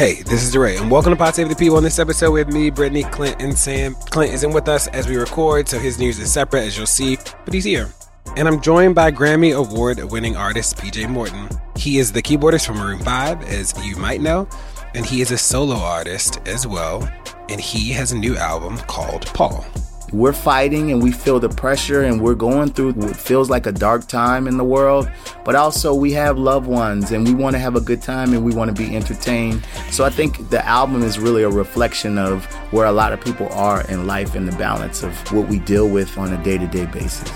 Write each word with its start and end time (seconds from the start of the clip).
Hey, 0.00 0.22
this 0.22 0.42
is 0.42 0.50
DeRay, 0.50 0.78
and 0.78 0.90
welcome 0.90 1.12
to 1.12 1.16
Pod 1.16 1.34
Save 1.34 1.50
the 1.50 1.54
People. 1.54 1.76
On 1.76 1.82
this 1.82 1.98
episode 1.98 2.30
with 2.30 2.48
me, 2.48 2.70
Brittany, 2.70 3.02
Clint, 3.02 3.36
and 3.38 3.54
Sam. 3.54 3.94
Clint 3.94 4.32
isn't 4.32 4.50
with 4.50 4.66
us 4.66 4.86
as 4.86 5.06
we 5.06 5.16
record, 5.16 5.68
so 5.68 5.78
his 5.78 5.98
news 5.98 6.18
is 6.18 6.32
separate, 6.32 6.62
as 6.62 6.74
you'll 6.74 6.86
see, 6.86 7.18
but 7.44 7.52
he's 7.52 7.64
here. 7.64 7.86
And 8.34 8.48
I'm 8.48 8.62
joined 8.62 8.94
by 8.94 9.12
Grammy 9.12 9.54
Award 9.54 10.02
winning 10.04 10.38
artist 10.38 10.78
PJ 10.78 11.06
Morton. 11.10 11.50
He 11.76 11.98
is 11.98 12.12
the 12.12 12.22
keyboardist 12.22 12.64
from 12.66 12.78
Maroon 12.78 13.00
5, 13.00 13.42
as 13.42 13.74
you 13.84 13.94
might 13.96 14.22
know, 14.22 14.48
and 14.94 15.04
he 15.04 15.20
is 15.20 15.32
a 15.32 15.36
solo 15.36 15.76
artist 15.76 16.40
as 16.46 16.66
well, 16.66 17.06
and 17.50 17.60
he 17.60 17.90
has 17.90 18.12
a 18.12 18.16
new 18.16 18.38
album 18.38 18.78
called 18.78 19.26
Paul 19.26 19.66
we're 20.12 20.32
fighting 20.32 20.90
and 20.90 21.02
we 21.02 21.12
feel 21.12 21.40
the 21.40 21.48
pressure 21.48 22.02
and 22.02 22.20
we're 22.20 22.34
going 22.34 22.70
through 22.70 22.92
what 22.92 23.16
feels 23.16 23.50
like 23.50 23.66
a 23.66 23.72
dark 23.72 24.06
time 24.06 24.46
in 24.46 24.56
the 24.56 24.64
world, 24.64 25.10
but 25.44 25.54
also 25.54 25.94
we 25.94 26.12
have 26.12 26.38
loved 26.38 26.66
ones 26.66 27.12
and 27.12 27.26
we 27.26 27.34
want 27.34 27.54
to 27.54 27.58
have 27.58 27.76
a 27.76 27.80
good 27.80 28.02
time 28.02 28.32
and 28.32 28.44
we 28.44 28.54
want 28.54 28.74
to 28.74 28.82
be 28.82 28.94
entertained. 28.96 29.64
So 29.90 30.04
I 30.04 30.10
think 30.10 30.50
the 30.50 30.64
album 30.66 31.02
is 31.02 31.18
really 31.18 31.42
a 31.42 31.50
reflection 31.50 32.18
of 32.18 32.44
where 32.72 32.86
a 32.86 32.92
lot 32.92 33.12
of 33.12 33.20
people 33.20 33.48
are 33.50 33.82
in 33.88 34.06
life 34.06 34.34
and 34.34 34.48
the 34.48 34.56
balance 34.56 35.02
of 35.02 35.14
what 35.32 35.48
we 35.48 35.58
deal 35.60 35.88
with 35.88 36.16
on 36.18 36.32
a 36.32 36.42
day 36.42 36.58
to 36.58 36.66
day 36.66 36.86
basis. 36.86 37.30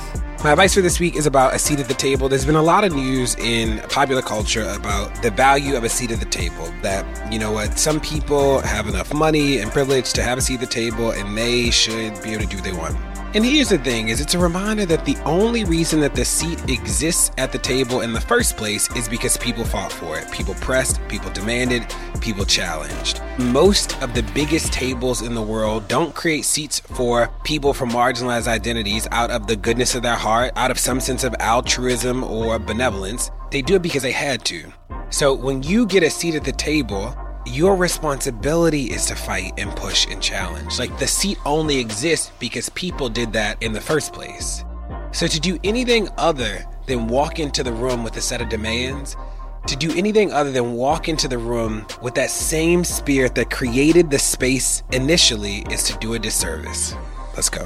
My 0.44 0.50
advice 0.50 0.74
for 0.74 0.82
this 0.82 1.00
week 1.00 1.16
is 1.16 1.24
about 1.24 1.54
a 1.54 1.58
seat 1.58 1.80
at 1.80 1.88
the 1.88 1.94
table. 1.94 2.28
There's 2.28 2.44
been 2.44 2.54
a 2.54 2.62
lot 2.62 2.84
of 2.84 2.94
news 2.94 3.34
in 3.36 3.78
popular 3.88 4.20
culture 4.20 4.68
about 4.76 5.22
the 5.22 5.30
value 5.30 5.74
of 5.74 5.84
a 5.84 5.88
seat 5.88 6.10
at 6.10 6.18
the 6.20 6.26
table. 6.26 6.70
That, 6.82 7.32
you 7.32 7.38
know 7.38 7.50
what, 7.50 7.78
some 7.78 7.98
people 7.98 8.60
have 8.60 8.86
enough 8.86 9.14
money 9.14 9.60
and 9.60 9.70
privilege 9.70 10.12
to 10.12 10.22
have 10.22 10.36
a 10.36 10.42
seat 10.42 10.56
at 10.56 10.60
the 10.60 10.66
table 10.66 11.12
and 11.12 11.34
they 11.34 11.70
should 11.70 12.22
be 12.22 12.34
able 12.34 12.42
to 12.42 12.46
do 12.46 12.56
what 12.56 12.64
they 12.64 12.72
want. 12.74 12.94
And 13.34 13.44
here's 13.44 13.70
the 13.70 13.78
thing 13.78 14.10
is 14.10 14.20
it's 14.20 14.34
a 14.34 14.38
reminder 14.38 14.86
that 14.86 15.04
the 15.04 15.16
only 15.24 15.64
reason 15.64 15.98
that 16.02 16.14
the 16.14 16.24
seat 16.24 16.70
exists 16.70 17.32
at 17.36 17.50
the 17.50 17.58
table 17.58 18.02
in 18.02 18.12
the 18.12 18.20
first 18.20 18.56
place 18.56 18.88
is 18.94 19.08
because 19.08 19.36
people 19.36 19.64
fought 19.64 19.90
for 19.90 20.16
it. 20.16 20.30
People 20.30 20.54
pressed, 20.54 21.00
people 21.08 21.32
demanded, 21.32 21.84
people 22.20 22.44
challenged. 22.44 23.20
Most 23.36 24.00
of 24.00 24.14
the 24.14 24.22
biggest 24.34 24.72
tables 24.72 25.20
in 25.20 25.34
the 25.34 25.42
world 25.42 25.88
don't 25.88 26.14
create 26.14 26.44
seats 26.44 26.78
for 26.78 27.28
people 27.42 27.74
from 27.74 27.90
marginalized 27.90 28.46
identities 28.46 29.08
out 29.10 29.32
of 29.32 29.48
the 29.48 29.56
goodness 29.56 29.96
of 29.96 30.02
their 30.02 30.14
heart, 30.14 30.52
out 30.54 30.70
of 30.70 30.78
some 30.78 31.00
sense 31.00 31.24
of 31.24 31.34
altruism 31.40 32.22
or 32.22 32.60
benevolence. 32.60 33.32
They 33.50 33.62
do 33.62 33.74
it 33.74 33.82
because 33.82 34.04
they 34.04 34.12
had 34.12 34.44
to. 34.44 34.72
So 35.10 35.34
when 35.34 35.64
you 35.64 35.86
get 35.86 36.04
a 36.04 36.10
seat 36.10 36.36
at 36.36 36.44
the 36.44 36.52
table, 36.52 37.16
your 37.46 37.76
responsibility 37.76 38.84
is 38.84 39.06
to 39.06 39.14
fight 39.14 39.52
and 39.58 39.74
push 39.76 40.06
and 40.06 40.22
challenge. 40.22 40.78
Like 40.78 40.98
the 40.98 41.06
seat 41.06 41.38
only 41.44 41.78
exists 41.78 42.32
because 42.38 42.68
people 42.70 43.08
did 43.08 43.32
that 43.34 43.62
in 43.62 43.72
the 43.72 43.80
first 43.80 44.12
place. 44.12 44.64
So 45.12 45.26
to 45.26 45.40
do 45.40 45.58
anything 45.62 46.08
other 46.16 46.64
than 46.86 47.06
walk 47.06 47.38
into 47.38 47.62
the 47.62 47.72
room 47.72 48.02
with 48.02 48.16
a 48.16 48.20
set 48.20 48.40
of 48.40 48.48
demands, 48.48 49.16
to 49.66 49.76
do 49.76 49.94
anything 49.96 50.32
other 50.32 50.52
than 50.52 50.72
walk 50.72 51.08
into 51.08 51.28
the 51.28 51.38
room 51.38 51.86
with 52.02 52.14
that 52.14 52.30
same 52.30 52.84
spirit 52.84 53.34
that 53.34 53.50
created 53.50 54.10
the 54.10 54.18
space 54.18 54.82
initially 54.92 55.64
is 55.70 55.84
to 55.84 55.98
do 55.98 56.14
a 56.14 56.18
disservice. 56.18 56.94
Let's 57.34 57.48
go. 57.48 57.64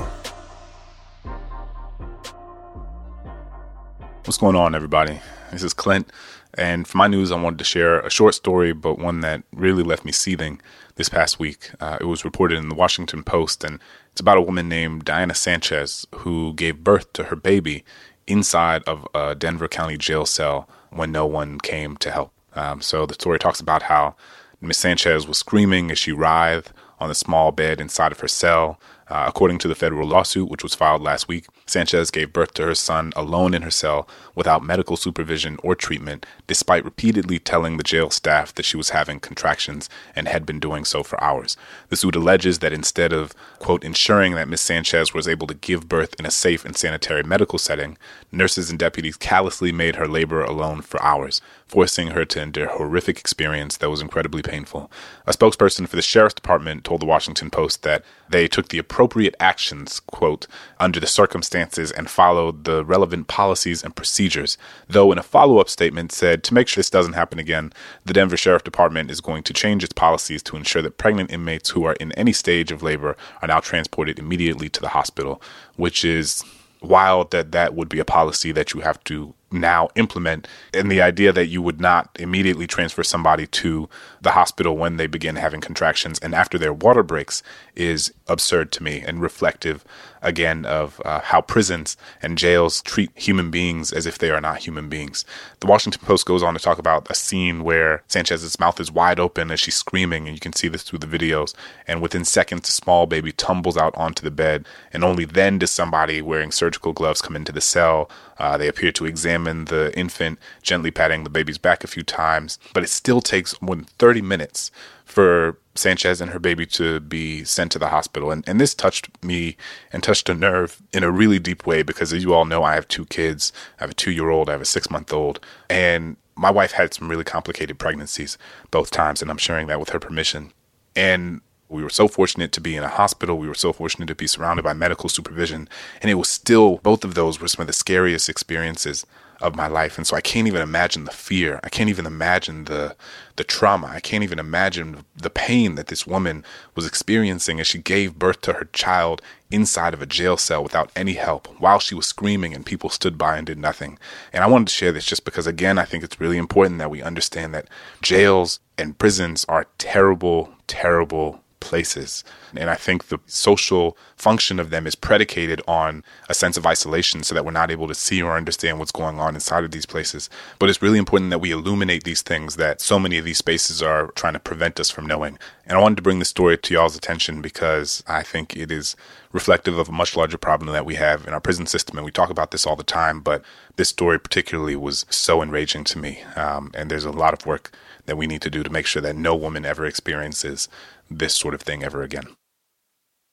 What's 4.24 4.38
going 4.38 4.56
on, 4.56 4.74
everybody? 4.74 5.20
This 5.50 5.62
is 5.62 5.72
Clint. 5.72 6.12
And 6.54 6.86
for 6.88 6.98
my 6.98 7.06
news, 7.06 7.30
I 7.30 7.40
wanted 7.40 7.58
to 7.58 7.64
share 7.64 8.00
a 8.00 8.10
short 8.10 8.34
story, 8.34 8.72
but 8.72 8.98
one 8.98 9.20
that 9.20 9.42
really 9.52 9.82
left 9.82 10.04
me 10.04 10.12
seething 10.12 10.60
this 10.96 11.08
past 11.08 11.38
week. 11.38 11.70
Uh, 11.80 11.98
it 12.00 12.04
was 12.04 12.24
reported 12.24 12.58
in 12.58 12.68
the 12.68 12.74
Washington 12.74 13.22
Post, 13.22 13.62
and 13.64 13.78
it's 14.10 14.20
about 14.20 14.38
a 14.38 14.42
woman 14.42 14.68
named 14.68 15.04
Diana 15.04 15.34
Sanchez 15.34 16.06
who 16.16 16.52
gave 16.54 16.82
birth 16.82 17.12
to 17.14 17.24
her 17.24 17.36
baby 17.36 17.84
inside 18.26 18.82
of 18.84 19.06
a 19.14 19.34
Denver 19.34 19.68
County 19.68 19.96
jail 19.96 20.26
cell 20.26 20.68
when 20.90 21.12
no 21.12 21.26
one 21.26 21.58
came 21.58 21.96
to 21.98 22.10
help. 22.10 22.32
Um, 22.54 22.80
so 22.80 23.06
the 23.06 23.14
story 23.14 23.38
talks 23.38 23.60
about 23.60 23.84
how 23.84 24.16
Miss 24.60 24.78
Sanchez 24.78 25.26
was 25.26 25.38
screaming 25.38 25.90
as 25.90 25.98
she 25.98 26.12
writhed 26.12 26.72
on 26.98 27.08
the 27.08 27.14
small 27.14 27.52
bed 27.52 27.80
inside 27.80 28.12
of 28.12 28.20
her 28.20 28.28
cell. 28.28 28.80
Uh, 29.10 29.24
according 29.26 29.58
to 29.58 29.68
the 29.68 29.74
federal 29.74 30.06
lawsuit, 30.06 30.50
which 30.50 30.62
was 30.62 30.74
filed 30.74 31.00
last 31.00 31.28
week, 31.28 31.46
Sanchez 31.66 32.10
gave 32.10 32.32
birth 32.32 32.52
to 32.54 32.64
her 32.64 32.74
son 32.74 33.12
alone 33.16 33.54
in 33.54 33.62
her 33.62 33.70
cell 33.70 34.06
without 34.34 34.62
medical 34.62 34.96
supervision 34.96 35.56
or 35.62 35.74
treatment, 35.74 36.26
despite 36.46 36.84
repeatedly 36.84 37.38
telling 37.38 37.76
the 37.76 37.82
jail 37.82 38.10
staff 38.10 38.54
that 38.54 38.64
she 38.64 38.76
was 38.76 38.90
having 38.90 39.18
contractions 39.18 39.88
and 40.14 40.28
had 40.28 40.44
been 40.44 40.60
doing 40.60 40.84
so 40.84 41.02
for 41.02 41.22
hours. 41.24 41.56
The 41.88 41.96
suit 41.96 42.16
alleges 42.16 42.58
that 42.58 42.72
instead 42.72 43.12
of, 43.12 43.34
quote, 43.58 43.82
ensuring 43.82 44.34
that 44.34 44.48
Ms. 44.48 44.60
Sanchez 44.60 45.14
was 45.14 45.26
able 45.26 45.46
to 45.46 45.54
give 45.54 45.88
birth 45.88 46.14
in 46.18 46.26
a 46.26 46.30
safe 46.30 46.64
and 46.64 46.76
sanitary 46.76 47.22
medical 47.22 47.58
setting, 47.58 47.96
nurses 48.30 48.68
and 48.68 48.78
deputies 48.78 49.16
callously 49.16 49.72
made 49.72 49.96
her 49.96 50.06
labor 50.06 50.42
alone 50.42 50.82
for 50.82 51.02
hours, 51.02 51.40
forcing 51.68 52.08
her 52.08 52.24
to 52.24 52.40
endure 52.40 52.66
horrific 52.66 53.18
experience 53.18 53.76
that 53.76 53.90
was 53.90 54.00
incredibly 54.00 54.42
painful. 54.42 54.90
A 55.26 55.32
spokesperson 55.32 55.86
for 55.86 55.96
the 55.96 56.02
sheriff's 56.02 56.34
department 56.34 56.84
told 56.84 57.02
the 57.02 57.06
Washington 57.06 57.50
Post 57.50 57.82
that 57.82 58.02
they 58.30 58.48
took 58.48 58.68
the 58.68 58.78
appropriate 58.78 59.34
actions, 59.38 60.00
quote, 60.00 60.46
under 60.80 60.98
the 60.98 61.06
circumstances 61.06 61.92
and 61.92 62.08
followed 62.08 62.64
the 62.64 62.84
relevant 62.84 63.28
policies 63.28 63.84
and 63.84 63.94
procedures. 63.94 64.56
Though 64.88 65.12
in 65.12 65.18
a 65.18 65.22
follow 65.22 65.58
up 65.58 65.68
statement 65.68 66.10
said, 66.10 66.42
to 66.44 66.54
make 66.54 66.68
sure 66.68 66.80
this 66.80 66.90
doesn't 66.90 67.12
happen 67.12 67.38
again, 67.38 67.72
the 68.04 68.14
Denver 68.14 68.36
Sheriff 68.36 68.64
Department 68.64 69.10
is 69.10 69.20
going 69.20 69.42
to 69.42 69.52
change 69.52 69.84
its 69.84 69.92
policies 69.92 70.42
to 70.44 70.56
ensure 70.56 70.82
that 70.82 70.98
pregnant 70.98 71.30
inmates 71.30 71.70
who 71.70 71.84
are 71.84 71.94
in 71.94 72.12
any 72.12 72.32
stage 72.32 72.72
of 72.72 72.82
labor 72.82 73.16
are 73.42 73.48
now 73.48 73.60
transported 73.60 74.18
immediately 74.18 74.70
to 74.70 74.80
the 74.80 74.88
hospital, 74.88 75.42
which 75.76 76.04
is 76.04 76.42
wild 76.80 77.30
that 77.30 77.52
that 77.52 77.74
would 77.74 77.88
be 77.88 77.98
a 77.98 78.04
policy 78.04 78.52
that 78.52 78.72
you 78.72 78.80
have 78.80 79.02
to 79.04 79.34
now 79.50 79.88
implement 79.94 80.46
and 80.74 80.90
the 80.90 81.00
idea 81.00 81.32
that 81.32 81.46
you 81.46 81.62
would 81.62 81.80
not 81.80 82.10
immediately 82.18 82.66
transfer 82.66 83.02
somebody 83.02 83.46
to 83.46 83.88
the 84.20 84.32
hospital 84.32 84.76
when 84.76 84.96
they 84.96 85.06
begin 85.06 85.36
having 85.36 85.60
contractions 85.60 86.18
and 86.18 86.34
after 86.34 86.58
their 86.58 86.72
water 86.72 87.02
breaks 87.02 87.42
is 87.74 88.12
absurd 88.26 88.70
to 88.72 88.82
me 88.82 89.00
and 89.00 89.22
reflective 89.22 89.84
again 90.22 90.64
of 90.64 91.00
uh, 91.04 91.20
how 91.20 91.40
prisons 91.40 91.96
and 92.22 92.38
jails 92.38 92.82
treat 92.82 93.10
human 93.14 93.50
beings 93.50 93.92
as 93.92 94.06
if 94.06 94.18
they 94.18 94.30
are 94.30 94.40
not 94.40 94.58
human 94.58 94.88
beings. 94.88 95.24
The 95.60 95.66
Washington 95.66 96.02
Post 96.04 96.26
goes 96.26 96.42
on 96.42 96.54
to 96.54 96.60
talk 96.60 96.78
about 96.78 97.10
a 97.10 97.14
scene 97.14 97.64
where 97.64 98.02
Sanchez's 98.08 98.58
mouth 98.58 98.80
is 98.80 98.90
wide 98.90 99.20
open 99.20 99.50
as 99.50 99.60
she's 99.60 99.76
screaming, 99.76 100.26
and 100.26 100.36
you 100.36 100.40
can 100.40 100.52
see 100.52 100.68
this 100.68 100.82
through 100.82 101.00
the 101.00 101.06
videos. 101.06 101.54
And 101.86 102.02
within 102.02 102.24
seconds, 102.24 102.68
a 102.68 102.72
small 102.72 103.06
baby 103.06 103.32
tumbles 103.32 103.76
out 103.76 103.96
onto 103.96 104.22
the 104.22 104.30
bed, 104.30 104.66
and 104.92 105.04
only 105.04 105.24
then 105.24 105.58
does 105.58 105.70
somebody 105.70 106.22
wearing 106.22 106.52
surgical 106.52 106.92
gloves 106.92 107.22
come 107.22 107.36
into 107.36 107.52
the 107.52 107.60
cell. 107.60 108.10
Uh, 108.38 108.56
they 108.56 108.68
appear 108.68 108.92
to 108.92 109.04
examine 109.04 109.64
the 109.66 109.96
infant, 109.98 110.38
gently 110.62 110.90
patting 110.90 111.24
the 111.24 111.30
baby's 111.30 111.58
back 111.58 111.82
a 111.82 111.88
few 111.88 112.02
times, 112.02 112.58
but 112.72 112.82
it 112.82 112.88
still 112.88 113.20
takes 113.20 113.60
more 113.60 113.74
than 113.76 113.84
30 113.84 114.22
minutes 114.22 114.70
for 115.08 115.58
Sanchez 115.74 116.20
and 116.20 116.30
her 116.30 116.38
baby 116.38 116.66
to 116.66 117.00
be 117.00 117.42
sent 117.44 117.72
to 117.72 117.78
the 117.78 117.88
hospital. 117.88 118.30
And, 118.30 118.46
and 118.46 118.60
this 118.60 118.74
touched 118.74 119.08
me 119.24 119.56
and 119.92 120.02
touched 120.02 120.28
a 120.28 120.34
nerve 120.34 120.82
in 120.92 121.02
a 121.02 121.10
really 121.10 121.38
deep 121.38 121.66
way 121.66 121.82
because, 121.82 122.12
as 122.12 122.22
you 122.22 122.34
all 122.34 122.44
know, 122.44 122.62
I 122.62 122.74
have 122.74 122.86
two 122.88 123.06
kids. 123.06 123.52
I 123.78 123.84
have 123.84 123.90
a 123.90 123.94
two 123.94 124.10
year 124.10 124.28
old, 124.28 124.48
I 124.48 124.52
have 124.52 124.60
a 124.60 124.66
six 124.66 124.90
month 124.90 125.12
old. 125.12 125.40
And 125.70 126.16
my 126.36 126.50
wife 126.50 126.72
had 126.72 126.92
some 126.94 127.08
really 127.08 127.24
complicated 127.24 127.78
pregnancies 127.78 128.38
both 128.70 128.90
times, 128.90 129.22
and 129.22 129.30
I'm 129.30 129.38
sharing 129.38 129.66
that 129.68 129.80
with 129.80 129.90
her 129.90 129.98
permission. 129.98 130.52
And 130.94 131.40
we 131.68 131.82
were 131.82 131.90
so 131.90 132.06
fortunate 132.06 132.52
to 132.52 132.60
be 132.60 132.76
in 132.76 132.84
a 132.84 132.88
hospital. 132.88 133.38
We 133.38 133.48
were 133.48 133.54
so 133.54 133.72
fortunate 133.72 134.06
to 134.06 134.14
be 134.14 134.26
surrounded 134.26 134.62
by 134.62 134.72
medical 134.72 135.08
supervision. 135.08 135.68
And 136.00 136.10
it 136.10 136.14
was 136.14 136.28
still, 136.28 136.78
both 136.78 137.04
of 137.04 137.14
those 137.14 137.40
were 137.40 137.48
some 137.48 137.62
of 137.62 137.66
the 137.66 137.72
scariest 137.72 138.28
experiences 138.28 139.04
of 139.40 139.54
my 139.54 139.66
life. 139.66 139.96
And 139.96 140.06
so 140.06 140.16
I 140.16 140.20
can't 140.20 140.48
even 140.48 140.62
imagine 140.62 141.04
the 141.04 141.12
fear. 141.12 141.60
I 141.62 141.68
can't 141.68 141.90
even 141.90 142.06
imagine 142.06 142.64
the 142.64 142.96
the 143.36 143.44
trauma. 143.44 143.86
I 143.86 144.00
can't 144.00 144.24
even 144.24 144.40
imagine 144.40 145.04
the 145.14 145.30
pain 145.30 145.76
that 145.76 145.86
this 145.86 146.06
woman 146.06 146.44
was 146.74 146.86
experiencing 146.86 147.60
as 147.60 147.68
she 147.68 147.78
gave 147.78 148.18
birth 148.18 148.40
to 148.42 148.54
her 148.54 148.64
child 148.72 149.22
inside 149.50 149.94
of 149.94 150.02
a 150.02 150.06
jail 150.06 150.36
cell 150.36 150.62
without 150.62 150.90
any 150.96 151.14
help 151.14 151.46
while 151.60 151.78
she 151.78 151.94
was 151.94 152.06
screaming 152.06 152.52
and 152.52 152.66
people 152.66 152.90
stood 152.90 153.16
by 153.16 153.36
and 153.36 153.46
did 153.46 153.58
nothing. 153.58 153.96
And 154.32 154.42
I 154.42 154.48
wanted 154.48 154.68
to 154.68 154.74
share 154.74 154.90
this 154.90 155.06
just 155.06 155.24
because 155.24 155.46
again 155.46 155.78
I 155.78 155.84
think 155.84 156.02
it's 156.02 156.20
really 156.20 156.36
important 156.36 156.78
that 156.78 156.90
we 156.90 157.00
understand 157.00 157.54
that 157.54 157.68
jails 158.02 158.58
and 158.76 158.98
prisons 158.98 159.44
are 159.48 159.66
terrible, 159.78 160.52
terrible 160.66 161.40
places. 161.60 162.24
And 162.56 162.70
I 162.70 162.74
think 162.74 163.08
the 163.08 163.18
social 163.26 163.96
function 164.16 164.58
of 164.58 164.70
them 164.70 164.86
is 164.86 164.94
predicated 164.94 165.60
on 165.68 166.02
a 166.28 166.34
sense 166.34 166.56
of 166.56 166.66
isolation 166.66 167.22
so 167.22 167.34
that 167.34 167.44
we're 167.44 167.50
not 167.52 167.70
able 167.70 167.88
to 167.88 167.94
see 167.94 168.22
or 168.22 168.36
understand 168.36 168.78
what's 168.78 168.92
going 168.92 169.18
on 169.18 169.34
inside 169.34 169.64
of 169.64 169.70
these 169.70 169.86
places. 169.86 170.28
But 170.58 170.68
it's 170.68 170.82
really 170.82 170.98
important 170.98 171.30
that 171.30 171.40
we 171.40 171.52
illuminate 171.52 172.04
these 172.04 172.22
things 172.22 172.56
that 172.56 172.80
so 172.80 172.98
many 172.98 173.18
of 173.18 173.24
these 173.24 173.38
spaces 173.38 173.82
are 173.82 174.08
trying 174.12 174.32
to 174.32 174.40
prevent 174.40 174.80
us 174.80 174.90
from 174.90 175.06
knowing. 175.06 175.38
And 175.66 175.76
I 175.76 175.80
wanted 175.80 175.96
to 175.96 176.02
bring 176.02 176.18
this 176.18 176.30
story 176.30 176.56
to 176.56 176.74
y'all's 176.74 176.96
attention 176.96 177.42
because 177.42 178.02
I 178.06 178.22
think 178.22 178.56
it 178.56 178.72
is 178.72 178.96
reflective 179.32 179.76
of 179.76 179.88
a 179.88 179.92
much 179.92 180.16
larger 180.16 180.38
problem 180.38 180.72
that 180.72 180.86
we 180.86 180.94
have 180.94 181.26
in 181.26 181.34
our 181.34 181.40
prison 181.40 181.66
system. 181.66 181.98
And 181.98 182.04
we 182.04 182.10
talk 182.10 182.30
about 182.30 182.50
this 182.50 182.66
all 182.66 182.76
the 182.76 182.82
time, 182.82 183.20
but 183.20 183.42
this 183.76 183.90
story 183.90 184.18
particularly 184.18 184.76
was 184.76 185.04
so 185.10 185.42
enraging 185.42 185.84
to 185.84 185.98
me. 185.98 186.22
Um, 186.34 186.70
and 186.74 186.90
there's 186.90 187.04
a 187.04 187.12
lot 187.12 187.34
of 187.34 187.46
work 187.46 187.70
that 188.06 188.16
we 188.16 188.26
need 188.26 188.40
to 188.42 188.50
do 188.50 188.62
to 188.62 188.70
make 188.70 188.86
sure 188.86 189.02
that 189.02 189.14
no 189.14 189.36
woman 189.36 189.66
ever 189.66 189.84
experiences 189.84 190.68
this 191.10 191.34
sort 191.34 191.54
of 191.54 191.62
thing 191.62 191.82
ever 191.82 192.02
again. 192.02 192.36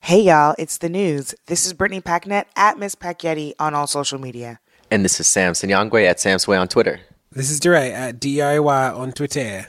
Hey 0.02 0.22
y'all, 0.22 0.56
it's 0.60 0.78
the 0.78 0.90
news. 0.90 1.34
This 1.48 1.66
is 1.66 1.74
Brittany 1.74 2.02
Packnett 2.02 2.46
at 2.56 2.78
Miss 2.78 2.96
Packyetti 2.96 3.54
on 3.60 3.74
all 3.74 3.88
social 3.88 4.20
media. 4.20 4.60
And 4.92 5.04
this 5.04 5.20
is 5.20 5.28
Sam 5.28 5.54
Sinyangwe 5.54 6.06
at 6.06 6.18
Samswey 6.18 6.60
on 6.60 6.68
Twitter. 6.68 7.00
This 7.32 7.50
is 7.50 7.60
DeRay 7.60 7.92
at 7.92 8.20
DIY 8.20 8.96
on 8.96 9.12
Twitter. 9.12 9.68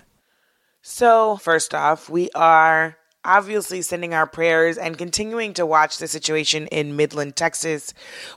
So, 0.82 1.36
first 1.38 1.74
off, 1.74 2.08
we 2.08 2.30
are 2.34 2.96
obviously 3.24 3.82
sending 3.82 4.14
our 4.14 4.26
prayers 4.26 4.78
and 4.78 4.96
continuing 4.96 5.52
to 5.54 5.66
watch 5.66 5.98
the 5.98 6.06
situation 6.06 6.68
in 6.68 6.96
Midland, 6.96 7.34
Texas, 7.34 7.92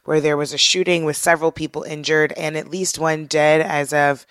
where 0.06 0.20
there 0.20 0.36
was 0.36 0.52
a 0.52 0.58
shooting 0.58 1.06
with 1.06 1.16
several 1.16 1.52
people 1.52 1.84
injured 1.84 2.34
and 2.34 2.58
at 2.58 2.72
least 2.72 2.98
one 2.98 3.26
dead 3.26 3.62
as 3.62 3.94
of 3.94 4.26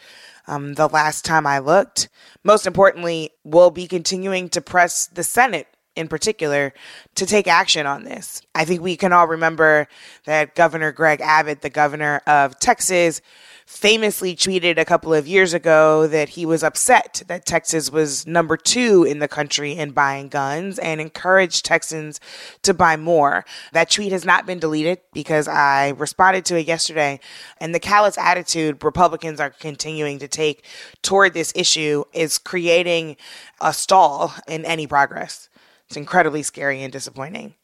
um, 0.49 0.75
the 0.75 0.89
last 0.89 1.25
time 1.25 1.47
I 1.47 1.61
looked. 1.61 2.09
Most 2.43 2.67
importantly, 2.67 3.31
we'll 3.45 3.71
be 3.71 3.87
continuing 3.87 4.49
to 4.51 4.61
press 4.61 5.07
the 5.07 5.23
Senate 5.23 5.69
in 5.95 6.09
particular 6.09 6.73
to 7.17 7.27
take 7.27 7.47
action 7.47 7.87
on 7.87 8.05
this. 8.05 8.41
I 8.55 8.65
think 8.65 8.81
we 8.81 8.97
can 8.97 9.13
all 9.13 9.27
remember 9.27 9.89
that 10.25 10.55
Governor 10.55 10.93
Greg 10.93 11.21
Abbott, 11.21 11.61
the 11.61 11.71
governor 11.71 12.23
of 12.27 12.59
Texas, 12.59 13.21
famously 13.69 14.35
tweeted 14.35 14.79
a 14.79 14.85
couple 14.87 15.13
of 15.13 15.29
years 15.29 15.53
ago 15.53 16.07
that 16.07 16.31
he 16.31 16.47
was 16.47 16.65
upset 16.65 17.23
that 17.27 17.45
Texas 17.45 17.93
was 17.93 18.27
number 18.27 18.57
two 18.57 19.05
in 19.05 19.19
the 19.19 19.29
country 19.29 19.73
in 19.73 19.91
buying 19.91 20.29
guns 20.29 20.79
and 20.79 21.03
encouraged 21.03 21.67
Texans 21.67 22.19
to 22.63 22.73
buy 22.73 22.97
more. 22.97 23.45
That 23.75 23.91
tweet 23.91 24.11
has 24.11 24.25
not 24.25 24.47
been 24.47 24.59
deleted 24.59 25.01
because 25.13 25.47
I 25.47 25.91
responded 25.91 26.47
to 26.47 26.59
it 26.59 26.67
yesterday. 26.67 27.21
And 27.61 27.75
the 27.75 27.79
callous 27.79 28.17
attitude 28.17 28.83
Republicans 28.83 29.39
are 29.39 29.51
continuing 29.51 30.19
to 30.21 30.29
take 30.29 30.65
toward 31.03 31.35
this 31.35 31.53
issue 31.55 32.05
is 32.15 32.39
creating 32.39 33.19
a 33.61 33.75
stall 33.75 34.33
in 34.49 34.65
any 34.65 34.87
progress. 34.87 35.51
It's 35.89 35.97
incredibly 35.99 36.43
scary 36.43 36.83
and 36.83 36.91
disappointing. 36.91 37.55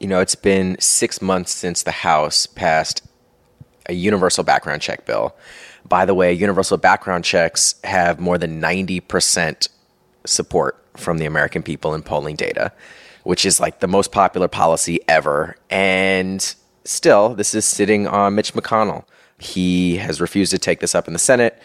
You 0.00 0.08
know, 0.08 0.18
it's 0.18 0.34
been 0.34 0.76
six 0.80 1.22
months 1.22 1.52
since 1.52 1.84
the 1.84 1.92
House 1.92 2.46
passed 2.46 3.06
a 3.86 3.92
universal 3.92 4.44
background 4.44 4.82
check 4.82 5.06
bill. 5.06 5.34
By 5.88 6.04
the 6.04 6.14
way, 6.14 6.32
universal 6.32 6.78
background 6.78 7.24
checks 7.24 7.74
have 7.84 8.20
more 8.20 8.38
than 8.38 8.60
90% 8.60 9.68
support 10.24 10.78
from 10.96 11.18
the 11.18 11.26
American 11.26 11.62
people 11.62 11.94
in 11.94 12.02
polling 12.02 12.36
data, 12.36 12.72
which 13.24 13.44
is 13.44 13.60
like 13.60 13.80
the 13.80 13.88
most 13.88 14.12
popular 14.12 14.48
policy 14.48 15.00
ever. 15.08 15.56
And 15.70 16.54
still, 16.84 17.34
this 17.34 17.54
is 17.54 17.64
sitting 17.64 18.06
on 18.06 18.34
Mitch 18.34 18.54
McConnell. 18.54 19.04
He 19.38 19.96
has 19.96 20.20
refused 20.20 20.52
to 20.52 20.58
take 20.58 20.80
this 20.80 20.94
up 20.94 21.08
in 21.08 21.12
the 21.12 21.18
Senate. 21.18 21.60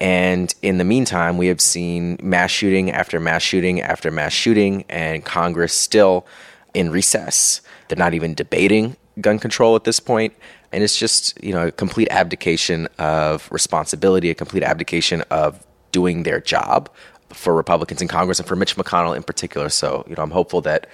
And 0.00 0.52
in 0.60 0.78
the 0.78 0.84
meantime, 0.84 1.38
we 1.38 1.46
have 1.46 1.60
seen 1.60 2.18
mass 2.20 2.50
shooting 2.50 2.90
after 2.90 3.20
mass 3.20 3.42
shooting 3.42 3.80
after 3.80 4.10
mass 4.10 4.32
shooting, 4.32 4.84
and 4.88 5.24
Congress 5.24 5.72
still 5.72 6.26
in 6.74 6.90
recess. 6.90 7.60
They're 7.88 7.96
not 7.96 8.12
even 8.12 8.34
debating 8.34 8.96
gun 9.20 9.38
control 9.38 9.76
at 9.76 9.84
this 9.84 10.00
point 10.00 10.34
and 10.74 10.82
it's 10.82 10.98
just 10.98 11.42
you 11.42 11.52
know 11.52 11.68
a 11.68 11.72
complete 11.72 12.08
abdication 12.10 12.88
of 12.98 13.50
responsibility, 13.52 14.28
a 14.28 14.34
complete 14.34 14.64
abdication 14.64 15.22
of 15.30 15.64
doing 15.92 16.24
their 16.24 16.40
job 16.40 16.90
for 17.30 17.54
Republicans 17.54 18.02
in 18.02 18.08
Congress 18.08 18.40
and 18.40 18.48
for 18.48 18.56
Mitch 18.56 18.76
McConnell 18.76 19.16
in 19.16 19.22
particular. 19.22 19.68
So 19.68 20.04
you 20.08 20.16
know 20.16 20.22
I'm 20.22 20.32
hopeful 20.32 20.60
that 20.62 20.88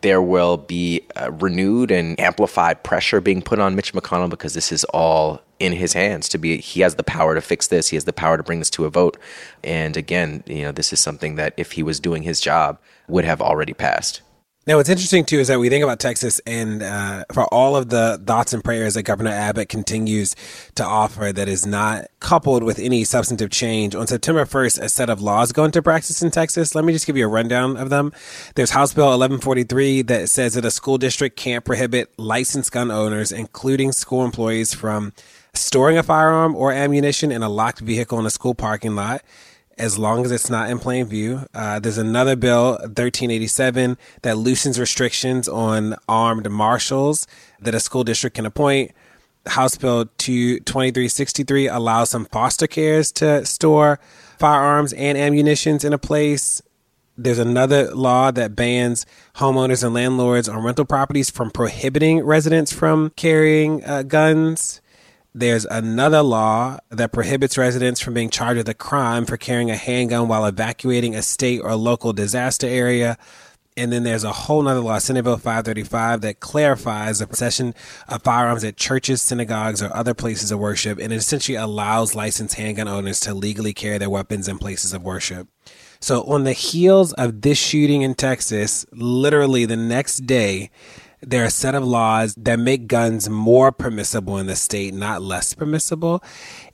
there 0.00 0.22
will 0.22 0.56
be 0.56 1.02
uh, 1.14 1.30
renewed 1.32 1.90
and 1.90 2.18
amplified 2.18 2.82
pressure 2.84 3.20
being 3.20 3.42
put 3.42 3.58
on 3.58 3.76
Mitch 3.76 3.92
McConnell 3.92 4.30
because 4.30 4.54
this 4.54 4.72
is 4.72 4.84
all 4.84 5.42
in 5.58 5.72
his 5.72 5.92
hands 5.92 6.28
to 6.30 6.38
be 6.38 6.56
he 6.58 6.80
has 6.80 6.94
the 6.94 7.02
power 7.02 7.34
to 7.34 7.42
fix 7.42 7.68
this. 7.68 7.88
He 7.88 7.96
has 7.96 8.04
the 8.04 8.14
power 8.14 8.38
to 8.38 8.42
bring 8.42 8.60
this 8.60 8.70
to 8.70 8.86
a 8.86 8.90
vote. 8.90 9.18
And 9.62 9.94
again 9.94 10.42
you 10.46 10.62
know 10.62 10.72
this 10.72 10.90
is 10.90 11.00
something 11.00 11.36
that 11.36 11.52
if 11.58 11.72
he 11.72 11.82
was 11.82 12.00
doing 12.00 12.22
his 12.22 12.40
job 12.40 12.78
would 13.08 13.26
have 13.26 13.42
already 13.42 13.74
passed 13.74 14.22
now, 14.68 14.76
what's 14.76 14.90
interesting 14.90 15.24
too 15.24 15.38
is 15.38 15.48
that 15.48 15.58
we 15.58 15.70
think 15.70 15.82
about 15.82 15.98
Texas 15.98 16.42
and 16.44 16.82
uh, 16.82 17.24
for 17.32 17.44
all 17.44 17.74
of 17.74 17.88
the 17.88 18.22
thoughts 18.26 18.52
and 18.52 18.62
prayers 18.62 18.92
that 18.92 19.04
Governor 19.04 19.30
Abbott 19.30 19.70
continues 19.70 20.36
to 20.74 20.84
offer 20.84 21.32
that 21.32 21.48
is 21.48 21.64
not 21.64 22.04
coupled 22.20 22.62
with 22.62 22.78
any 22.78 23.02
substantive 23.04 23.48
change. 23.48 23.94
On 23.94 24.06
September 24.06 24.44
1st, 24.44 24.82
a 24.82 24.90
set 24.90 25.08
of 25.08 25.22
laws 25.22 25.52
go 25.52 25.64
into 25.64 25.80
practice 25.80 26.20
in 26.20 26.30
Texas. 26.30 26.74
Let 26.74 26.84
me 26.84 26.92
just 26.92 27.06
give 27.06 27.16
you 27.16 27.24
a 27.24 27.28
rundown 27.28 27.78
of 27.78 27.88
them. 27.88 28.12
There's 28.56 28.72
House 28.72 28.92
Bill 28.92 29.06
1143 29.06 30.02
that 30.02 30.28
says 30.28 30.52
that 30.52 30.66
a 30.66 30.70
school 30.70 30.98
district 30.98 31.38
can't 31.38 31.64
prohibit 31.64 32.12
licensed 32.18 32.70
gun 32.70 32.90
owners, 32.90 33.32
including 33.32 33.92
school 33.92 34.22
employees, 34.22 34.74
from 34.74 35.14
storing 35.54 35.96
a 35.96 36.02
firearm 36.02 36.54
or 36.54 36.72
ammunition 36.72 37.32
in 37.32 37.42
a 37.42 37.48
locked 37.48 37.80
vehicle 37.80 38.20
in 38.20 38.26
a 38.26 38.30
school 38.30 38.54
parking 38.54 38.94
lot 38.94 39.22
as 39.78 39.98
long 39.98 40.24
as 40.24 40.32
it's 40.32 40.50
not 40.50 40.70
in 40.70 40.78
plain 40.78 41.06
view. 41.06 41.46
Uh, 41.54 41.78
there's 41.78 41.98
another 41.98 42.36
bill, 42.36 42.72
1387, 42.72 43.96
that 44.22 44.36
loosens 44.36 44.78
restrictions 44.78 45.48
on 45.48 45.96
armed 46.08 46.50
marshals 46.50 47.26
that 47.60 47.74
a 47.74 47.80
school 47.80 48.04
district 48.04 48.36
can 48.36 48.46
appoint. 48.46 48.92
House 49.46 49.76
Bill 49.76 50.06
2363 50.18 51.68
allows 51.68 52.10
some 52.10 52.26
foster 52.26 52.66
cares 52.66 53.10
to 53.12 53.44
store 53.46 53.98
firearms 54.38 54.92
and 54.92 55.16
ammunitions 55.16 55.84
in 55.84 55.92
a 55.92 55.98
place. 55.98 56.60
There's 57.16 57.38
another 57.38 57.92
law 57.94 58.30
that 58.30 58.54
bans 58.54 59.06
homeowners 59.36 59.82
and 59.82 59.94
landlords 59.94 60.48
on 60.48 60.62
rental 60.62 60.84
properties 60.84 61.30
from 61.30 61.50
prohibiting 61.50 62.20
residents 62.20 62.72
from 62.72 63.10
carrying 63.16 63.84
uh, 63.84 64.02
guns. 64.02 64.80
There's 65.38 65.66
another 65.66 66.20
law 66.20 66.78
that 66.88 67.12
prohibits 67.12 67.56
residents 67.56 68.00
from 68.00 68.14
being 68.14 68.28
charged 68.28 68.56
with 68.56 68.68
a 68.68 68.74
crime 68.74 69.24
for 69.24 69.36
carrying 69.36 69.70
a 69.70 69.76
handgun 69.76 70.26
while 70.26 70.44
evacuating 70.44 71.14
a 71.14 71.22
state 71.22 71.60
or 71.60 71.76
local 71.76 72.12
disaster 72.12 72.66
area. 72.66 73.16
And 73.76 73.92
then 73.92 74.02
there's 74.02 74.24
a 74.24 74.32
whole 74.32 74.66
other 74.66 74.80
law, 74.80 74.98
Senate 74.98 75.22
Bill 75.22 75.36
535, 75.36 76.22
that 76.22 76.40
clarifies 76.40 77.20
the 77.20 77.28
possession 77.28 77.72
of 78.08 78.24
firearms 78.24 78.64
at 78.64 78.76
churches, 78.76 79.22
synagogues, 79.22 79.80
or 79.80 79.94
other 79.94 80.12
places 80.12 80.50
of 80.50 80.58
worship, 80.58 80.98
and 80.98 81.12
it 81.12 81.16
essentially 81.16 81.54
allows 81.54 82.16
licensed 82.16 82.56
handgun 82.56 82.88
owners 82.88 83.20
to 83.20 83.32
legally 83.32 83.72
carry 83.72 83.98
their 83.98 84.10
weapons 84.10 84.48
in 84.48 84.58
places 84.58 84.92
of 84.92 85.04
worship. 85.04 85.46
So, 86.00 86.24
on 86.24 86.42
the 86.42 86.52
heels 86.52 87.12
of 87.12 87.42
this 87.42 87.58
shooting 87.58 88.02
in 88.02 88.16
Texas, 88.16 88.84
literally 88.90 89.66
the 89.66 89.76
next 89.76 90.26
day, 90.26 90.70
there 91.20 91.42
are 91.42 91.46
a 91.46 91.50
set 91.50 91.74
of 91.74 91.84
laws 91.84 92.34
that 92.36 92.58
make 92.58 92.86
guns 92.86 93.28
more 93.28 93.72
permissible 93.72 94.38
in 94.38 94.46
the 94.46 94.56
state, 94.56 94.94
not 94.94 95.22
less 95.22 95.54
permissible. 95.54 96.22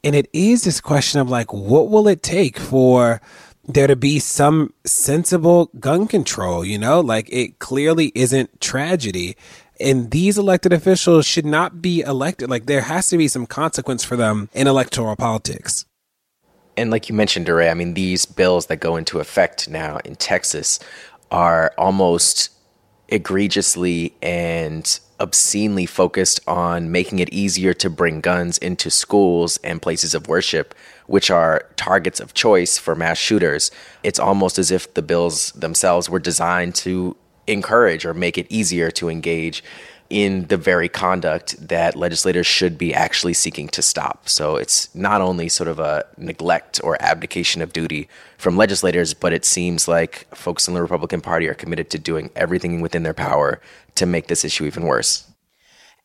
And 0.03 0.15
it 0.15 0.29
is 0.33 0.65
this 0.65 0.81
question 0.81 1.21
of 1.21 1.31
like, 1.31 1.53
what 1.53 1.89
will 1.89 2.09
it 2.09 2.23
take 2.23 2.59
for 2.59 3.21
there 3.67 3.87
to 3.87 3.97
be 3.97 4.19
some 4.19 4.73
sensible 4.85 5.71
gun 5.81 6.07
control? 6.07 6.65
You 6.65 6.79
know, 6.79 7.01
like 7.01 7.29
it 7.33 7.59
clearly 7.59 8.13
isn't 8.15 8.61
tragedy. 8.61 9.37
And 9.81 10.11
these 10.11 10.39
elected 10.39 10.73
officials 10.73 11.27
should 11.27 11.47
not 11.47 11.83
be 11.83 12.01
elected. 12.03 12.51
Like 12.51 12.67
there 12.67 12.83
has 12.83 13.09
to 13.09 13.17
be 13.17 13.29
some 13.29 13.47
consequence 13.47 14.05
for 14.05 14.17
them 14.17 14.49
in 14.53 14.67
electoral 14.67 15.17
politics. 15.17 15.87
And 16.77 16.91
like 16.91 17.09
you 17.09 17.15
mentioned, 17.15 17.47
DeRay, 17.47 17.71
I 17.71 17.75
mean, 17.75 17.95
these 17.95 18.27
bills 18.27 18.67
that 18.67 18.77
go 18.77 18.97
into 18.97 19.21
effect 19.21 19.69
now 19.69 19.99
in 20.05 20.17
Texas 20.17 20.79
are 21.31 21.73
almost 21.79 22.51
egregiously 23.09 24.15
and 24.23 24.99
obscenely 25.21 25.87
focused 25.87 26.41
on 26.47 26.91
making 26.91 27.19
it 27.19 27.33
easier 27.33 27.73
to 27.73 27.89
bring 27.89 28.21
guns 28.21 28.59
into 28.59 28.91
schools 28.91 29.59
and 29.63 29.81
places 29.81 30.15
of 30.15 30.29
worship, 30.29 30.75
which 31.07 31.31
are 31.31 31.67
targets 31.77 32.21
of 32.21 32.35
choice 32.35 32.79
for 32.79 32.95
mass 32.95 33.19
shooters. 33.19 33.71
It's 34.03 34.19
almost 34.19 34.59
as 34.59 34.71
if 34.71 34.93
the 34.95 35.03
bills 35.03 35.53
themselves 35.53 36.11
were 36.11 36.19
designed 36.19 36.75
to 36.77 37.17
encourage 37.47 38.05
or 38.05 38.15
make 38.15 38.39
it 38.39 38.47
easier 38.51 38.91
to 38.91 39.09
engage 39.09 39.63
in 40.11 40.47
the 40.49 40.57
very 40.57 40.89
conduct 40.89 41.69
that 41.69 41.97
legislators 41.97 42.47
should 42.47 42.77
be 42.79 42.95
actually 42.95 43.35
seeking 43.35 43.69
to 43.69 43.83
stop. 43.83 44.29
So 44.29 44.57
it's 44.57 44.95
not 44.95 45.21
only 45.21 45.49
sort 45.49 45.69
of 45.69 45.79
a 45.79 46.05
neglect 46.17 46.81
or 46.85 47.01
abdication 47.01 47.63
of 47.63 47.73
duty 47.73 48.09
from 48.39 48.57
legislators, 48.57 49.15
but 49.15 49.33
it 49.33 49.45
seems 49.45 49.89
like 49.89 50.27
folks 50.35 50.69
in 50.69 50.75
the 50.75 50.83
Republican 50.83 51.21
Party 51.21 51.49
are 51.49 51.55
committed 51.55 51.91
to 51.91 51.99
doing 51.99 52.31
everything 52.37 52.81
within 52.81 53.03
their 53.03 53.15
power 53.15 53.61
to 53.95 54.07
make 54.07 54.27
this 54.27 54.45
issue 54.45 54.65
even 54.65 54.85
worse. 54.85 55.27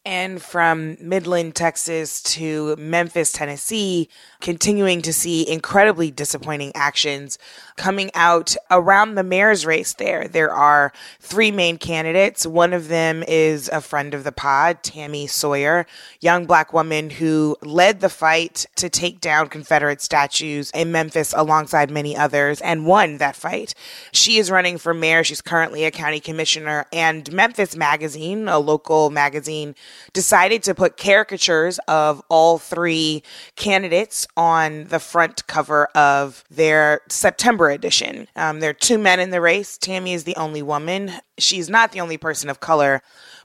And 0.05 0.41
from 0.41 0.97
Midland, 1.01 1.55
Texas 1.55 2.23
to 2.23 2.75
Memphis, 2.77 3.33
Tennessee, 3.33 4.09
continuing 4.39 5.01
to 5.01 5.11
see 5.11 5.47
incredibly 5.47 6.09
disappointing 6.09 6.71
actions 6.73 7.37
coming 7.75 8.09
out 8.15 8.55
around 8.71 9.15
the 9.15 9.23
mayor's 9.23 9.65
race 9.65 9.93
there. 9.93 10.27
There 10.27 10.51
are 10.53 10.93
three 11.19 11.51
main 11.51 11.77
candidates. 11.77 12.45
One 12.47 12.71
of 12.73 12.87
them 12.87 13.23
is 13.27 13.69
a 13.69 13.81
friend 13.81 14.13
of 14.13 14.23
the 14.23 14.31
pod, 14.31 14.83
Tami 14.83 15.29
Sawyer, 15.29 15.85
young 16.21 16.45
black 16.45 16.71
woman 16.71 17.09
who 17.09 17.57
led 17.61 17.99
the 17.99 18.09
fight 18.09 18.65
to 18.77 18.89
take 18.89 19.19
down 19.19 19.49
Confederate 19.49 20.01
statues 20.01 20.71
in 20.71 20.91
Memphis 20.93 21.33
alongside 21.35 21.91
many 21.91 22.15
others 22.15 22.61
and 22.61 22.85
won 22.85 23.17
that 23.17 23.35
fight. 23.35 23.73
She 24.13 24.37
is 24.37 24.49
running 24.49 24.77
for 24.77 24.93
mayor. 24.93 25.23
She's 25.25 25.41
currently 25.41 25.83
a 25.83 25.91
county 25.91 26.21
commissioner 26.21 26.85
and 26.93 27.31
Memphis 27.31 27.75
Magazine, 27.75 28.47
a 28.47 28.59
local 28.59 29.09
magazine, 29.09 29.75
decided 30.13 30.63
to 30.63 30.75
put 30.75 30.97
caricatures 30.97 31.79
of 31.87 32.21
all 32.29 32.57
three 32.57 33.23
candidates 33.55 34.27
on 34.35 34.85
the 34.85 34.99
front 34.99 35.45
cover 35.47 35.85
of 35.95 36.43
their 36.49 37.01
September 37.09 37.69
edition. 37.69 38.27
Um, 38.35 38.59
there 38.59 38.71
are 38.71 38.73
two 38.73 38.97
men 38.97 39.19
in 39.19 39.29
the 39.29 39.41
race. 39.41 39.77
Tami 39.77 40.13
is 40.13 40.23
the 40.23 40.35
only 40.35 40.61
woman. 40.61 41.11
She's 41.37 41.69
not 41.69 41.91
the 41.91 42.01
only 42.01 42.17
person 42.17 42.49
of 42.49 42.59
color, 42.59 43.01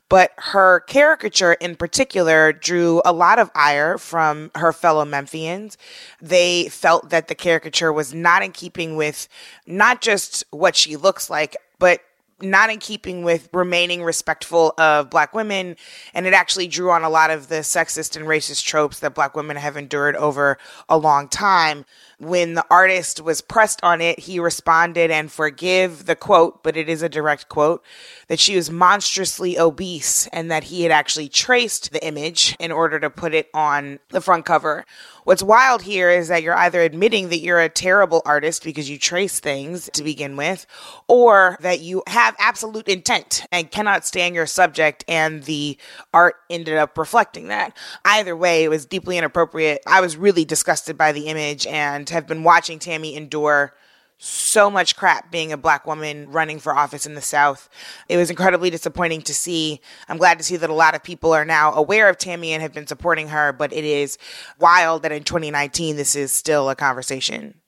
But 0.09 0.33
her 0.37 0.81
caricature 0.81 1.55
in 1.55 1.77
particular 1.77 2.53
drew 2.53 3.01
a 3.05 3.13
lot 3.13 3.39
of 3.39 3.51
ire 3.55 3.97
from 3.99 4.51
her 4.55 4.73
fellow 4.73 5.05
Memphians. 5.05 5.77
They 6.21 6.69
felt 6.69 7.11
that 7.11 7.29
the 7.29 7.35
caricature 7.35 7.93
was 7.93 8.13
not 8.13 8.43
in 8.43 8.53
keeping 8.53 8.97
with 8.97 9.29
not 9.67 10.03
just 10.03 10.45
what 10.51 10.77
she 10.77 10.97
looks 10.97 11.31
like, 11.31 11.57
but 11.79 12.01
not 12.45 12.71
in 12.71 12.79
keeping 12.79 13.25
with 13.25 13.49
remaining 13.53 14.03
respectful 14.03 14.75
of 14.79 15.11
black 15.11 15.35
women. 15.35 15.77
And 16.13 16.27
it 16.27 16.35
actually 16.35 16.69
drew 16.69 16.91
on 16.91 17.05
a 17.05 17.11
lot 17.11 17.31
of 17.31 17.49
the 17.49 17.57
sexist 17.57 18.17
and 18.17 18.27
racist 18.27 18.65
tropes 18.65 19.01
that 19.01 19.15
black 19.15 19.37
women 19.37 19.57
have 19.57 19.77
endured 19.77 20.17
over 20.17 20.59
a 20.89 20.99
long 20.99 21.29
time. 21.29 21.85
When 22.19 22.55
the 22.55 22.65
artist 22.71 23.21
was 23.21 23.41
pressed 23.41 23.83
on 23.83 24.01
it, 24.01 24.21
he 24.21 24.39
responded 24.39 25.11
and 25.11 25.31
forgive 25.31 26.07
the 26.07 26.17
quote, 26.17 26.63
but 26.63 26.77
it 26.77 26.89
is 26.89 27.03
a 27.03 27.09
direct 27.09 27.49
quote, 27.49 27.85
that 28.29 28.39
she 28.39 28.57
was 28.57 28.71
monstrously 28.71 29.59
obese 29.59 30.27
and 30.29 30.51
that 30.51 30.65
he 30.65 30.83
had 30.83 30.93
actually 30.93 31.29
traced 31.29 31.93
the 31.93 32.05
image 32.07 32.57
in 32.59 32.73
order 32.73 33.01
to 33.01 33.11
put 33.11 33.35
it 33.35 33.49
on 33.53 33.99
the 34.11 34.21
front 34.21 34.45
cover. 34.45 34.85
What's 35.25 35.43
wild 35.43 35.83
here 35.83 36.11
is 36.11 36.29
that 36.29 36.43
you're 36.43 36.57
either 36.57 36.81
admitting 36.83 37.31
that 37.31 37.41
you're 37.41 37.61
a 37.61 37.69
terrible 37.69 38.23
artist 38.27 38.63
because 38.63 38.91
you 38.91 38.99
trace 38.99 39.41
things 39.41 39.89
to 39.95 40.03
begin 40.05 40.37
with, 40.37 40.67
or 41.09 41.57
that 41.61 41.81
you 41.81 42.03
have 42.07 42.37
absolute 42.39 42.89
intent 42.89 43.47
and 43.51 43.71
cannot 43.71 44.05
stand 44.05 44.35
your 44.35 44.47
subject, 44.47 45.03
and 45.09 45.45
the 45.45 45.79
art 46.13 46.37
ended 46.51 46.77
up 46.77 46.99
reflecting 46.99 47.49
that. 47.49 47.77
Either 48.05 48.37
way, 48.37 48.65
it 48.65 48.69
was 48.69 48.85
deeply 48.85 49.17
inappropriate. 49.17 49.81
I 49.87 50.03
was 50.03 50.17
really 50.17 50.45
disgusted 50.45 50.99
by 50.99 51.13
the 51.13 51.27
image 51.27 51.67
and 51.67 52.04
have 52.11 52.27
been 52.27 52.43
watching 52.43 52.79
Tami 52.79 53.15
endure 53.15 53.75
so 54.19 54.71
much 54.71 54.97
crap 54.97 55.31
being 55.31 55.53
a 55.53 55.57
black 55.57 55.87
woman 55.87 56.31
running 56.31 56.59
for 56.59 56.75
office 56.75 57.05
in 57.05 57.15
the 57.15 57.21
South. 57.21 57.69
It 58.09 58.17
was 58.17 58.31
incredibly 58.31 58.71
disappointing 58.71 59.23
to 59.23 59.35
see. 59.35 59.81
I'm 60.09 60.19
glad 60.19 60.39
to 60.39 60.45
see 60.45 60.57
that 60.57 60.71
a 60.71 60.75
lot 60.75 60.95
of 60.95 61.03
people 61.03 61.33
are 61.33 61.45
now 61.45 61.73
aware 61.75 62.09
of 62.09 62.17
Tami 62.17 62.49
and 62.49 62.63
have 62.63 62.73
been 62.73 62.87
supporting 62.87 63.29
her, 63.29 63.53
but 63.53 63.73
it 63.73 63.85
is 63.85 64.17
wild 64.59 65.03
that 65.03 65.13
in 65.13 65.25
2019 65.25 65.97
this 65.97 66.15
is 66.15 66.33
still 66.33 66.71
a 66.71 66.77
conversation. 66.77 67.61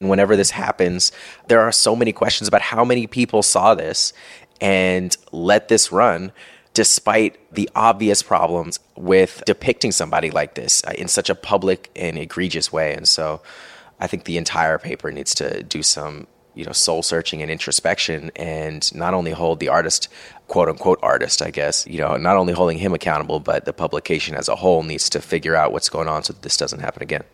Whenever 0.00 0.36
this 0.36 0.50
happens, 0.50 1.12
there 1.48 1.60
are 1.60 1.72
so 1.72 1.96
many 1.96 2.12
questions 2.12 2.46
about 2.46 2.60
how 2.60 2.84
many 2.84 3.06
people 3.06 3.42
saw 3.42 3.74
this 3.74 4.12
and 4.60 5.16
let 5.32 5.68
this 5.68 5.90
run 5.90 6.30
despite 6.74 7.38
the 7.54 7.70
obvious 7.74 8.22
problems 8.22 8.80
with 8.96 9.42
depicting 9.46 9.92
somebody 9.92 10.30
like 10.30 10.54
this 10.54 10.82
uh, 10.84 10.92
in 10.98 11.08
such 11.08 11.30
a 11.30 11.34
public 11.34 11.90
and 11.96 12.18
egregious 12.18 12.72
way. 12.72 12.92
And 12.94 13.08
so 13.08 13.40
I 14.00 14.06
think 14.08 14.24
the 14.24 14.36
entire 14.36 14.76
paper 14.78 15.10
needs 15.10 15.34
to 15.36 15.62
do 15.62 15.82
some 15.82 16.26
you 16.54 16.64
know 16.64 16.72
soul 16.72 17.02
searching 17.02 17.42
and 17.42 17.50
introspection 17.50 18.30
and 18.36 18.94
not 18.94 19.12
only 19.12 19.32
hold 19.32 19.58
the 19.58 19.68
artist 19.68 20.08
quote 20.46 20.68
unquote 20.68 21.00
artist 21.02 21.42
i 21.42 21.50
guess 21.50 21.84
you 21.88 21.98
know 21.98 22.16
not 22.16 22.36
only 22.36 22.52
holding 22.52 22.78
him 22.78 22.94
accountable 22.94 23.40
but 23.40 23.64
the 23.64 23.72
publication 23.72 24.36
as 24.36 24.48
a 24.48 24.54
whole 24.54 24.84
needs 24.84 25.10
to 25.10 25.20
figure 25.20 25.56
out 25.56 25.72
what's 25.72 25.88
going 25.88 26.06
on 26.06 26.22
so 26.22 26.32
that 26.32 26.42
this 26.42 26.56
doesn't 26.56 26.78
happen 26.78 27.02
again 27.02 27.24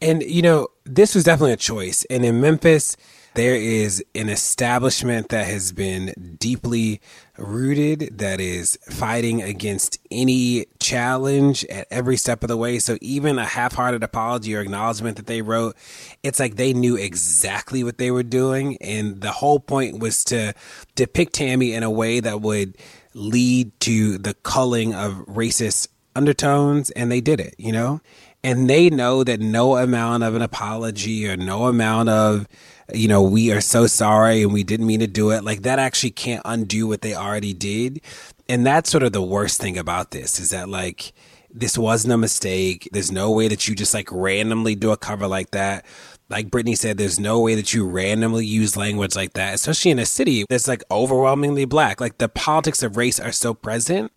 and 0.00 0.22
you 0.22 0.40
know 0.40 0.66
this 0.86 1.14
was 1.14 1.24
definitely 1.24 1.52
a 1.52 1.58
choice 1.58 2.06
and 2.08 2.24
in 2.24 2.40
memphis 2.40 2.96
there 3.38 3.54
is 3.54 4.04
an 4.16 4.28
establishment 4.28 5.28
that 5.28 5.46
has 5.46 5.70
been 5.70 6.36
deeply 6.40 7.00
rooted, 7.36 8.18
that 8.18 8.40
is 8.40 8.76
fighting 8.90 9.42
against 9.42 9.96
any 10.10 10.66
challenge 10.80 11.64
at 11.66 11.86
every 11.88 12.16
step 12.16 12.42
of 12.42 12.48
the 12.48 12.56
way. 12.56 12.80
So 12.80 12.98
even 13.00 13.38
a 13.38 13.44
half 13.44 13.74
hearted 13.74 14.02
apology 14.02 14.56
or 14.56 14.60
acknowledgement 14.60 15.18
that 15.18 15.26
they 15.26 15.40
wrote, 15.40 15.76
it's 16.24 16.40
like 16.40 16.56
they 16.56 16.72
knew 16.72 16.96
exactly 16.96 17.84
what 17.84 17.98
they 17.98 18.10
were 18.10 18.24
doing. 18.24 18.76
And 18.80 19.20
the 19.20 19.30
whole 19.30 19.60
point 19.60 20.00
was 20.00 20.24
to 20.24 20.52
depict 20.96 21.36
Tami 21.36 21.70
in 21.70 21.84
a 21.84 21.90
way 21.92 22.18
that 22.18 22.40
would 22.40 22.76
lead 23.14 23.78
to 23.82 24.18
the 24.18 24.34
culling 24.34 24.96
of 24.96 25.12
racist 25.28 25.86
undertones. 26.16 26.90
And 26.90 27.12
they 27.12 27.20
did 27.20 27.38
it, 27.38 27.54
you 27.56 27.70
know? 27.70 28.00
And 28.44 28.70
they 28.70 28.88
know 28.88 29.24
that 29.24 29.40
no 29.40 29.76
amount 29.76 30.22
of 30.22 30.34
an 30.34 30.42
apology 30.42 31.28
or 31.28 31.36
no 31.36 31.66
amount 31.66 32.08
of 32.08 32.46
you 32.92 33.08
know, 33.08 33.22
we 33.22 33.52
are 33.52 33.60
so 33.60 33.86
sorry 33.86 34.42
and 34.42 34.52
we 34.52 34.64
didn't 34.64 34.86
mean 34.86 35.00
to 35.00 35.06
do 35.06 35.30
it. 35.30 35.44
Like 35.44 35.62
that 35.62 35.78
actually 35.78 36.10
can't 36.10 36.42
undo 36.44 36.86
what 36.86 37.02
they 37.02 37.14
already 37.14 37.52
did. 37.52 38.00
And 38.48 38.66
that's 38.66 38.90
sort 38.90 39.02
of 39.02 39.12
the 39.12 39.22
worst 39.22 39.60
thing 39.60 39.76
about 39.76 40.10
this 40.10 40.40
is 40.40 40.50
that 40.50 40.68
like, 40.68 41.12
this 41.50 41.76
wasn't 41.76 42.14
a 42.14 42.18
mistake. 42.18 42.88
There's 42.92 43.12
no 43.12 43.30
way 43.30 43.48
that 43.48 43.68
you 43.68 43.74
just 43.74 43.94
like 43.94 44.08
randomly 44.10 44.74
do 44.74 44.90
a 44.90 44.96
cover 44.96 45.26
like 45.26 45.50
that. 45.50 45.84
Like 46.30 46.50
Brittany 46.50 46.74
said, 46.74 46.98
there's 46.98 47.18
no 47.18 47.40
way 47.40 47.54
that 47.54 47.72
you 47.72 47.86
randomly 47.86 48.44
use 48.44 48.76
language 48.76 49.16
like 49.16 49.32
that, 49.32 49.54
especially 49.54 49.90
in 49.90 49.98
a 49.98 50.06
city 50.06 50.44
that's 50.48 50.68
like 50.68 50.82
overwhelmingly 50.90 51.64
black. 51.64 52.00
Like 52.00 52.18
the 52.18 52.28
politics 52.28 52.82
of 52.82 52.96
race 52.96 53.18
are 53.18 53.32
so 53.32 53.54
present. 53.54 54.12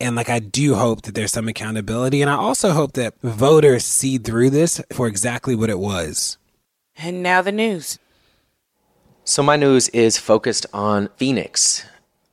And 0.00 0.14
like, 0.16 0.28
I 0.28 0.38
do 0.38 0.74
hope 0.74 1.02
that 1.02 1.14
there's 1.14 1.32
some 1.32 1.48
accountability. 1.48 2.20
And 2.20 2.30
I 2.30 2.34
also 2.34 2.72
hope 2.72 2.92
that 2.92 3.14
voters 3.22 3.84
see 3.84 4.18
through 4.18 4.50
this 4.50 4.80
for 4.92 5.06
exactly 5.06 5.54
what 5.54 5.70
it 5.70 5.78
was. 5.78 6.38
And 6.96 7.22
now 7.22 7.42
the 7.42 7.52
news. 7.52 7.98
So, 9.24 9.42
my 9.42 9.56
news 9.56 9.88
is 9.88 10.18
focused 10.18 10.66
on 10.72 11.08
Phoenix. 11.16 11.84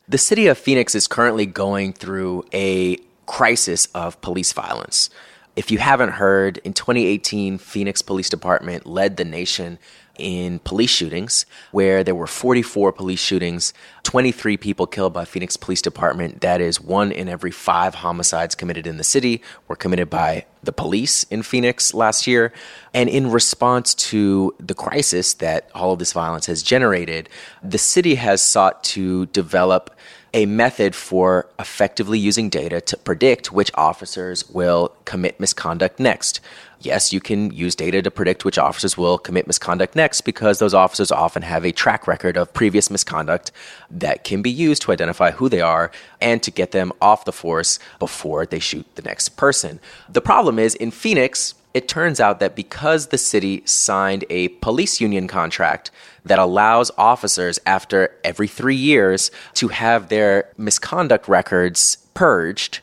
The 0.08 0.18
city 0.18 0.48
of 0.48 0.58
Phoenix 0.58 0.94
is 0.94 1.08
currently 1.08 1.46
going 1.46 1.94
through 1.94 2.46
a 2.54 2.98
crisis 3.26 3.88
of 3.96 4.20
police 4.22 4.54
violence. 4.54 5.10
If 5.56 5.72
you 5.72 5.78
haven't 5.78 6.12
heard, 6.12 6.58
in 6.60 6.74
2018, 6.74 7.58
Phoenix 7.58 8.02
Police 8.02 8.30
Department 8.30 8.86
led 8.86 9.18
the 9.18 9.26
nation 9.26 9.80
in 10.18 10.60
police 10.60 10.92
shootings, 10.92 11.46
where 11.72 12.04
there 12.04 12.14
were 12.14 12.28
44 12.28 12.92
police 12.92 13.20
shootings, 13.20 13.74
23 14.04 14.58
people 14.58 14.86
killed 14.86 15.14
by 15.14 15.26
Phoenix 15.26 15.58
Police 15.58 15.82
Department. 15.82 16.42
That 16.42 16.62
is 16.62 16.80
one 16.80 17.12
in 17.12 17.28
every 17.28 17.52
five 17.52 17.96
homicides 17.96 18.54
committed 18.54 18.86
in 18.86 18.98
the 18.98 19.04
city 19.04 19.42
were 19.68 19.76
committed 19.76 20.10
by 20.10 20.46
the 20.62 20.72
police 20.72 21.24
in 21.24 21.42
Phoenix 21.42 21.94
last 21.94 22.28
year. 22.28 22.54
And 22.94 23.10
in 23.10 23.32
response 23.32 23.96
to 23.96 24.56
the 24.60 24.76
crisis 24.76 25.34
that 25.36 25.70
all 25.74 25.94
of 25.94 26.00
this 26.00 26.14
violence 26.14 26.46
has 26.46 26.62
generated, 26.62 27.28
the 27.64 27.80
city 27.80 28.16
has 28.16 28.42
sought 28.42 28.84
to 28.86 29.26
develop 29.28 29.96
a 30.34 30.46
method 30.46 30.96
for 30.96 31.48
effectively 31.60 32.18
using 32.18 32.50
data 32.50 32.82
to 32.82 32.98
predict 32.98 33.52
which 33.52 33.72
officers 33.76 34.50
will 34.50 34.92
commit 35.06 35.40
misconduct 35.40 36.00
next 36.00 36.42
yes, 36.86 37.14
you 37.14 37.20
can 37.20 37.52
use 37.52 37.76
data 37.76 38.02
to 38.02 38.12
predict 38.12 38.46
which 38.46 38.58
officers 38.58 38.98
will 38.98 39.18
commit 39.18 39.48
misconduct 39.48 39.96
next 39.96 40.22
because 40.22 40.60
those 40.60 40.74
officers 40.74 41.12
often 41.12 41.42
have 41.42 41.66
a 41.66 41.72
track 41.72 42.08
record 42.08 42.38
of 42.38 42.54
previous 42.54 42.90
misconduct 42.90 43.52
that 43.90 44.24
can 44.24 44.42
be 44.42 44.52
used 44.52 44.82
to 44.84 44.92
identify 44.92 45.32
who 45.32 45.50
they 45.50 45.62
are 45.62 45.92
and 46.22 46.44
to 46.44 46.52
get 46.52 46.72
them 46.72 46.92
off 47.02 47.26
the 47.26 47.32
force 47.32 47.80
before 48.00 48.46
they 48.46 48.60
shoot 48.60 48.86
the 48.96 49.02
next 49.02 49.30
person. 49.30 49.80
The 50.10 50.22
problem 50.22 50.60
is 50.60 50.76
in 50.76 50.92
Phoenix, 50.92 51.56
it 51.74 51.88
turns 51.88 52.20
out 52.20 52.40
that 52.40 52.56
because 52.56 53.08
the 53.08 53.18
city 53.18 53.64
signed 53.66 54.26
a 54.30 54.50
police 54.50 55.02
union 55.02 55.28
contract 55.28 55.92
that 56.26 56.40
allows 56.40 56.92
officers 56.98 57.60
after 57.66 58.16
every 58.24 58.48
three 58.48 58.76
years 58.76 59.32
to 59.56 59.70
have 59.70 60.10
their 60.10 60.50
misconduct 60.58 61.28
records 61.28 61.98
purged 62.14 62.80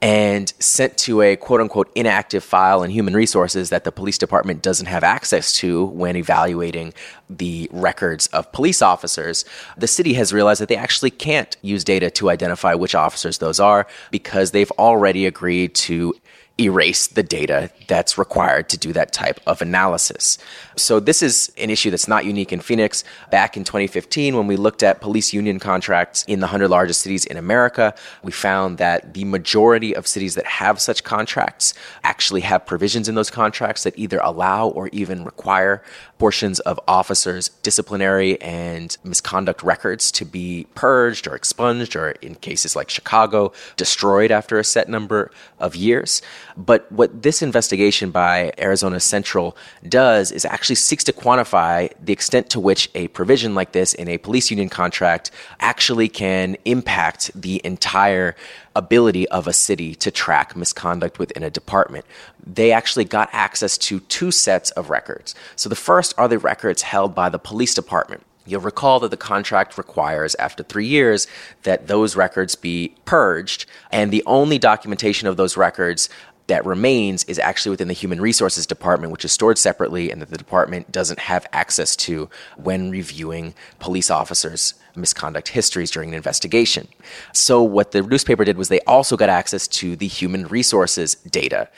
and 0.00 0.52
sent 0.60 0.96
to 0.96 1.22
a 1.22 1.34
quote 1.34 1.60
unquote 1.60 1.90
inactive 1.94 2.44
file 2.44 2.82
in 2.84 2.90
human 2.90 3.14
resources 3.14 3.70
that 3.70 3.82
the 3.82 3.90
police 3.90 4.16
department 4.16 4.62
doesn't 4.62 4.86
have 4.86 5.02
access 5.02 5.52
to 5.54 5.86
when 5.86 6.14
evaluating 6.14 6.94
the 7.28 7.68
records 7.72 8.28
of 8.28 8.50
police 8.52 8.80
officers, 8.80 9.44
the 9.76 9.88
city 9.88 10.14
has 10.14 10.32
realized 10.32 10.60
that 10.60 10.68
they 10.68 10.76
actually 10.76 11.10
can't 11.10 11.56
use 11.62 11.82
data 11.82 12.10
to 12.10 12.30
identify 12.30 12.74
which 12.74 12.94
officers 12.94 13.38
those 13.38 13.58
are 13.58 13.86
because 14.12 14.52
they've 14.52 14.70
already 14.72 15.26
agreed 15.26 15.74
to 15.74 16.14
erase 16.60 17.06
the 17.06 17.22
data 17.22 17.70
that's 17.86 18.18
required 18.18 18.68
to 18.68 18.78
do 18.78 18.92
that 18.92 19.12
type 19.12 19.40
of 19.46 19.62
analysis. 19.62 20.38
So, 20.76 21.00
this 21.00 21.22
is 21.22 21.52
an 21.56 21.70
issue 21.70 21.90
that's 21.90 22.08
not 22.08 22.24
unique 22.24 22.52
in 22.52 22.60
Phoenix. 22.60 23.04
Back 23.30 23.56
in 23.56 23.64
2015, 23.64 24.36
when 24.36 24.46
we 24.46 24.56
looked 24.56 24.82
at 24.82 25.00
police 25.00 25.32
union 25.32 25.58
contracts 25.58 26.24
in 26.24 26.40
the 26.40 26.46
100 26.46 26.68
largest 26.68 27.02
cities 27.02 27.24
in 27.24 27.36
America, 27.36 27.94
we 28.22 28.32
found 28.32 28.78
that 28.78 29.14
the 29.14 29.24
majority 29.24 29.94
of 29.94 30.06
cities 30.06 30.34
that 30.34 30.46
have 30.46 30.80
such 30.80 31.04
contracts 31.04 31.74
actually 32.04 32.40
have 32.42 32.66
provisions 32.66 33.08
in 33.08 33.14
those 33.14 33.30
contracts 33.30 33.84
that 33.84 33.98
either 33.98 34.18
allow 34.22 34.68
or 34.68 34.88
even 34.88 35.24
require 35.24 35.82
portions 36.18 36.58
of 36.60 36.80
officers' 36.88 37.48
disciplinary 37.62 38.40
and 38.40 38.96
misconduct 39.04 39.62
records 39.62 40.10
to 40.12 40.24
be 40.24 40.66
purged 40.74 41.26
or 41.26 41.34
expunged, 41.34 41.94
or 41.94 42.10
in 42.22 42.34
cases 42.36 42.74
like 42.74 42.90
Chicago, 42.90 43.52
destroyed 43.76 44.30
after 44.30 44.58
a 44.58 44.64
set 44.64 44.88
number 44.88 45.30
of 45.58 45.76
years. 45.76 46.22
But 46.58 46.90
what 46.90 47.22
this 47.22 47.40
investigation 47.40 48.10
by 48.10 48.52
Arizona 48.58 48.98
Central 48.98 49.56
does 49.88 50.32
is 50.32 50.44
actually 50.44 50.74
seeks 50.74 51.04
to 51.04 51.12
quantify 51.12 51.92
the 52.04 52.12
extent 52.12 52.50
to 52.50 52.58
which 52.60 52.90
a 52.96 53.06
provision 53.08 53.54
like 53.54 53.70
this 53.70 53.94
in 53.94 54.08
a 54.08 54.18
police 54.18 54.50
union 54.50 54.68
contract 54.68 55.30
actually 55.60 56.08
can 56.08 56.56
impact 56.64 57.30
the 57.40 57.60
entire 57.64 58.34
ability 58.74 59.28
of 59.28 59.46
a 59.46 59.52
city 59.52 59.94
to 59.94 60.10
track 60.10 60.56
misconduct 60.56 61.20
within 61.20 61.44
a 61.44 61.50
department. 61.50 62.04
They 62.44 62.72
actually 62.72 63.04
got 63.04 63.28
access 63.32 63.78
to 63.78 64.00
two 64.00 64.32
sets 64.32 64.72
of 64.72 64.90
records. 64.90 65.36
So 65.54 65.68
the 65.68 65.76
first 65.76 66.12
are 66.18 66.26
the 66.26 66.40
records 66.40 66.82
held 66.82 67.14
by 67.14 67.28
the 67.28 67.38
police 67.38 67.72
department 67.72 68.24
You'll 68.48 68.62
recall 68.62 68.98
that 69.00 69.10
the 69.10 69.18
contract 69.18 69.76
requires, 69.76 70.34
after 70.36 70.62
three 70.62 70.86
years, 70.86 71.26
that 71.64 71.86
those 71.86 72.16
records 72.16 72.54
be 72.54 72.94
purged, 73.04 73.66
and 73.92 74.10
the 74.10 74.22
only 74.24 74.58
documentation 74.58 75.28
of 75.28 75.36
those 75.36 75.56
records 75.56 76.08
that 76.48 76.66
remains 76.66 77.24
is 77.24 77.38
actually 77.38 77.70
within 77.70 77.88
the 77.88 77.94
Human 77.94 78.20
Resources 78.20 78.66
Department, 78.66 79.12
which 79.12 79.24
is 79.24 79.32
stored 79.32 79.58
separately 79.58 80.10
and 80.10 80.20
that 80.20 80.30
the 80.30 80.38
department 80.38 80.90
doesn't 80.90 81.20
have 81.20 81.46
access 81.52 81.94
to 81.96 82.28
when 82.56 82.90
reviewing 82.90 83.54
police 83.78 84.10
officers' 84.10 84.74
misconduct 84.96 85.48
histories 85.48 85.90
during 85.90 86.08
an 86.10 86.14
investigation. 86.14 86.88
So, 87.32 87.62
what 87.62 87.92
the 87.92 88.02
newspaper 88.02 88.44
did 88.44 88.56
was 88.56 88.68
they 88.68 88.80
also 88.80 89.16
got 89.16 89.28
access 89.28 89.68
to 89.68 89.94
the 89.94 90.08
human 90.08 90.46
resources 90.48 91.14
data. 91.14 91.68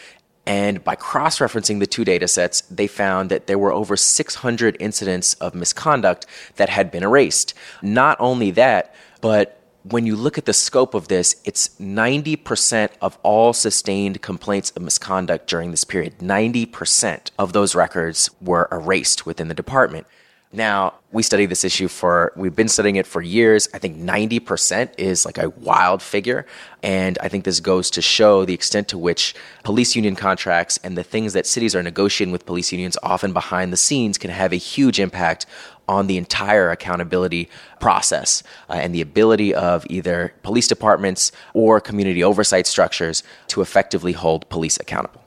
And 0.47 0.83
by 0.83 0.95
cross 0.95 1.39
referencing 1.39 1.81
the 1.81 1.87
two 1.87 2.05
data 2.05 2.27
sets, 2.27 2.63
they 2.63 2.87
found 2.87 3.31
that 3.31 3.47
there 3.47 3.59
were 3.59 3.73
over 3.73 3.97
600 3.97 4.77
incidents 4.81 5.35
of 5.35 5.55
misconduct 5.55 6.27
that 6.57 6.69
had 6.69 6.91
been 6.91 7.03
erased. 7.03 7.55
Not 7.83 8.17
only 8.19 8.51
that, 8.53 8.95
but 9.21 9.60
when 9.83 10.07
you 10.07 10.15
look 10.17 10.37
at 10.37 10.45
the 10.45 10.53
scope 10.53 10.95
of 10.95 11.09
this, 11.09 11.41
it's 11.45 11.69
90% 11.81 12.91
of 13.01 13.19
all 13.23 13.53
sustained 13.53 14.21
complaints 14.21 14.71
of 14.73 14.83
misconduct 14.83 15.47
during 15.47 15.71
this 15.71 15.85
period. 15.85 16.19
90% 16.19 17.31
of 17.39 17.53
those 17.53 17.75
records 17.75 18.31
were 18.41 18.69
erased 18.71 19.25
within 19.25 19.49
the 19.49 19.55
department. 19.55 20.07
Now, 20.53 20.95
we 21.13 21.23
study 21.23 21.47
this 21.47 21.63
issue 21.63 21.87
for, 21.87 22.33
we've 22.35 22.57
been 22.57 22.67
studying 22.67 22.97
it 22.97 23.07
for 23.07 23.23
years. 23.23 23.69
I 23.73 23.79
think 23.79 23.97
90% 23.97 24.91
is 24.99 25.25
like 25.25 25.39
a 25.39 25.51
wild 25.51 26.03
figure. 26.03 26.45
And 26.83 27.19
I 27.21 27.29
think 27.29 27.45
this 27.45 27.61
goes 27.61 27.89
to 27.91 28.03
show 28.03 28.45
the 28.45 28.55
extent 28.55 28.89
to 28.89 28.99
which 28.99 29.37
police 29.63 29.95
union 29.95 30.17
contracts 30.17 30.81
and 30.83 30.99
the 30.99 31.05
things 31.05 31.35
that 31.35 31.47
cities 31.47 31.77
are 31.77 31.85
negotiating 31.85 32.33
with 32.33 32.47
police 32.47 32.73
unions 32.73 32.97
often 33.01 33.33
behind 33.33 33.73
the 33.73 33.77
scenes 33.77 34.19
can 34.19 34.31
have 34.31 34.53
a 34.53 34.57
huge 34.57 34.99
impact 34.99 35.47
on 35.89 36.09
the 36.09 36.17
entire 36.17 36.71
accountability 36.71 37.49
process 37.79 38.43
uh, 38.69 38.73
and 38.73 38.93
the 38.93 39.01
ability 39.01 39.55
of 39.55 39.87
either 39.89 40.33
police 40.43 40.67
departments 40.67 41.31
or 41.55 41.81
community 41.81 42.25
oversight 42.25 42.67
structures 42.67 43.23
to 43.47 43.61
effectively 43.61 44.13
hold 44.13 44.49
police 44.49 44.79
accountable. 44.81 45.20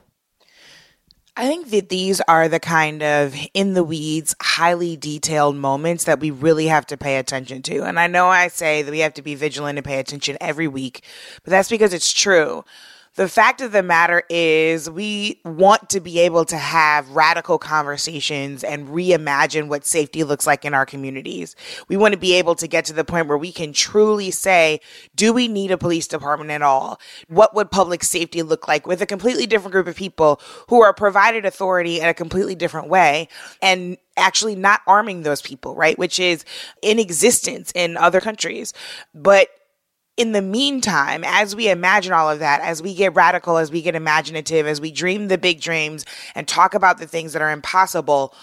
I 1.35 1.47
think 1.47 1.71
that 1.71 1.89
these 1.89 2.21
are 2.27 2.47
the 2.47 2.59
kind 2.59 3.01
of 3.01 3.35
in 3.55 3.73
the 3.73 3.83
weeds, 3.83 4.35
highly 4.39 4.95
detailed 4.95 5.55
moments 5.55 6.03
that 6.03 6.19
we 6.19 6.29
really 6.29 6.67
have 6.67 6.85
to 6.87 6.97
pay 6.97 7.17
attention 7.17 7.63
to. 7.63 7.83
And 7.83 7.99
I 7.99 8.05
know 8.05 8.27
I 8.27 8.49
say 8.49 8.83
that 8.83 8.91
we 8.91 8.99
have 8.99 9.15
to 9.15 9.23
be 9.23 9.33
vigilant 9.33 9.79
and 9.79 9.85
pay 9.85 9.99
attention 9.99 10.37
every 10.39 10.67
week, 10.67 11.03
but 11.43 11.49
that's 11.49 11.69
because 11.69 11.91
it's 11.91 12.13
true 12.13 12.63
the 13.15 13.29
fact 13.29 13.61
of 13.61 13.71
the 13.71 13.83
matter 13.83 14.23
is 14.27 14.89
we 14.89 15.39
want 15.45 15.89
to 15.91 15.99
be 15.99 16.19
able 16.19 16.45
to 16.45 16.57
have 16.57 17.09
radical 17.11 17.59
conversations 17.59 18.63
and 18.63 18.87
reimagine 18.87 19.67
what 19.67 19.85
safety 19.85 20.23
looks 20.23 20.47
like 20.47 20.65
in 20.65 20.73
our 20.73 20.85
communities. 20.85 21.55
We 21.87 21.95
want 21.95 22.13
to 22.13 22.19
be 22.19 22.33
able 22.33 22.55
to 22.55 22.67
get 22.67 22.85
to 22.85 22.93
the 22.93 23.05
point 23.05 23.27
where 23.27 23.37
we 23.37 23.51
can 23.51 23.71
truly 23.71 24.31
say, 24.31 24.79
do 25.15 25.31
we 25.31 25.47
need 25.47 25.69
a 25.69 25.77
police 25.77 26.07
department 26.07 26.49
at 26.49 26.63
all? 26.63 26.99
What 27.27 27.53
would 27.53 27.69
public 27.69 28.03
safety 28.03 28.41
look 28.41 28.67
like 28.67 28.87
with 28.87 29.01
a 29.01 29.05
completely 29.05 29.45
different 29.45 29.73
group 29.73 29.87
of 29.87 29.95
people 29.95 30.41
who 30.69 30.81
are 30.81 30.93
provided 30.93 31.45
authority 31.45 31.99
in 31.99 32.07
a 32.07 32.13
completely 32.15 32.55
different 32.55 32.89
way 32.89 33.27
and 33.61 33.97
actually 34.17 34.55
not 34.55 34.81
arming 34.87 35.21
those 35.21 35.41
people, 35.41 35.75
right? 35.75 35.99
Which 35.99 36.19
is 36.19 36.45
in 36.81 36.97
existence 36.97 37.71
in 37.75 37.95
other 37.95 38.21
countries. 38.21 38.73
But 39.13 39.49
in 40.15 40.31
the 40.31 40.41
meantime, 40.41 41.23
as 41.25 41.55
we 41.55 41.69
imagine 41.69 42.13
all 42.13 42.29
of 42.29 42.39
that, 42.39 42.61
as 42.61 42.81
we 42.83 42.93
get 42.93 43.15
radical, 43.15 43.57
as 43.57 43.71
we 43.71 43.81
get 43.81 43.95
imaginative, 43.95 44.67
as 44.67 44.79
we 44.79 44.91
dream 44.91 45.27
the 45.27 45.37
big 45.37 45.59
dreams 45.59 46.05
and 46.35 46.47
talk 46.47 46.75
about 46.75 46.99
the 46.99 47.07
things 47.07 47.33
that 47.33 47.41
are 47.41 47.51
impossible, 47.51 48.33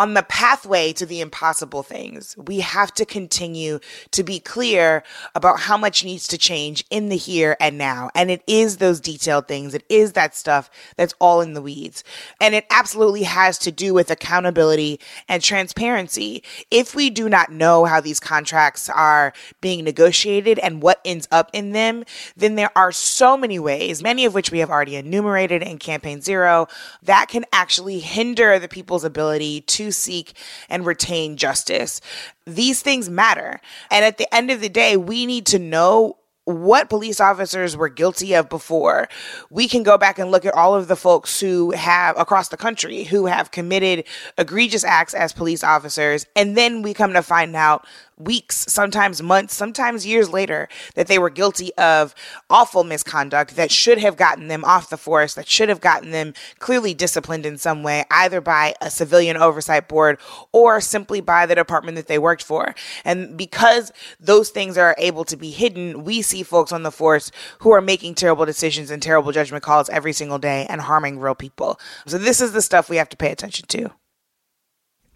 on 0.00 0.14
the 0.14 0.22
pathway 0.22 0.94
to 0.94 1.04
the 1.04 1.20
impossible 1.20 1.82
things. 1.82 2.34
We 2.38 2.60
have 2.60 2.94
to 2.94 3.04
continue 3.04 3.80
to 4.12 4.22
be 4.22 4.40
clear 4.40 5.04
about 5.34 5.60
how 5.60 5.76
much 5.76 6.02
needs 6.06 6.26
to 6.28 6.38
change 6.38 6.86
in 6.88 7.10
the 7.10 7.18
here 7.18 7.54
and 7.60 7.76
now. 7.76 8.08
And 8.14 8.30
it 8.30 8.42
is 8.46 8.78
those 8.78 8.98
detailed 8.98 9.46
things. 9.46 9.74
It 9.74 9.84
is 9.90 10.14
that 10.14 10.34
stuff 10.34 10.70
that's 10.96 11.12
all 11.20 11.42
in 11.42 11.52
the 11.52 11.60
weeds. 11.60 12.02
And 12.40 12.54
it 12.54 12.64
absolutely 12.70 13.24
has 13.24 13.58
to 13.58 13.70
do 13.70 13.92
with 13.92 14.10
accountability 14.10 15.00
and 15.28 15.42
transparency. 15.42 16.42
If 16.70 16.94
we 16.94 17.10
do 17.10 17.28
not 17.28 17.52
know 17.52 17.84
how 17.84 18.00
these 18.00 18.20
contracts 18.20 18.88
are 18.88 19.34
being 19.60 19.84
negotiated 19.84 20.58
and 20.60 20.82
what 20.82 21.02
ends 21.04 21.28
up 21.30 21.50
in 21.52 21.72
them, 21.72 22.04
then 22.34 22.54
there 22.54 22.72
are 22.74 22.90
so 22.90 23.36
many 23.36 23.58
ways, 23.58 24.02
many 24.02 24.24
of 24.24 24.32
which 24.32 24.50
we 24.50 24.60
have 24.60 24.70
already 24.70 24.96
enumerated 24.96 25.62
in 25.62 25.76
Campaign 25.76 26.22
Zero, 26.22 26.68
that 27.02 27.28
can 27.28 27.44
actually 27.52 27.98
hinder 27.98 28.58
the 28.58 28.66
people's 28.66 29.04
ability 29.04 29.60
to 29.60 29.89
seek 29.92 30.32
and 30.68 30.86
retain 30.86 31.36
justice. 31.36 32.00
These 32.46 32.82
things 32.82 33.08
matter. 33.08 33.60
And 33.90 34.04
at 34.04 34.18
the 34.18 34.32
end 34.34 34.50
of 34.50 34.60
the 34.60 34.68
day, 34.68 34.96
we 34.96 35.26
need 35.26 35.46
to 35.46 35.58
know 35.58 36.16
what 36.44 36.88
police 36.88 37.20
officers 37.20 37.76
were 37.76 37.88
guilty 37.88 38.34
of 38.34 38.48
before. 38.48 39.08
We 39.50 39.68
can 39.68 39.82
go 39.82 39.96
back 39.98 40.18
and 40.18 40.30
look 40.30 40.44
at 40.44 40.54
all 40.54 40.74
of 40.74 40.88
the 40.88 40.96
folks 40.96 41.38
who 41.40 41.70
have 41.72 42.18
across 42.18 42.48
the 42.48 42.56
country 42.56 43.04
who 43.04 43.26
have 43.26 43.50
committed 43.50 44.04
egregious 44.38 44.84
acts 44.84 45.14
as 45.14 45.32
police 45.32 45.62
officers. 45.62 46.26
And 46.34 46.56
then 46.56 46.82
we 46.82 46.94
come 46.94 47.12
to 47.12 47.22
find 47.22 47.54
out 47.54 47.86
weeks, 48.20 48.66
sometimes 48.68 49.22
months, 49.22 49.54
sometimes 49.54 50.06
years 50.06 50.30
later 50.30 50.68
that 50.94 51.06
they 51.06 51.18
were 51.18 51.30
guilty 51.30 51.72
of 51.74 52.14
awful 52.48 52.84
misconduct 52.84 53.56
that 53.56 53.70
should 53.70 53.98
have 53.98 54.16
gotten 54.16 54.48
them 54.48 54.64
off 54.64 54.90
the 54.90 54.96
force, 54.96 55.34
that 55.34 55.48
should 55.48 55.68
have 55.68 55.80
gotten 55.80 56.10
them 56.10 56.34
clearly 56.58 56.94
disciplined 56.94 57.46
in 57.46 57.58
some 57.58 57.82
way, 57.82 58.04
either 58.10 58.40
by 58.40 58.74
a 58.80 58.90
civilian 58.90 59.36
oversight 59.36 59.88
board 59.88 60.18
or 60.52 60.80
simply 60.80 61.20
by 61.20 61.46
the 61.46 61.54
department 61.54 61.96
that 61.96 62.06
they 62.06 62.18
worked 62.18 62.42
for. 62.42 62.74
And 63.04 63.36
because 63.36 63.92
those 64.18 64.50
things 64.50 64.76
are 64.76 64.94
able 64.98 65.24
to 65.24 65.36
be 65.36 65.50
hidden, 65.50 66.04
we 66.04 66.22
see 66.22 66.42
folks 66.42 66.72
on 66.72 66.82
the 66.82 66.90
force 66.90 67.30
who 67.60 67.72
are 67.72 67.80
making 67.80 68.14
terrible 68.14 68.44
decisions 68.44 68.90
and 68.90 69.02
terrible 69.02 69.32
judgment 69.32 69.64
calls 69.64 69.88
every 69.88 70.12
single 70.12 70.38
day 70.38 70.66
and 70.68 70.80
harming 70.80 71.18
real 71.18 71.34
people. 71.34 71.80
So 72.06 72.18
this 72.18 72.40
is 72.40 72.52
the 72.52 72.62
stuff 72.62 72.90
we 72.90 72.96
have 72.96 73.08
to 73.10 73.16
pay 73.16 73.30
attention 73.30 73.66
to. 73.68 73.90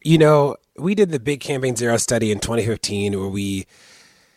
You 0.04 0.18
know, 0.18 0.56
we 0.76 0.94
did 0.94 1.10
the 1.10 1.18
big 1.18 1.40
Campaign 1.40 1.76
Zero 1.76 1.96
study 1.96 2.30
in 2.30 2.38
2015 2.38 3.18
where 3.18 3.28
we 3.28 3.66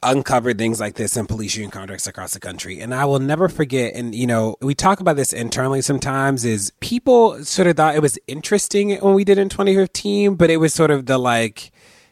uncovered 0.01 0.57
things 0.57 0.79
like 0.79 0.95
this 0.95 1.17
in 1.17 1.27
police 1.27 1.55
union 1.55 1.71
contracts 1.71 2.07
across 2.07 2.33
the 2.33 2.39
country. 2.39 2.79
And 2.79 2.93
I 2.93 3.03
will 3.03 3.19
never 3.19 3.49
forget, 3.49 3.93
and 3.93 4.15
you 4.15 4.27
know, 4.27 4.55
we 4.61 4.73
talk 4.73 5.01
about 5.01 5.17
this 5.17 5.33
internally 5.33 5.81
sometimes, 5.81 6.45
is 6.45 6.71
people 6.79 7.43
sort 7.43 7.67
of 7.67 7.75
thought 7.75 7.95
it 7.95 8.01
was 8.01 8.17
interesting 8.27 8.97
when 8.97 9.13
we 9.13 9.25
did 9.25 9.37
in 9.37 9.49
2015, 9.49 10.35
but 10.35 10.49
it 10.49 10.57
was 10.57 10.73
sort 10.73 10.89
of 10.89 11.05
the 11.05 11.17
like, 11.17 11.71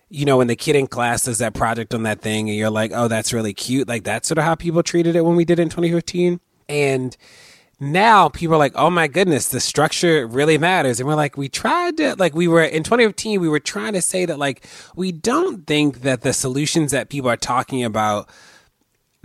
you 0.10 0.26
know, 0.26 0.38
when 0.38 0.48
the 0.48 0.56
kid 0.56 0.76
in 0.76 0.88
class 0.88 1.24
does 1.24 1.38
that 1.38 1.54
project 1.54 1.94
on 1.94 2.04
that 2.04 2.22
thing 2.22 2.50
and 2.50 2.58
you're 2.58 2.70
like, 2.70 2.92
oh, 2.94 3.08
that's 3.08 3.32
really 3.32 3.54
cute. 3.54 3.88
Like 3.88 4.04
that's 4.04 4.28
sort 4.28 4.38
of 4.38 4.44
how 4.44 4.56
people 4.56 4.84
treated 4.84 5.16
it 5.16 5.24
when 5.24 5.36
we 5.36 5.46
did 5.46 5.60
it 5.60 5.64
in 5.64 5.70
2015. 5.70 6.40
And 6.68 7.16
now 7.80 8.30
people 8.30 8.56
are 8.56 8.60
like, 8.60 8.74
oh 8.76 8.90
my 8.90 9.08
goodness, 9.08 9.50
the 9.50 9.60
structure 9.60 10.26
really 10.28 10.58
matters. 10.58 11.00
And 11.00 11.08
we're 11.08 11.16
like, 11.16 11.38
we 11.38 11.50
tried 11.50 11.98
to, 11.98 12.16
like, 12.16 12.34
we 12.34 12.48
were 12.48 12.64
in 12.64 12.84
2015, 12.84 13.42
we 13.42 13.50
were 13.50 13.60
trying 13.60 13.94
to 13.94 14.02
say 14.02 14.26
that, 14.26 14.40
like, 14.40 14.66
we 14.96 15.12
don't 15.12 15.68
think 15.68 16.02
that 16.02 16.22
the 16.22 16.34
solutions 16.34 16.92
that 16.92 17.10
people 17.10 17.30
are 17.30 17.38
talking 17.38 17.84
about 17.84 18.30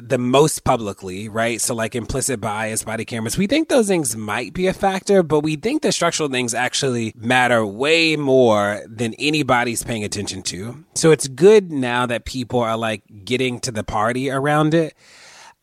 the 0.03 0.19
most 0.19 0.65
publicly, 0.65 1.29
right? 1.29 1.61
So, 1.61 1.75
like 1.75 1.95
implicit 1.95 2.41
bias, 2.41 2.85
body 2.85 3.05
cameras, 3.05 3.37
we 3.37 3.47
think 3.47 3.69
those 3.69 3.89
things 3.89 4.17
might 4.17 4.53
be 4.53 4.67
a 4.67 4.73
factor, 4.73 5.23
but 5.23 5.41
we 5.41 5.57
think 5.57 5.83
the 5.83 5.93
structural 5.93 6.29
things 6.29 6.55
actually 6.55 7.13
matter 7.17 7.65
way 7.67 8.17
more 8.17 8.83
than 8.89 9.15
anybody's 9.19 9.83
paying 9.83 10.05
attention 10.05 10.43
to. 10.45 10.85
So, 10.95 11.11
it's 11.11 11.29
good 11.29 11.71
now 11.71 12.07
that 12.07 12.25
people 12.25 12.61
are 12.61 12.77
like 12.77 13.03
getting 13.25 13.61
to 13.61 13.71
the 13.71 13.85
party 13.85 14.31
around 14.31 14.75
it. 14.75 14.95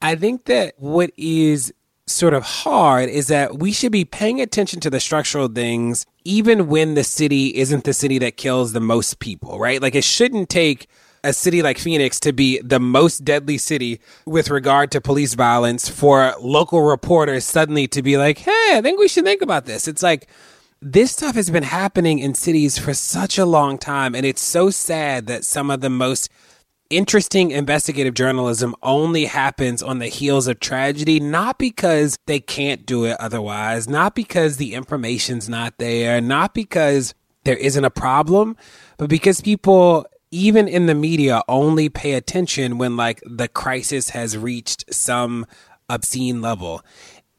I 0.02 0.16
think 0.16 0.46
that 0.46 0.76
what 0.78 1.12
is 1.18 1.74
sort 2.08 2.34
of 2.34 2.44
hard 2.44 3.10
is 3.10 3.28
that 3.28 3.60
we 3.60 3.72
should 3.72 3.92
be 3.92 4.06
paying 4.06 4.42
attention 4.42 4.80
to 4.80 4.90
the 4.90 5.00
structural 5.00 5.48
things 5.48 6.06
even 6.24 6.68
when 6.68 6.96
the 6.96 7.04
city 7.04 7.56
isn't 7.56 7.84
the 7.84 7.94
city 7.94 8.18
that 8.18 8.38
kills 8.38 8.74
the 8.74 8.80
most 8.80 9.20
people, 9.20 9.60
right? 9.60 9.82
Like 9.82 9.96
it 9.96 10.04
shouldn't 10.04 10.50
take 10.50 10.88
a 11.24 11.34
city 11.34 11.62
like 11.62 11.78
Phoenix 11.78 12.20
to 12.22 12.32
be 12.32 12.62
the 12.62 12.80
most 12.80 13.26
deadly 13.26 13.58
city 13.58 14.00
with 14.26 14.50
regard 14.50 14.92
to 14.92 15.02
police 15.02 15.34
violence 15.34 15.90
for 15.90 16.34
local 16.40 16.82
reporters 16.82 17.44
suddenly 17.44 17.88
to 17.90 18.02
be 18.02 18.18
like, 18.18 18.40
hey, 18.40 18.74
I 18.74 18.82
think 18.82 19.00
we 19.00 19.08
should 19.08 19.26
think 19.26 19.42
about 19.42 19.66
this. 19.66 19.88
It's 19.88 20.04
like, 20.04 20.28
this 20.82 21.12
stuff 21.12 21.36
has 21.36 21.50
been 21.50 21.64
happening 21.64 22.20
in 22.20 22.36
cities 22.36 22.78
for 22.78 22.94
such 22.94 23.38
a 23.38 23.46
long 23.46 23.78
time. 23.78 24.14
And 24.14 24.26
it's 24.26 24.44
so 24.44 24.70
sad 24.70 25.28
that 25.28 25.44
some 25.44 25.72
of 25.72 25.82
the 25.82 25.90
most 25.90 26.30
interesting 26.90 27.52
investigative 27.52 28.14
journalism 28.14 28.76
only 28.84 29.26
happens 29.26 29.82
on 29.84 30.00
the 30.00 30.08
heels 30.08 30.48
of 30.48 30.60
tragedy, 30.60 31.20
not 31.20 31.58
because 31.58 32.18
they 32.26 32.40
can't 32.40 32.86
do 32.86 33.06
it 33.06 33.18
otherwise, 33.20 33.88
not 33.88 34.16
because 34.16 34.58
the 34.58 34.74
information's 34.74 35.48
not 35.48 35.78
there, 35.78 36.22
not 36.22 36.54
because 36.54 37.14
there 37.44 37.58
isn't 37.58 37.86
a 37.86 37.90
problem, 37.90 38.58
but 38.98 39.10
because 39.10 39.42
people 39.42 40.06
even 40.32 40.68
in 40.68 40.86
the 40.88 40.96
media 40.96 41.42
only 41.48 41.88
pay 41.90 42.14
attention 42.14 42.78
when 42.78 42.98
like 42.98 43.22
the 43.26 43.48
crisis 43.48 44.10
has 44.10 44.38
reached 44.38 44.94
some 44.94 45.46
obscene 45.90 46.42
level. 46.42 46.82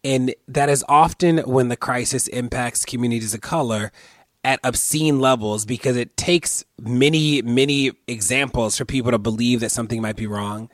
And 0.03 0.35
that 0.47 0.69
is 0.69 0.85
often 0.89 1.39
when 1.39 1.69
the 1.69 1.77
crisis 1.77 2.29
impacts 2.29 2.85
communities 2.85 3.35
of 3.35 3.41
color 3.41 3.93
at 4.49 4.59
obscene 4.65 5.21
levels 5.21 5.67
because 5.67 5.95
it 5.95 6.17
takes 6.17 6.65
many, 6.81 7.43
many 7.43 7.93
examples 8.07 8.79
for 8.79 8.87
people 8.87 9.11
to 9.11 9.19
believe 9.19 9.61
that 9.61 9.71
something 9.71 10.01
might 10.01 10.17
be 10.17 10.27
wrong. 10.27 10.71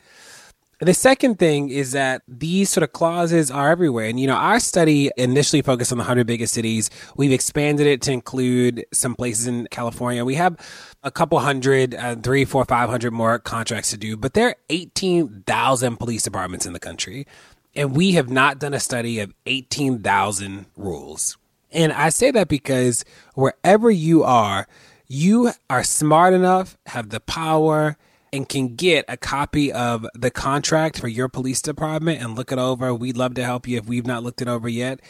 The 0.78 0.94
second 0.94 1.40
thing 1.40 1.70
is 1.70 1.90
that 1.90 2.22
these 2.28 2.70
sort 2.70 2.84
of 2.84 2.92
clauses 2.92 3.50
are 3.50 3.72
everywhere. 3.72 4.06
And, 4.06 4.20
you 4.20 4.28
know, 4.28 4.36
our 4.36 4.60
study 4.60 5.10
initially 5.16 5.60
focused 5.60 5.90
on 5.90 5.98
the 5.98 6.02
100 6.02 6.24
biggest 6.24 6.54
cities. 6.54 6.88
We've 7.16 7.32
expanded 7.32 7.88
it 7.88 8.00
to 8.02 8.12
include 8.12 8.86
some 8.92 9.16
places 9.16 9.48
in 9.48 9.66
California. 9.72 10.24
We 10.24 10.36
have 10.36 10.56
a 11.02 11.10
couple 11.10 11.40
hundred, 11.40 11.96
uh, 11.96 12.14
three, 12.14 12.44
four, 12.44 12.64
five 12.66 12.88
hundred 12.88 13.10
more 13.10 13.40
contracts 13.40 13.90
to 13.90 13.96
do, 13.96 14.16
but 14.16 14.34
there 14.34 14.50
are 14.50 14.56
18,000 14.70 15.96
police 15.96 16.22
departments 16.22 16.64
in 16.64 16.74
the 16.74 16.80
country. 16.80 17.26
And 17.74 17.96
we 17.96 18.12
have 18.12 18.30
not 18.30 18.60
done 18.60 18.72
a 18.72 18.78
study 18.78 19.18
of 19.18 19.34
18,000 19.46 20.66
rules. 20.76 21.36
And 21.74 21.92
I 21.92 22.08
say 22.08 22.30
that 22.30 22.48
because 22.48 23.04
wherever 23.34 23.90
you 23.90 24.22
are, 24.22 24.66
you 25.06 25.52
are 25.68 25.84
smart 25.84 26.32
enough, 26.32 26.78
have 26.86 27.10
the 27.10 27.20
power, 27.20 27.96
and 28.32 28.48
can 28.48 28.74
get 28.74 29.04
a 29.06 29.16
copy 29.16 29.72
of 29.72 30.06
the 30.14 30.30
contract 30.30 30.98
for 30.98 31.08
your 31.08 31.28
police 31.28 31.60
department 31.60 32.20
and 32.20 32.36
look 32.36 32.50
it 32.50 32.58
over. 32.58 32.94
We'd 32.94 33.16
love 33.16 33.34
to 33.34 33.44
help 33.44 33.68
you 33.68 33.78
if 33.78 33.86
we've 33.86 34.06
not 34.06 34.22
looked 34.22 34.42
it 34.42 34.48
over 34.48 34.68
yet. 34.68 35.00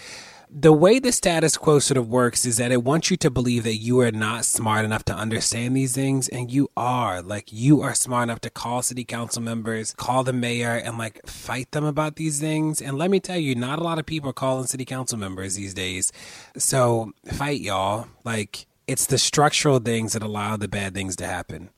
The 0.50 0.72
way 0.72 0.98
the 0.98 1.11
status 1.11 1.57
quo 1.57 1.78
sort 1.78 1.98
of 1.98 2.09
works 2.09 2.44
is 2.44 2.59
that 2.59 2.70
it 2.70 2.85
wants 2.85 3.11
you 3.11 3.16
to 3.18 3.30
believe 3.30 3.64
that 3.64 3.76
you 3.76 4.00
are 4.00 4.12
not 4.12 4.44
smart 4.44 4.85
enough 4.85 5.04
to 5.07 5.14
understand 5.14 5.76
these 5.76 5.94
things, 5.94 6.28
and 6.28 6.50
you 6.50 6.68
are. 6.76 7.22
Like, 7.22 7.52
you 7.52 7.83
are 7.83 7.94
smart 7.94 8.24
enough 8.24 8.40
to 8.42 8.50
call 8.50 8.83
city 8.83 9.04
council 9.04 9.42
members, 9.42 9.92
call 9.94 10.22
the 10.22 10.33
mayor, 10.33 10.74
and 10.74 10.98
like 10.98 11.26
fight 11.26 11.70
them 11.72 11.85
about 11.85 12.16
these 12.16 12.40
things. 12.40 12.80
And 12.80 12.98
let 12.98 13.11
me 13.11 13.20
tell 13.20 13.38
you, 13.38 13.54
not 13.54 13.78
a 13.78 13.83
lot 13.83 13.98
of 13.98 14.07
people 14.07 14.30
are 14.30 14.35
calling 14.35 14.66
city 14.66 14.85
council 14.85 15.18
members 15.18 15.54
these 15.57 15.74
days. 15.74 16.12
So, 16.57 17.12
fight, 17.33 17.61
y'all. 17.61 18.09
Like, 18.24 18.66
it's 18.87 19.07
the 19.07 19.18
structural 19.18 19.78
things 19.78 20.12
that 20.12 20.22
allow 20.22 20.57
the 20.57 20.68
bad 20.68 20.94
things 20.94 21.16
to 21.16 21.26
happen. 21.26 21.70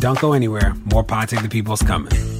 Don't 0.00 0.18
go 0.20 0.32
anywhere. 0.32 0.74
More 0.92 1.04
Save 1.26 1.42
the 1.42 1.48
People's 1.48 1.82
coming. 1.82 2.35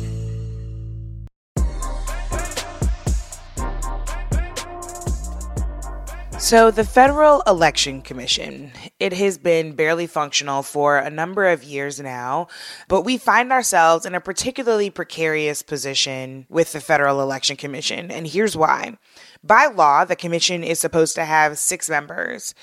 So, 6.47 6.71
the 6.71 6.85
Federal 6.85 7.43
Election 7.45 8.03
Commission, 8.03 8.71
it 9.01 9.13
has 9.15 9.37
been 9.37 9.73
barely 9.73 10.07
functional 10.07 10.63
for 10.63 10.97
a 10.97 11.11
number 11.11 11.49
of 11.49 11.65
years 11.65 11.99
now, 11.99 12.47
but 12.87 13.03
we 13.03 13.19
find 13.19 13.51
ourselves 13.51 14.07
in 14.07 14.15
a 14.15 14.21
particularly 14.21 14.89
precarious 14.89 15.63
position 15.63 16.47
with 16.49 16.73
the 16.73 16.81
Federal 16.81 17.21
Election 17.21 17.57
Commission, 17.57 18.13
and 18.13 18.29
here's 18.29 18.57
why. 18.57 18.97
By 19.43 19.67
law, 19.67 20.05
the 20.05 20.15
commission 20.15 20.63
is 20.63 20.79
supposed 20.79 21.17
to 21.17 21.25
have 21.25 21.59
six 21.59 21.91
members. 21.91 22.55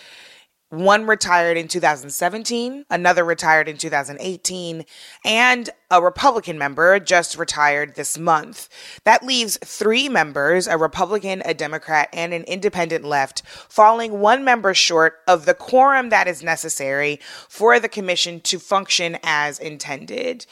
One 0.70 1.06
retired 1.06 1.58
in 1.58 1.68
2017, 1.68 2.86
another 2.90 3.26
retired 3.26 3.68
in 3.68 3.76
2018, 3.76 4.86
and 5.26 5.70
a 5.94 6.02
Republican 6.02 6.58
member 6.58 7.00
just 7.00 7.38
retired 7.38 7.94
this 7.94 8.18
month. 8.18 8.68
That 9.04 9.24
leaves 9.24 9.60
three 9.64 10.10
members 10.10 10.66
a 10.66 10.76
Republican, 10.76 11.44
a 11.46 11.54
Democrat, 11.54 12.10
and 12.12 12.34
an 12.34 12.44
independent 12.46 13.06
left, 13.06 13.44
falling 13.46 14.20
one 14.20 14.44
member 14.44 14.74
short 14.74 15.20
of 15.28 15.46
the 15.46 15.54
quorum 15.54 16.10
that 16.10 16.28
is 16.28 16.42
necessary 16.42 17.20
for 17.48 17.80
the 17.80 17.88
commission 17.88 18.42
to 18.42 18.58
function 18.58 19.20
as 19.22 19.60
intended. 19.60 20.48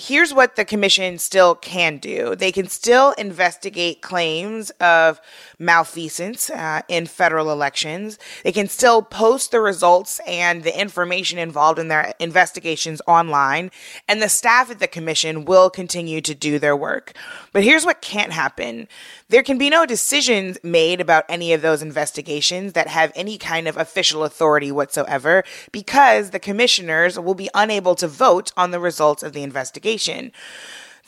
Here's 0.00 0.32
what 0.32 0.54
the 0.54 0.64
commission 0.64 1.18
still 1.18 1.56
can 1.56 1.98
do. 1.98 2.36
They 2.36 2.52
can 2.52 2.68
still 2.68 3.12
investigate 3.18 4.00
claims 4.00 4.70
of 4.78 5.20
malfeasance 5.58 6.50
uh, 6.50 6.82
in 6.86 7.06
federal 7.06 7.50
elections. 7.50 8.16
They 8.44 8.52
can 8.52 8.68
still 8.68 9.02
post 9.02 9.50
the 9.50 9.60
results 9.60 10.20
and 10.24 10.62
the 10.62 10.78
information 10.80 11.40
involved 11.40 11.80
in 11.80 11.88
their 11.88 12.14
investigations 12.20 13.02
online. 13.08 13.72
And 14.06 14.22
the 14.22 14.28
staff 14.28 14.70
at 14.78 14.80
the 14.80 14.88
commission 14.88 15.44
will 15.44 15.68
continue 15.68 16.20
to 16.20 16.34
do 16.34 16.58
their 16.58 16.76
work 16.76 17.12
but 17.52 17.64
here's 17.64 17.84
what 17.84 18.00
can't 18.00 18.32
happen 18.32 18.86
there 19.28 19.42
can 19.42 19.58
be 19.58 19.68
no 19.68 19.84
decisions 19.84 20.56
made 20.62 21.00
about 21.00 21.24
any 21.28 21.52
of 21.52 21.60
those 21.60 21.82
investigations 21.82 22.72
that 22.72 22.86
have 22.86 23.12
any 23.14 23.36
kind 23.36 23.68
of 23.68 23.76
official 23.76 24.24
authority 24.24 24.70
whatsoever 24.70 25.42
because 25.72 26.30
the 26.30 26.38
commissioners 26.38 27.18
will 27.18 27.34
be 27.34 27.50
unable 27.54 27.94
to 27.94 28.08
vote 28.08 28.52
on 28.56 28.70
the 28.70 28.80
results 28.80 29.22
of 29.22 29.32
the 29.32 29.42
investigation. 29.42 30.32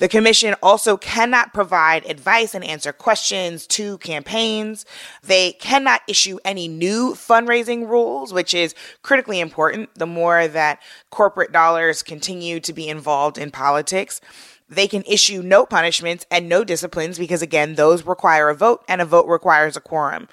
The 0.00 0.08
commission 0.08 0.54
also 0.62 0.96
cannot 0.96 1.52
provide 1.52 2.06
advice 2.06 2.54
and 2.54 2.64
answer 2.64 2.90
questions 2.90 3.66
to 3.68 3.98
campaigns. 3.98 4.86
They 5.22 5.52
cannot 5.52 6.00
issue 6.08 6.38
any 6.42 6.68
new 6.68 7.12
fundraising 7.12 7.86
rules, 7.86 8.32
which 8.32 8.54
is 8.54 8.74
critically 9.02 9.40
important 9.40 9.94
the 9.94 10.06
more 10.06 10.48
that 10.48 10.80
corporate 11.10 11.52
dollars 11.52 12.02
continue 12.02 12.60
to 12.60 12.72
be 12.72 12.88
involved 12.88 13.36
in 13.36 13.50
politics. 13.50 14.22
They 14.70 14.88
can 14.88 15.02
issue 15.02 15.42
no 15.42 15.66
punishments 15.66 16.24
and 16.30 16.48
no 16.48 16.64
disciplines 16.64 17.18
because, 17.18 17.42
again, 17.42 17.74
those 17.74 18.06
require 18.06 18.48
a 18.48 18.54
vote 18.54 18.82
and 18.88 19.02
a 19.02 19.04
vote 19.04 19.26
requires 19.26 19.76
a 19.76 19.80
quorum. 19.82 20.28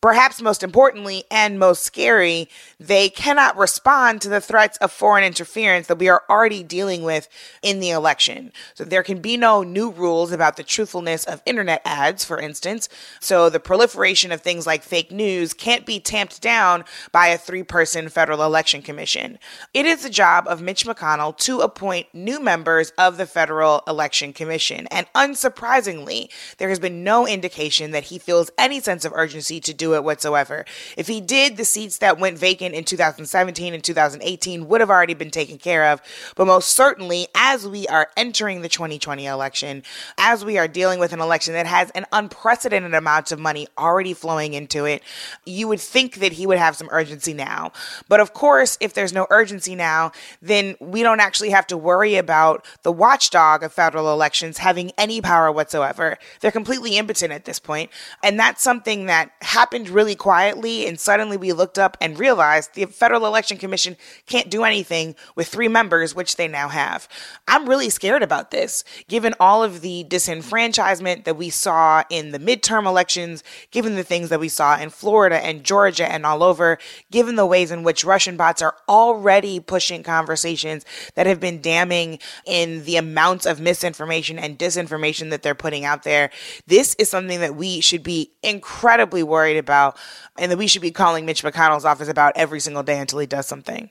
Perhaps 0.00 0.40
most 0.40 0.62
importantly 0.62 1.24
and 1.28 1.58
most 1.58 1.82
scary, 1.82 2.48
they 2.78 3.08
cannot 3.08 3.56
respond 3.56 4.20
to 4.20 4.28
the 4.28 4.40
threats 4.40 4.78
of 4.78 4.92
foreign 4.92 5.24
interference 5.24 5.88
that 5.88 5.98
we 5.98 6.08
are 6.08 6.22
already 6.30 6.62
dealing 6.62 7.02
with 7.02 7.28
in 7.62 7.80
the 7.80 7.90
election. 7.90 8.52
So 8.74 8.84
there 8.84 9.02
can 9.02 9.20
be 9.20 9.36
no 9.36 9.64
new 9.64 9.90
rules 9.90 10.30
about 10.30 10.56
the 10.56 10.62
truthfulness 10.62 11.24
of 11.24 11.42
internet 11.44 11.82
ads, 11.84 12.24
for 12.24 12.38
instance. 12.38 12.88
So 13.18 13.50
the 13.50 13.58
proliferation 13.58 14.30
of 14.30 14.40
things 14.40 14.68
like 14.68 14.84
fake 14.84 15.10
news 15.10 15.52
can't 15.52 15.84
be 15.84 15.98
tamped 15.98 16.40
down 16.40 16.84
by 17.10 17.26
a 17.28 17.38
three 17.38 17.64
person 17.64 18.08
federal 18.08 18.44
election 18.44 18.82
commission. 18.82 19.40
It 19.74 19.84
is 19.84 20.04
the 20.04 20.10
job 20.10 20.46
of 20.46 20.62
Mitch 20.62 20.86
McConnell 20.86 21.36
to 21.38 21.58
appoint 21.58 22.06
new 22.12 22.38
members 22.38 22.92
of 22.98 23.16
the 23.16 23.26
Federal 23.26 23.82
Election 23.88 24.32
Commission. 24.32 24.86
And 24.92 25.08
unsurprisingly, 25.16 26.28
there 26.58 26.68
has 26.68 26.78
been 26.78 27.02
no 27.02 27.26
indication 27.26 27.90
that 27.90 28.04
he 28.04 28.20
feels 28.20 28.52
any 28.56 28.78
sense 28.78 29.04
of 29.04 29.12
urgency 29.12 29.58
to 29.58 29.74
do 29.74 29.87
it 29.94 30.04
whatsoever. 30.04 30.64
If 30.96 31.06
he 31.06 31.20
did, 31.20 31.56
the 31.56 31.64
seats 31.64 31.98
that 31.98 32.18
went 32.18 32.38
vacant 32.38 32.74
in 32.74 32.84
2017 32.84 33.74
and 33.74 33.84
2018 33.84 34.68
would 34.68 34.80
have 34.80 34.90
already 34.90 35.14
been 35.14 35.30
taken 35.30 35.58
care 35.58 35.86
of. 35.86 36.00
But 36.36 36.46
most 36.46 36.72
certainly, 36.72 37.28
as 37.34 37.66
we 37.66 37.86
are 37.88 38.08
entering 38.16 38.62
the 38.62 38.68
2020 38.68 39.26
election, 39.26 39.82
as 40.16 40.44
we 40.44 40.58
are 40.58 40.68
dealing 40.68 40.98
with 40.98 41.12
an 41.12 41.20
election 41.20 41.54
that 41.54 41.66
has 41.66 41.90
an 41.90 42.06
unprecedented 42.12 42.94
amount 42.94 43.32
of 43.32 43.38
money 43.38 43.68
already 43.76 44.14
flowing 44.14 44.54
into 44.54 44.84
it, 44.84 45.02
you 45.44 45.68
would 45.68 45.80
think 45.80 46.16
that 46.16 46.32
he 46.32 46.46
would 46.46 46.58
have 46.58 46.76
some 46.76 46.88
urgency 46.90 47.34
now. 47.34 47.72
But 48.08 48.20
of 48.20 48.34
course, 48.34 48.76
if 48.80 48.94
there's 48.94 49.12
no 49.12 49.26
urgency 49.30 49.74
now, 49.74 50.12
then 50.42 50.76
we 50.80 51.02
don't 51.02 51.20
actually 51.20 51.50
have 51.50 51.66
to 51.68 51.76
worry 51.76 52.16
about 52.16 52.64
the 52.82 52.92
watchdog 52.92 53.62
of 53.62 53.72
federal 53.72 54.12
elections 54.12 54.58
having 54.58 54.92
any 54.98 55.20
power 55.20 55.50
whatsoever. 55.52 56.18
They're 56.40 56.50
completely 56.50 56.96
impotent 56.96 57.32
at 57.32 57.44
this 57.44 57.58
point. 57.58 57.90
And 58.22 58.38
that's 58.38 58.62
something 58.62 59.06
that 59.06 59.30
happened 59.40 59.77
happened 59.78 59.94
really 59.94 60.16
quietly, 60.16 60.88
and 60.88 60.98
suddenly 60.98 61.36
we 61.36 61.52
looked 61.52 61.78
up 61.78 61.96
and 62.00 62.18
realized 62.18 62.74
the 62.74 62.84
Federal 62.86 63.26
Election 63.26 63.58
Commission 63.58 63.96
can't 64.26 64.50
do 64.50 64.64
anything 64.64 65.14
with 65.36 65.46
three 65.46 65.68
members, 65.68 66.16
which 66.16 66.34
they 66.34 66.48
now 66.48 66.68
have. 66.68 67.08
I'm 67.46 67.68
really 67.68 67.90
scared 67.90 68.24
about 68.24 68.50
this, 68.50 68.82
given 69.06 69.34
all 69.38 69.62
of 69.62 69.80
the 69.80 70.04
disenfranchisement 70.08 71.24
that 71.24 71.36
we 71.36 71.48
saw 71.48 72.02
in 72.10 72.32
the 72.32 72.40
midterm 72.40 72.86
elections, 72.86 73.44
given 73.70 73.94
the 73.94 74.02
things 74.02 74.30
that 74.30 74.40
we 74.40 74.48
saw 74.48 74.76
in 74.76 74.90
Florida 74.90 75.36
and 75.36 75.62
Georgia 75.62 76.10
and 76.10 76.26
all 76.26 76.42
over, 76.42 76.78
given 77.12 77.36
the 77.36 77.46
ways 77.46 77.70
in 77.70 77.84
which 77.84 78.04
Russian 78.04 78.36
bots 78.36 78.60
are 78.60 78.74
already 78.88 79.60
pushing 79.60 80.02
conversations 80.02 80.84
that 81.14 81.26
have 81.26 81.38
been 81.38 81.62
damning 81.62 82.18
in 82.46 82.84
the 82.84 82.96
amounts 82.96 83.46
of 83.46 83.60
misinformation 83.60 84.40
and 84.40 84.58
disinformation 84.58 85.30
that 85.30 85.42
they're 85.42 85.54
putting 85.54 85.84
out 85.84 86.02
there. 86.02 86.30
This 86.66 86.96
is 86.96 87.08
something 87.08 87.38
that 87.38 87.54
we 87.54 87.80
should 87.80 88.02
be 88.02 88.32
incredibly 88.42 89.22
worried 89.22 89.56
about 89.56 89.67
about 89.68 89.96
and 90.38 90.50
that 90.50 90.56
we 90.56 90.66
should 90.66 90.82
be 90.82 90.90
calling 90.90 91.26
Mitch 91.26 91.42
McConnell's 91.42 91.84
office 91.84 92.08
about 92.08 92.32
every 92.36 92.60
single 92.60 92.82
day 92.82 92.98
until 92.98 93.18
he 93.18 93.26
does 93.26 93.46
something. 93.46 93.90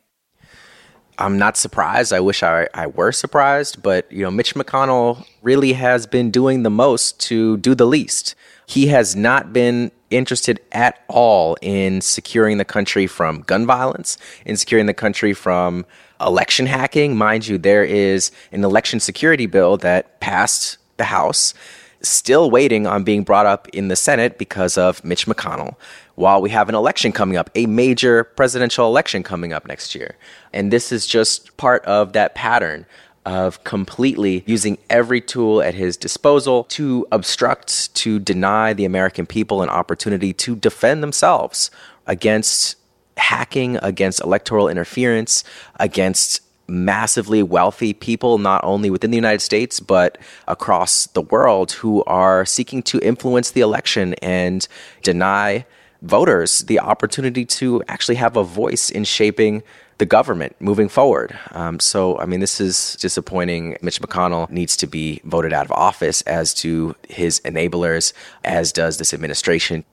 I'm 1.20 1.38
not 1.38 1.58
surprised. 1.58 2.14
I 2.14 2.20
wish 2.20 2.44
I, 2.44 2.68
I 2.74 2.88
were 2.88 3.12
surprised, 3.12 3.82
but 3.82 4.12
you 4.12 4.24
know, 4.24 4.32
Mitch 4.32 4.54
McConnell 4.54 5.26
really 5.42 5.74
has 5.74 6.06
been 6.06 6.30
doing 6.30 6.64
the 6.64 6.70
most 6.70 7.20
to 7.22 7.58
do 7.58 7.74
the 7.74 7.88
least. 7.88 8.36
He 8.68 8.88
has 8.88 9.16
not 9.16 9.52
been 9.52 9.92
interested 10.10 10.60
at 10.72 11.04
all 11.08 11.58
in 11.62 12.02
securing 12.02 12.58
the 12.58 12.66
country 12.66 13.08
from 13.08 13.42
gun 13.42 13.66
violence, 13.66 14.18
in 14.46 14.58
securing 14.58 14.86
the 14.86 14.94
country 14.94 15.34
from 15.34 15.86
election 16.22 16.66
hacking. 16.66 17.18
Mind 17.18 17.48
you, 17.48 17.58
there 17.58 17.84
is 17.84 18.32
an 18.52 18.64
election 18.64 19.00
security 19.00 19.48
bill 19.48 19.78
that 19.78 20.20
passed 20.20 20.78
the 20.98 21.06
House 21.06 21.54
still 22.02 22.50
waiting 22.52 22.88
on 22.88 23.04
being 23.04 23.24
brought 23.24 23.46
up 23.46 23.68
in 23.70 23.88
the 23.88 23.96
Senate 23.96 24.38
because 24.38 24.78
of 24.78 25.04
Mitch 25.04 25.26
McConnell. 25.26 25.76
While 26.16 26.42
we 26.42 26.50
have 26.50 26.70
an 26.70 26.76
election 26.76 27.12
coming 27.12 27.38
up, 27.38 27.50
a 27.56 27.66
major 27.66 28.24
presidential 28.24 28.88
election 28.88 29.24
coming 29.24 29.54
up 29.54 29.68
next 29.68 29.96
year. 29.96 30.16
And 30.54 30.72
this 30.72 30.92
is 30.92 31.06
just 31.06 31.56
part 31.58 31.84
of 31.86 32.14
that 32.14 32.36
pattern 32.36 32.86
of 33.26 33.64
completely 33.66 34.44
using 34.46 34.78
every 34.90 35.20
tool 35.20 35.62
at 35.62 35.74
his 35.74 35.98
disposal 35.98 36.64
to 36.64 37.06
obstruct, 37.12 37.94
to 37.94 38.20
deny 38.20 38.74
the 38.74 38.86
American 38.86 39.26
people 39.26 39.62
an 39.62 39.70
opportunity 39.70 40.32
to 40.32 40.56
defend 40.56 41.04
themselves 41.04 41.70
against 42.08 42.78
hacking, 43.18 43.78
against 43.82 44.22
electoral 44.22 44.70
interference, 44.70 45.44
against 45.78 46.42
massively 46.68 47.42
wealthy 47.44 47.94
people, 47.94 48.38
not 48.38 48.64
only 48.64 48.90
within 48.90 49.12
the 49.12 49.18
United 49.18 49.42
States, 49.42 49.80
but 49.80 50.18
across 50.48 51.08
the 51.08 51.22
world, 51.22 51.72
who 51.72 52.04
are 52.06 52.46
seeking 52.46 52.84
to 52.84 53.00
influence 53.00 53.52
the 53.52 53.62
election 53.62 54.14
and 54.16 54.68
deny 55.04 55.66
voters 56.02 56.60
the 56.60 56.80
opportunity 56.80 57.46
to 57.46 57.82
actually 57.88 58.16
have 58.16 58.38
a 58.38 58.44
voice 58.44 58.90
in 58.90 59.04
shaping 59.04 59.64
the 59.98 60.06
government 60.06 60.56
moving 60.60 60.88
forward. 60.88 61.38
Um, 61.52 61.80
so, 61.80 62.20
I 62.20 62.26
mean, 62.26 62.40
this 62.40 62.62
is 62.62 62.96
disappointing. 63.00 63.78
Mitch 63.82 64.00
McConnell 64.00 64.50
needs 64.50 64.78
to 64.78 64.88
be 64.88 65.22
voted 65.24 65.54
out 65.54 65.66
of 65.66 65.72
office, 65.72 66.22
as 66.22 66.54
do 66.54 66.96
his 67.10 67.40
enablers, 67.42 68.14
as 68.44 68.72
does 68.72 68.98
this 68.98 69.14
administration 69.14 69.84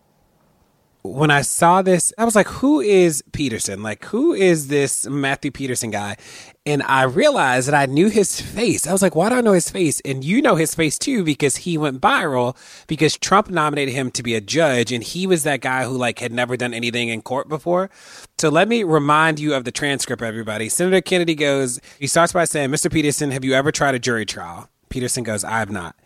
when 1.04 1.30
I 1.30 1.42
saw 1.42 1.82
this, 1.82 2.14
I 2.16 2.24
was 2.24 2.34
like, 2.34 2.48
who 2.48 2.80
is 2.80 3.22
Peterson? 3.32 3.82
Like, 3.82 4.06
who 4.06 4.32
is 4.32 4.68
this 4.68 5.06
Matthew 5.06 5.50
Peterson 5.50 5.90
guy? 5.90 6.16
And 6.64 6.82
I 6.82 7.02
realized 7.02 7.68
that 7.68 7.74
I 7.74 7.84
knew 7.84 8.08
his 8.08 8.40
face. 8.40 8.86
I 8.86 8.92
was 8.92 9.02
like, 9.02 9.14
why 9.14 9.28
do 9.28 9.34
I 9.34 9.42
know 9.42 9.52
his 9.52 9.68
face? 9.68 10.00
And 10.06 10.24
you 10.24 10.40
know 10.40 10.54
his 10.54 10.74
face 10.74 10.98
too, 10.98 11.22
because 11.22 11.56
he 11.56 11.76
went 11.76 12.00
viral 12.00 12.56
because 12.86 13.18
Trump 13.18 13.50
nominated 13.50 13.92
him 13.92 14.10
to 14.12 14.22
be 14.22 14.34
a 14.34 14.40
judge. 14.40 14.92
And 14.92 15.04
he 15.04 15.26
was 15.26 15.42
that 15.42 15.60
guy 15.60 15.84
who 15.84 15.94
like 15.94 16.20
had 16.20 16.32
never 16.32 16.56
done 16.56 16.72
anything 16.72 17.10
in 17.10 17.20
court 17.20 17.50
before. 17.50 17.90
So 18.38 18.48
let 18.48 18.66
me 18.66 18.82
remind 18.82 19.38
you 19.38 19.52
of 19.52 19.64
the 19.64 19.72
transcript, 19.72 20.22
everybody. 20.22 20.70
Senator 20.70 21.02
Kennedy 21.02 21.34
goes, 21.34 21.80
he 21.98 22.06
starts 22.06 22.32
by 22.32 22.46
saying, 22.46 22.70
Mr. 22.70 22.90
Peterson, 22.90 23.30
have 23.30 23.44
you 23.44 23.52
ever 23.52 23.70
tried 23.70 23.94
a 23.94 23.98
jury 23.98 24.24
trial? 24.24 24.70
Peterson 24.88 25.22
goes, 25.22 25.44
I 25.44 25.58
have 25.58 25.70
not. 25.70 25.96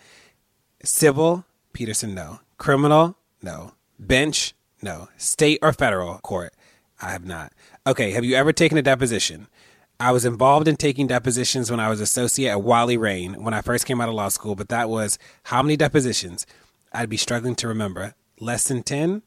Civil? 0.83 1.45
Peterson, 1.73 2.17
no. 2.17 2.41
Criminal? 2.57 3.17
No. 3.41 3.75
Bench? 4.01 4.55
No. 4.83 5.09
State 5.17 5.59
or 5.63 5.73
federal 5.73 6.19
court? 6.19 6.53
I 7.01 7.11
have 7.11 7.25
not. 7.25 7.53
Okay. 7.87 8.13
Have 8.13 8.25
you 8.25 8.35
ever 8.37 8.53
taken 8.53 8.79
a 8.79 8.83
deposition? 8.83 9.49
I 10.01 10.13
was 10.13 10.25
involved 10.25 10.69
in 10.69 10.77
taking 10.77 11.09
depositions 11.09 11.71
when 11.71 11.81
I 11.81 11.89
was 11.89 12.01
associate 12.01 12.51
at 12.51 12.63
Wiley 12.63 12.97
Rein 12.97 13.43
when 13.43 13.53
I 13.53 13.63
first 13.63 13.85
came 13.85 14.01
out 14.01 14.09
of 14.09 14.15
law 14.15 14.29
school, 14.29 14.55
but 14.55 14.69
that 14.69 14.89
was 14.89 15.19
how 15.45 15.61
many 15.61 15.77
depositions? 15.77 16.47
I'd 16.93 17.09
be 17.09 17.17
struggling 17.17 17.57
to 17.57 17.69
remember. 17.69 18.15
Less 18.39 18.69
than 18.69 18.85
10? 18.85 19.23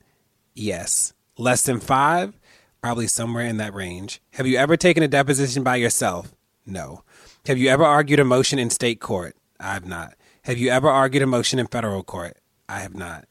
Yes. 0.54 1.14
Less 1.38 1.64
than 1.64 1.82
5? 1.82 2.40
Probably 2.82 3.08
somewhere 3.08 3.46
in 3.46 3.58
that 3.58 3.74
range. 3.74 4.22
Have 4.34 4.48
you 4.48 4.58
ever 4.58 4.78
taken 4.78 5.04
a 5.04 5.10
deposition 5.10 5.62
by 5.62 5.76
yourself? 5.76 6.34
No. 6.66 7.04
Have 7.48 7.58
you 7.58 7.68
ever 7.68 7.84
argued 7.84 8.22
a 8.22 8.26
motion 8.26 8.58
in 8.58 8.70
state 8.70 9.02
court? 9.02 9.36
I 9.60 9.74
have 9.74 9.86
not. 9.86 10.14
Have 10.44 10.58
you 10.58 10.70
ever 10.70 10.90
argued 10.90 11.22
a 11.22 11.28
motion 11.28 11.60
in 11.60 11.68
federal 11.68 12.02
court? 12.02 12.38
I 12.70 12.80
have 12.80 12.96
not 12.96 13.26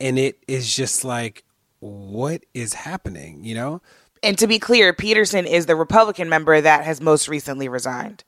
and 0.00 0.18
it 0.18 0.38
is 0.46 0.74
just 0.74 1.04
like 1.04 1.44
what 1.80 2.44
is 2.54 2.74
happening 2.74 3.44
you 3.44 3.54
know? 3.54 3.80
And 4.22 4.36
to 4.38 4.46
be 4.46 4.58
clear 4.58 4.92
peterson 4.92 5.46
is 5.46 5.66
the 5.66 5.76
republican 5.76 6.28
member 6.28 6.60
that 6.60 6.84
has 6.84 7.00
most 7.00 7.28
recently 7.28 7.68
resigned. 7.68 8.24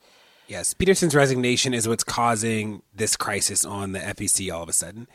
Yes 0.46 0.74
peterson's 0.74 1.14
resignation 1.14 1.74
is 1.74 1.88
what's 1.88 2.04
causing 2.04 2.82
this 2.94 3.16
crisis 3.16 3.64
on 3.64 3.92
the 3.92 4.00
fec 4.00 4.52
all 4.52 4.62
of 4.62 4.68
a 4.68 4.72
sudden. 4.72 5.08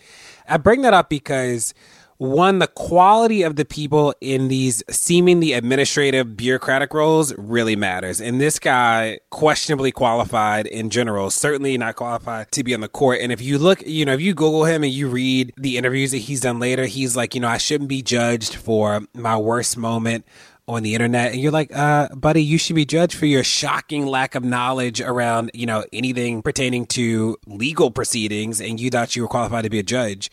I 0.48 0.58
bring 0.58 0.82
that 0.82 0.94
up 0.94 1.10
because 1.10 1.74
one, 2.18 2.60
the 2.60 2.68
quality 2.68 3.44
of 3.44 3.58
the 3.58 3.66
people 3.66 4.14
in 4.22 4.48
these 4.48 4.84
seemingly 4.90 5.52
administrative 5.54 6.38
bureaucratic 6.38 6.94
roles 6.94 7.38
really 7.38 7.76
matters. 7.76 8.22
And 8.22 8.40
this 8.40 8.58
guy, 8.58 9.20
questionably 9.32 9.92
qualified 9.92 10.66
in 10.68 10.90
general, 10.90 11.30
certainly 11.30 11.78
not 11.78 11.96
qualified 11.96 12.52
to 12.54 12.64
be 12.64 12.74
on 12.74 12.80
the 12.80 12.88
court. 12.88 13.20
And 13.22 13.32
if 13.32 13.42
you 13.42 13.58
look, 13.58 13.86
you 13.86 14.06
know, 14.06 14.14
if 14.14 14.22
you 14.22 14.34
Google 14.34 14.64
him 14.64 14.84
and 14.84 14.94
you 14.94 15.10
read 15.10 15.54
the 15.58 15.78
interviews 15.78 16.12
that 16.12 16.20
he's 16.20 16.42
done 16.42 16.60
later, 16.60 16.86
he's 16.86 17.18
like, 17.18 17.36
you 17.36 17.42
know, 17.42 17.50
I 17.50 17.58
shouldn't 17.58 17.90
be 17.90 18.02
judged 18.02 18.56
for 18.56 19.02
my 19.14 19.36
worst 19.36 19.78
moment 19.78 20.26
on 20.68 20.82
the 20.82 20.96
internet 20.96 21.32
and 21.32 21.40
you're 21.40 21.52
like 21.52 21.72
uh 21.76 22.08
buddy 22.16 22.44
you 22.44 22.58
should 22.58 22.76
be 22.76 22.86
judged 22.86 23.14
for 23.16 23.28
your 23.28 23.44
shocking 23.44 24.08
lack 24.08 24.34
of 24.34 24.44
knowledge 24.44 25.00
around 25.00 25.52
you 25.54 25.68
know 25.68 25.86
anything 25.94 26.42
pertaining 26.42 26.88
to 26.88 27.38
legal 27.46 27.92
proceedings 27.92 28.60
and 28.60 28.80
you 28.80 28.90
thought 28.90 29.16
you 29.16 29.22
were 29.22 29.28
qualified 29.28 29.64
to 29.64 29.70
be 29.70 29.78
a 29.78 29.84
judge 29.84 30.32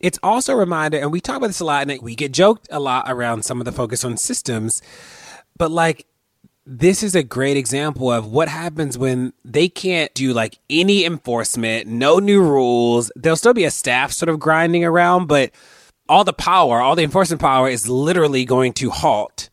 it's 0.00 0.18
also 0.22 0.52
a 0.52 0.56
reminder, 0.56 0.98
and 0.98 1.12
we 1.12 1.20
talk 1.20 1.36
about 1.36 1.48
this 1.48 1.60
a 1.60 1.64
lot, 1.64 1.88
and 1.88 2.02
we 2.02 2.14
get 2.14 2.32
joked 2.32 2.68
a 2.70 2.80
lot 2.80 3.04
around 3.08 3.44
some 3.44 3.60
of 3.60 3.64
the 3.64 3.72
focus 3.72 4.04
on 4.04 4.16
systems, 4.16 4.82
but 5.56 5.70
like 5.70 6.06
this 6.70 7.02
is 7.02 7.14
a 7.14 7.22
great 7.22 7.56
example 7.56 8.12
of 8.12 8.26
what 8.26 8.46
happens 8.46 8.98
when 8.98 9.32
they 9.42 9.70
can't 9.70 10.12
do 10.12 10.34
like 10.34 10.58
any 10.68 11.06
enforcement, 11.06 11.86
no 11.86 12.18
new 12.18 12.42
rules. 12.42 13.10
There'll 13.16 13.36
still 13.36 13.54
be 13.54 13.64
a 13.64 13.70
staff 13.70 14.12
sort 14.12 14.28
of 14.28 14.38
grinding 14.38 14.84
around, 14.84 15.28
but 15.28 15.50
all 16.10 16.24
the 16.24 16.34
power, 16.34 16.78
all 16.80 16.94
the 16.94 17.02
enforcement 17.02 17.40
power 17.40 17.70
is 17.70 17.88
literally 17.88 18.44
going 18.44 18.74
to 18.74 18.90
halt. 18.90 19.48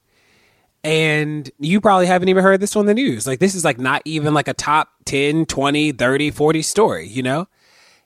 And 0.83 1.49
you 1.57 1.79
probably 1.79 2.05
haven't 2.05 2.27
even 2.27 2.43
heard 2.43 2.59
this 2.59 2.75
on 2.75 2.85
the 2.85 2.93
news. 2.93 3.25
Like, 3.25 3.39
this 3.39 3.55
is 3.55 3.63
like 3.63 3.79
not 3.79 4.01
even 4.03 4.33
like 4.33 4.49
a 4.49 4.53
top 4.53 4.89
10, 5.05 5.45
20, 5.45 5.93
30, 5.93 6.31
40 6.31 6.61
story, 6.61 7.07
you 7.07 7.23
know? 7.23 7.47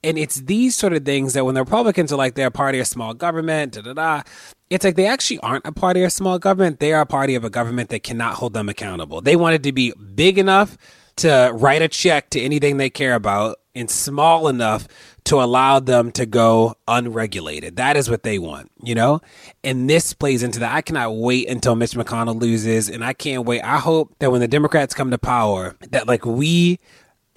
And 0.03 0.17
it's 0.17 0.35
these 0.35 0.75
sort 0.75 0.93
of 0.93 1.03
things 1.03 1.33
that 1.33 1.45
when 1.45 1.55
the 1.55 1.63
Republicans 1.63 2.13
are 2.13 2.17
like 2.17 2.35
they're 2.35 2.47
a 2.47 2.51
party 2.51 2.79
of 2.79 2.87
small 2.87 3.13
government, 3.13 3.73
da 3.73 3.81
da 3.81 3.93
da, 3.93 4.21
it's 4.69 4.85
like 4.85 4.95
they 4.95 5.07
actually 5.07 5.39
aren't 5.39 5.65
a 5.65 5.71
party 5.71 6.03
of 6.03 6.11
small 6.11 6.39
government. 6.39 6.79
They 6.79 6.93
are 6.93 7.01
a 7.01 7.05
party 7.05 7.35
of 7.35 7.43
a 7.43 7.49
government 7.49 7.89
that 7.89 8.03
cannot 8.03 8.35
hold 8.35 8.53
them 8.53 8.69
accountable. 8.69 9.21
They 9.21 9.35
wanted 9.35 9.63
to 9.63 9.71
be 9.71 9.93
big 10.15 10.37
enough 10.37 10.77
to 11.17 11.51
write 11.53 11.81
a 11.81 11.87
check 11.87 12.29
to 12.29 12.39
anything 12.39 12.77
they 12.77 12.89
care 12.89 13.15
about 13.15 13.57
and 13.75 13.89
small 13.89 14.47
enough 14.47 14.87
to 15.25 15.41
allow 15.41 15.79
them 15.79 16.11
to 16.13 16.25
go 16.25 16.75
unregulated. 16.87 17.75
That 17.75 17.97
is 17.97 18.09
what 18.09 18.23
they 18.23 18.39
want, 18.39 18.71
you 18.81 18.95
know? 18.95 19.21
And 19.63 19.89
this 19.89 20.13
plays 20.13 20.43
into 20.43 20.59
that. 20.59 20.73
I 20.73 20.81
cannot 20.81 21.15
wait 21.15 21.49
until 21.49 21.75
Mitch 21.75 21.91
McConnell 21.91 22.39
loses 22.39 22.89
and 22.89 23.03
I 23.03 23.13
can't 23.13 23.45
wait. 23.45 23.61
I 23.61 23.77
hope 23.77 24.15
that 24.19 24.31
when 24.31 24.41
the 24.41 24.47
Democrats 24.47 24.93
come 24.93 25.11
to 25.11 25.17
power 25.17 25.75
that 25.91 26.07
like 26.07 26.25
we 26.25 26.79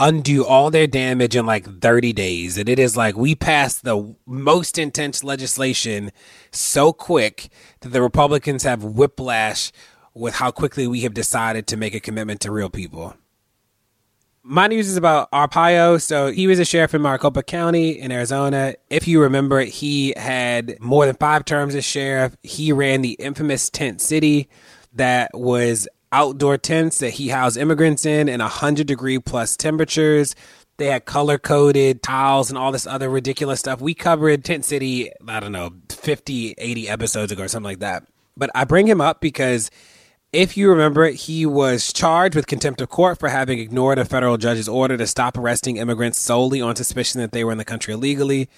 undo 0.03 0.45
all 0.45 0.69
their 0.71 0.89
damage 0.89 1.37
in 1.37 1.47
like 1.47 1.81
30 1.81 2.13
days. 2.13 2.59
And 2.59 2.69
it 2.69 2.81
is 2.81 2.97
like 2.97 3.17
we 3.17 3.37
passed 3.37 3.85
the 3.85 4.17
most 4.27 4.77
intense 4.77 5.23
legislation 5.23 6.11
so 6.51 6.93
quick 6.93 7.49
that 7.81 7.91
the 7.91 8.03
Republicans 8.03 8.65
have 8.65 8.83
whiplash 8.83 9.71
with 10.13 10.35
how 10.35 10.51
quickly 10.51 10.89
we 10.89 11.03
have 11.03 11.15
decided 11.15 11.69
to 11.69 11.77
make 11.77 11.95
a 11.95 12.01
commitment 12.01 12.41
to 12.41 12.51
real 12.51 12.69
people. 12.69 13.15
My 14.43 14.67
news 14.67 14.89
is 14.89 14.97
about 14.97 15.31
Arpaio. 15.31 16.03
So 16.03 16.33
he 16.33 16.49
was 16.49 16.59
a 16.59 16.65
sheriff 16.65 16.95
in 16.95 17.01
Maricopa 17.01 17.45
County 17.45 17.91
in 17.91 18.11
Arizona. 18.11 18.75
If 18.91 19.07
you 19.07 19.23
remember, 19.23 19.61
he 19.61 20.15
had 20.17 20.81
more 20.81 21.07
than 21.07 21.15
five 21.15 21.45
terms 21.45 21.77
as 21.77 21.85
sheriff. 21.85 22.37
He 22.43 22.73
ran 22.73 23.03
the 23.03 23.13
infamous 23.13 23.71
Tent 23.71 24.01
City 24.01 24.49
that 24.95 25.31
was 25.33 25.87
outdoor 26.13 26.59
tents 26.59 26.99
that 26.99 27.15
he 27.15 27.29
housed 27.29 27.57
immigrants 27.57 28.07
in 28.07 28.29
in 28.29 28.41
100 28.41 28.87
degree 28.87 29.19
plus 29.19 29.57
temperatures. 29.57 30.35
They 30.77 30.87
had 30.87 31.05
color 31.05 31.39
coded 31.39 32.03
tiles 32.03 32.51
and 32.51 32.59
all 32.59 32.73
this 32.73 32.87
other 32.87 33.09
ridiculous 33.09 33.61
stuff. 33.61 33.81
We 33.81 33.95
covered 33.95 34.45
Tent 34.45 34.65
City, 34.65 35.11
I 35.27 35.41
don't 35.41 35.53
know, 35.53 35.71
50, 35.91 36.55
80 36.59 36.89
episodes 36.89 37.33
ago 37.33 37.45
or 37.45 37.49
something 37.49 37.71
like 37.71 37.81
that. 37.81 38.05
But 38.37 38.51
I 38.55 38.65
bring 38.65 38.87
him 38.87 39.01
up 39.01 39.21
because 39.21 39.71
if 40.33 40.57
you 40.57 40.71
remember, 40.71 41.11
he 41.11 41.45
was 41.45 41.93
charged 41.93 42.35
with 42.35 42.47
contempt 42.47 42.81
of 42.81 42.89
court 42.89 43.19
for 43.19 43.29
having 43.29 43.59
ignored 43.59 43.99
a 43.99 44.05
federal 44.05 44.39
judge's 44.39 44.69
order 44.69 44.97
to 44.97 45.07
stop 45.07 45.37
arresting 45.37 45.77
immigrants 45.77 46.21
solely 46.21 46.61
on 46.61 46.75
suspicion 46.75 47.21
that 47.21 47.33
they 47.33 47.45
were 47.45 47.53
in 47.53 47.59
the 47.59 47.65
country 47.65 47.93
illegally. 47.93 48.49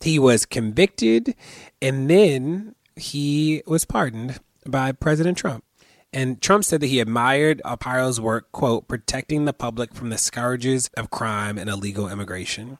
He 0.00 0.18
was 0.18 0.44
convicted 0.44 1.36
and 1.80 2.10
then 2.10 2.74
he 2.96 3.62
was 3.66 3.84
pardoned 3.84 4.40
by 4.66 4.92
President 4.92 5.38
Trump. 5.38 5.64
And 6.12 6.42
Trump 6.42 6.64
said 6.64 6.80
that 6.80 6.88
he 6.88 7.00
admired 7.00 7.62
Arpaio's 7.64 8.20
work, 8.20 8.50
quote, 8.52 8.88
protecting 8.88 9.44
the 9.44 9.52
public 9.52 9.94
from 9.94 10.10
the 10.10 10.18
scourges 10.18 10.90
of 10.96 11.10
crime 11.10 11.56
and 11.56 11.70
illegal 11.70 12.08
immigration. 12.08 12.78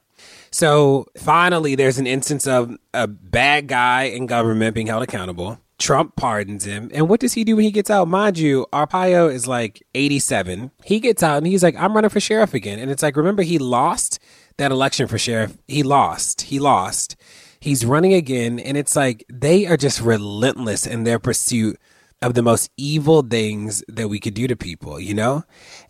So 0.51 1.07
finally, 1.17 1.75
there's 1.75 1.99
an 1.99 2.07
instance 2.07 2.47
of 2.47 2.77
a 2.93 3.07
bad 3.07 3.69
guy 3.69 4.05
in 4.05 4.27
government 4.27 4.75
being 4.75 4.89
held 4.89 5.03
accountable. 5.03 5.61
Trump 5.79 6.15
pardons 6.15 6.65
him. 6.67 6.91
And 6.93 7.09
what 7.09 7.21
does 7.21 7.33
he 7.33 7.43
do 7.43 7.57
when 7.57 7.65
he 7.65 7.71
gets 7.71 7.89
out? 7.89 8.07
Mind 8.07 8.37
you, 8.37 8.67
Arpaio 8.73 9.33
is 9.33 9.49
like 9.49 9.83
87. 9.95 10.73
He 10.85 11.01
gets 11.01 11.23
out 11.23 11.39
and 11.39 11.47
he's 11.47 11.63
like, 11.63 11.75
I'm 11.77 11.95
running 11.95 12.11
for 12.11 12.21
sheriff 12.21 12.53
again. 12.53 12.79
And 12.79 12.91
it's 12.91 13.03
like, 13.03 13.17
remember, 13.17 13.43
he 13.43 13.59
lost 13.59 14.19
that 14.59 14.73
election 14.73 15.07
for 15.07 15.17
sheriff. 15.17 15.57
He 15.67 15.83
lost. 15.83 16.43
He 16.43 16.59
lost. 16.59 17.17
He's 17.61 17.87
running 17.87 18.13
again. 18.13 18.59
And 18.59 18.77
it's 18.77 18.95
like, 18.95 19.25
they 19.33 19.67
are 19.67 19.79
just 19.79 20.03
relentless 20.03 20.87
in 20.87 21.05
their 21.05 21.19
pursuit 21.19 21.79
of 22.23 22.35
the 22.35 22.43
most 22.43 22.71
evil 22.77 23.23
things 23.23 23.83
that 23.89 24.09
we 24.09 24.21
could 24.21 24.35
do 24.35 24.47
to 24.47 24.57
people, 24.57 25.01
you 25.01 25.15
know? 25.15 25.45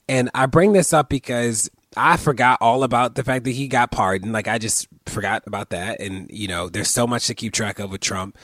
And 0.08 0.30
I 0.34 0.46
bring 0.46 0.72
this 0.72 0.92
up 0.92 1.08
because 1.08 1.70
I 1.96 2.16
forgot 2.16 2.58
all 2.60 2.84
about 2.84 3.16
the 3.16 3.24
fact 3.24 3.44
that 3.44 3.50
he 3.50 3.66
got 3.66 3.90
pardoned. 3.90 4.32
Like 4.32 4.46
I 4.46 4.58
just 4.58 4.86
forgot 5.06 5.42
about 5.46 5.70
that. 5.70 6.00
And, 6.00 6.30
you 6.30 6.46
know, 6.46 6.68
there's 6.68 6.90
so 6.90 7.06
much 7.06 7.26
to 7.26 7.34
keep 7.34 7.52
track 7.52 7.78
of 7.80 7.90
with 7.90 8.00
Trump. 8.00 8.38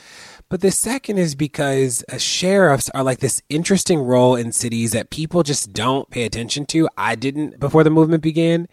But 0.49 0.61
the 0.61 0.71
second 0.71 1.17
is 1.17 1.35
because 1.35 2.03
uh, 2.11 2.17
sheriffs 2.17 2.89
are 2.93 3.03
like 3.03 3.19
this 3.19 3.41
interesting 3.49 3.99
role 3.99 4.35
in 4.35 4.51
cities 4.51 4.91
that 4.91 5.09
people 5.09 5.43
just 5.43 5.73
don't 5.73 6.09
pay 6.09 6.23
attention 6.23 6.65
to. 6.67 6.89
I 6.97 7.15
didn't 7.15 7.59
before 7.59 7.83
the 7.83 7.89
movement 7.89 8.23
began. 8.23 8.67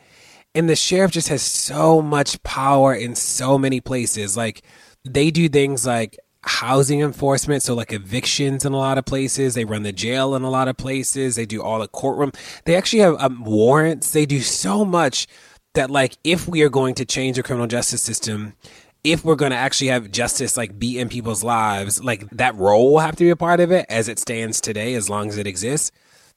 And 0.56 0.68
the 0.68 0.76
sheriff 0.76 1.10
just 1.10 1.28
has 1.28 1.42
so 1.42 2.00
much 2.00 2.40
power 2.44 2.94
in 2.94 3.14
so 3.16 3.58
many 3.58 3.80
places. 3.80 4.36
Like 4.36 4.62
they 5.04 5.30
do 5.30 5.48
things 5.48 5.86
like 5.86 6.16
housing 6.46 7.00
enforcement, 7.00 7.62
so 7.62 7.74
like 7.74 7.92
evictions 7.92 8.64
in 8.64 8.72
a 8.72 8.76
lot 8.76 8.98
of 8.98 9.04
places. 9.04 9.54
They 9.54 9.64
run 9.64 9.82
the 9.82 9.92
jail 9.92 10.34
in 10.34 10.42
a 10.42 10.50
lot 10.50 10.68
of 10.68 10.76
places. 10.76 11.36
They 11.36 11.46
do 11.46 11.62
all 11.62 11.80
the 11.80 11.88
courtroom. 11.88 12.32
They 12.64 12.76
actually 12.76 13.00
have 13.00 13.16
um, 13.20 13.44
warrants. 13.44 14.10
They 14.10 14.26
do 14.26 14.40
so 14.40 14.84
much 14.84 15.26
that, 15.74 15.90
like, 15.90 16.16
if 16.22 16.46
we 16.46 16.62
are 16.62 16.68
going 16.68 16.94
to 16.96 17.04
change 17.04 17.36
the 17.36 17.42
criminal 17.42 17.66
justice 17.66 18.02
system, 18.02 18.54
if 19.02 19.24
we're 19.24 19.36
going 19.36 19.50
to 19.50 19.56
actually 19.56 19.88
have 19.88 20.10
justice 20.10 20.56
like 20.56 20.78
be 20.78 20.98
in 20.98 21.08
people's 21.08 21.44
lives, 21.44 22.02
like 22.02 22.28
that 22.30 22.54
role 22.56 22.92
will 22.92 23.00
have 23.00 23.16
to 23.16 23.24
be 23.24 23.30
a 23.30 23.36
part 23.36 23.60
of 23.60 23.70
it 23.70 23.84
as 23.88 24.08
it 24.08 24.18
stands 24.18 24.60
today, 24.60 24.94
as 24.94 25.10
long 25.10 25.28
as 25.28 25.36
it 25.36 25.46
exists. 25.46 25.92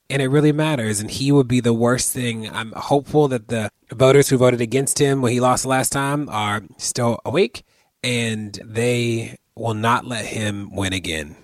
And 0.09 0.21
it 0.21 0.27
really 0.27 0.51
matters. 0.51 0.99
And 0.99 1.09
he 1.09 1.31
would 1.31 1.47
be 1.47 1.59
the 1.59 1.73
worst 1.73 2.13
thing. 2.13 2.49
I'm 2.49 2.71
hopeful 2.73 3.27
that 3.29 3.47
the 3.47 3.69
voters 3.91 4.29
who 4.29 4.37
voted 4.37 4.61
against 4.61 4.99
him 4.99 5.21
when 5.21 5.31
he 5.31 5.39
lost 5.39 5.63
the 5.63 5.69
last 5.69 5.91
time 5.91 6.29
are 6.29 6.61
still 6.77 7.19
awake 7.25 7.63
and 8.03 8.59
they 8.63 9.37
will 9.59 9.73
not 9.73 10.05
let 10.05 10.25
him 10.25 10.75
win 10.75 10.93
again. 10.93 11.35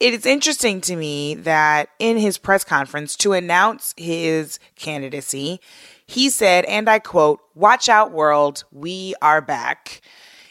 It 0.00 0.14
is 0.14 0.24
interesting 0.24 0.80
to 0.82 0.96
me 0.96 1.34
that 1.34 1.90
in 1.98 2.16
his 2.16 2.38
press 2.38 2.64
conference 2.64 3.16
to 3.16 3.34
announce 3.34 3.92
his 3.98 4.58
candidacy, 4.74 5.60
he 6.06 6.30
said, 6.30 6.64
and 6.64 6.88
I 6.88 7.00
quote, 7.00 7.40
Watch 7.54 7.90
out, 7.90 8.10
world, 8.10 8.64
we 8.72 9.14
are 9.20 9.42
back. 9.42 10.00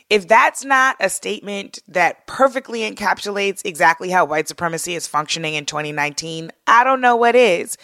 If 0.09 0.27
that's 0.27 0.63
not 0.63 0.97
a 0.99 1.09
statement 1.09 1.79
that 1.87 2.27
perfectly 2.27 2.81
encapsulates 2.81 3.61
exactly 3.65 4.09
how 4.09 4.25
white 4.25 4.47
supremacy 4.47 4.95
is 4.95 5.07
functioning 5.07 5.55
in 5.55 5.65
2019, 5.65 6.51
I 6.67 6.83
don't 6.83 7.01
know 7.01 7.15
what 7.15 7.35
is. 7.35 7.77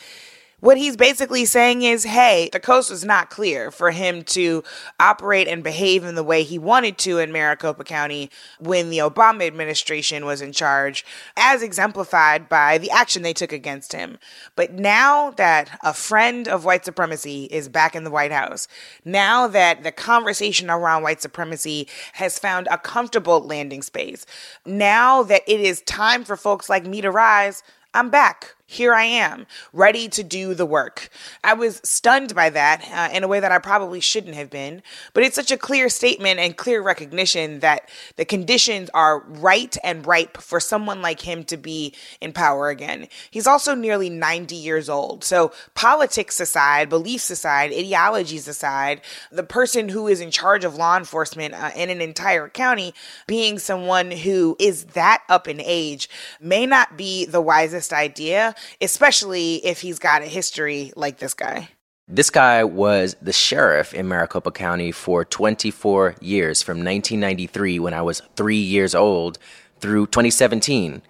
What 0.66 0.80
he's 0.80 0.98
basically 0.98 1.46
saying 1.46 1.84
is, 1.84 2.06
hey, 2.06 2.50
the 2.52 2.60
coast 2.60 2.90
was 2.90 3.06
not 3.06 3.30
clear 3.30 3.70
for 3.70 3.92
him 3.92 4.24
to 4.24 4.64
operate 5.00 5.48
and 5.48 5.64
behave 5.64 6.04
in 6.04 6.16
the 6.16 6.24
way 6.24 6.42
he 6.42 6.58
wanted 6.58 6.98
to 6.98 7.20
in 7.20 7.32
Maricopa 7.32 7.84
County 7.84 8.32
when 8.60 8.90
the 8.90 8.98
Obama 8.98 9.46
administration 9.46 10.26
was 10.26 10.42
in 10.42 10.52
charge, 10.52 11.06
as 11.38 11.62
exemplified 11.62 12.50
by 12.50 12.80
the 12.80 12.90
action 12.90 13.22
they 13.22 13.32
took 13.32 13.52
against 13.52 13.94
him. 13.94 14.18
But 14.56 14.74
now 14.74 15.30
that 15.38 15.78
a 15.84 15.94
friend 15.94 16.48
of 16.48 16.66
white 16.66 16.84
supremacy 16.84 17.44
is 17.52 17.70
back 17.70 17.96
in 17.96 18.04
the 18.04 18.10
White 18.10 18.32
House, 18.32 18.68
now 19.06 19.48
that 19.48 19.84
the 19.84 19.92
conversation 19.92 20.72
around 20.72 21.04
white 21.04 21.22
supremacy 21.22 21.88
has 22.14 22.40
found 22.40 22.68
a 22.72 22.80
comfortable 22.80 23.40
landing 23.40 23.84
space, 23.84 24.26
now 24.66 25.22
that 25.22 25.44
it 25.46 25.60
is 25.60 25.82
time 25.82 26.24
for 26.24 26.36
folks 26.36 26.70
like 26.70 26.88
me 26.88 27.02
to 27.02 27.12
rise, 27.12 27.62
I'm 27.94 28.10
back 28.10 28.56
here 28.68 28.96
I 28.96 29.04
am, 29.04 29.46
ready 29.74 30.10
to 30.10 30.24
do 30.24 30.56
the 30.56 30.66
work. 30.66 31.10
I 31.44 31.54
was 31.54 31.80
stunned 31.84 32.34
by 32.34 32.50
that 32.50 32.84
uh, 32.92 33.16
in 33.16 33.24
a 33.24 33.28
way 33.28 33.40
that 33.40 33.52
I 33.52 33.60
probably 33.60 34.00
shouldn't 34.00 34.34
have 34.34 34.50
been, 34.50 34.82
but 35.14 35.24
it's 35.24 35.36
such 35.36 35.52
a 35.52 35.58
clear 35.58 35.88
statement 35.88 36.40
and 36.40 36.58
clear 36.58 36.82
recognition 36.82 37.60
that 37.60 37.90
the 38.16 38.26
conditions 38.26 38.90
are 38.96 39.20
right 39.20 39.78
and 39.84 40.06
ripe 40.08 40.38
for 40.38 40.60
someone 40.60 41.04
like 41.04 41.22
him 41.22 41.44
to 41.46 41.58
be 41.58 41.94
in 42.20 42.34
power 42.34 42.70
again. 42.70 43.08
He's 43.30 43.46
also 43.46 43.76
nearly 43.76 44.10
90 44.10 44.56
years 44.56 44.90
old. 44.90 45.24
So, 45.24 45.52
politics 45.76 46.40
aside, 46.40 46.90
beliefs 46.90 47.30
aside, 47.30 47.72
ideologies 47.72 48.48
aside, 48.48 49.02
the 49.32 49.44
person 49.44 49.90
who 49.90 50.08
is 50.08 50.20
in 50.20 50.32
charge 50.32 50.66
of 50.66 50.76
law 50.76 50.98
enforcement 50.98 51.54
uh, 51.54 51.70
in 51.76 51.92
an 51.92 52.02
entire 52.02 52.50
county 52.50 52.96
being 53.28 53.60
someone 53.60 54.10
who 54.10 54.56
is 54.60 54.86
that 54.86 55.24
up 55.30 55.48
in 55.48 55.62
age 55.62 56.10
may 56.42 56.66
not 56.66 56.98
be 56.98 57.26
the 57.26 57.42
wisest 57.42 57.94
idea 57.94 58.55
especially 58.82 59.66
if 59.66 59.82
he's 59.82 60.00
got 60.00 60.22
a 60.22 60.26
history 60.26 60.92
like 60.96 61.18
this 61.18 61.34
guy. 61.34 61.70
This 62.08 62.30
guy 62.30 62.64
was 62.64 63.16
the 63.20 63.34
sheriff 63.34 63.92
in 63.94 64.08
Maricopa 64.08 64.52
County 64.52 64.92
for 64.92 65.26
24 65.26 66.16
years, 66.22 66.62
from 66.62 66.78
1993, 66.78 67.80
when 67.80 67.96
I 67.96 68.04
was 68.04 68.22
three 68.36 68.60
years 68.60 68.94
old, 68.94 69.40
through 69.80 70.06
2017, 70.08 71.02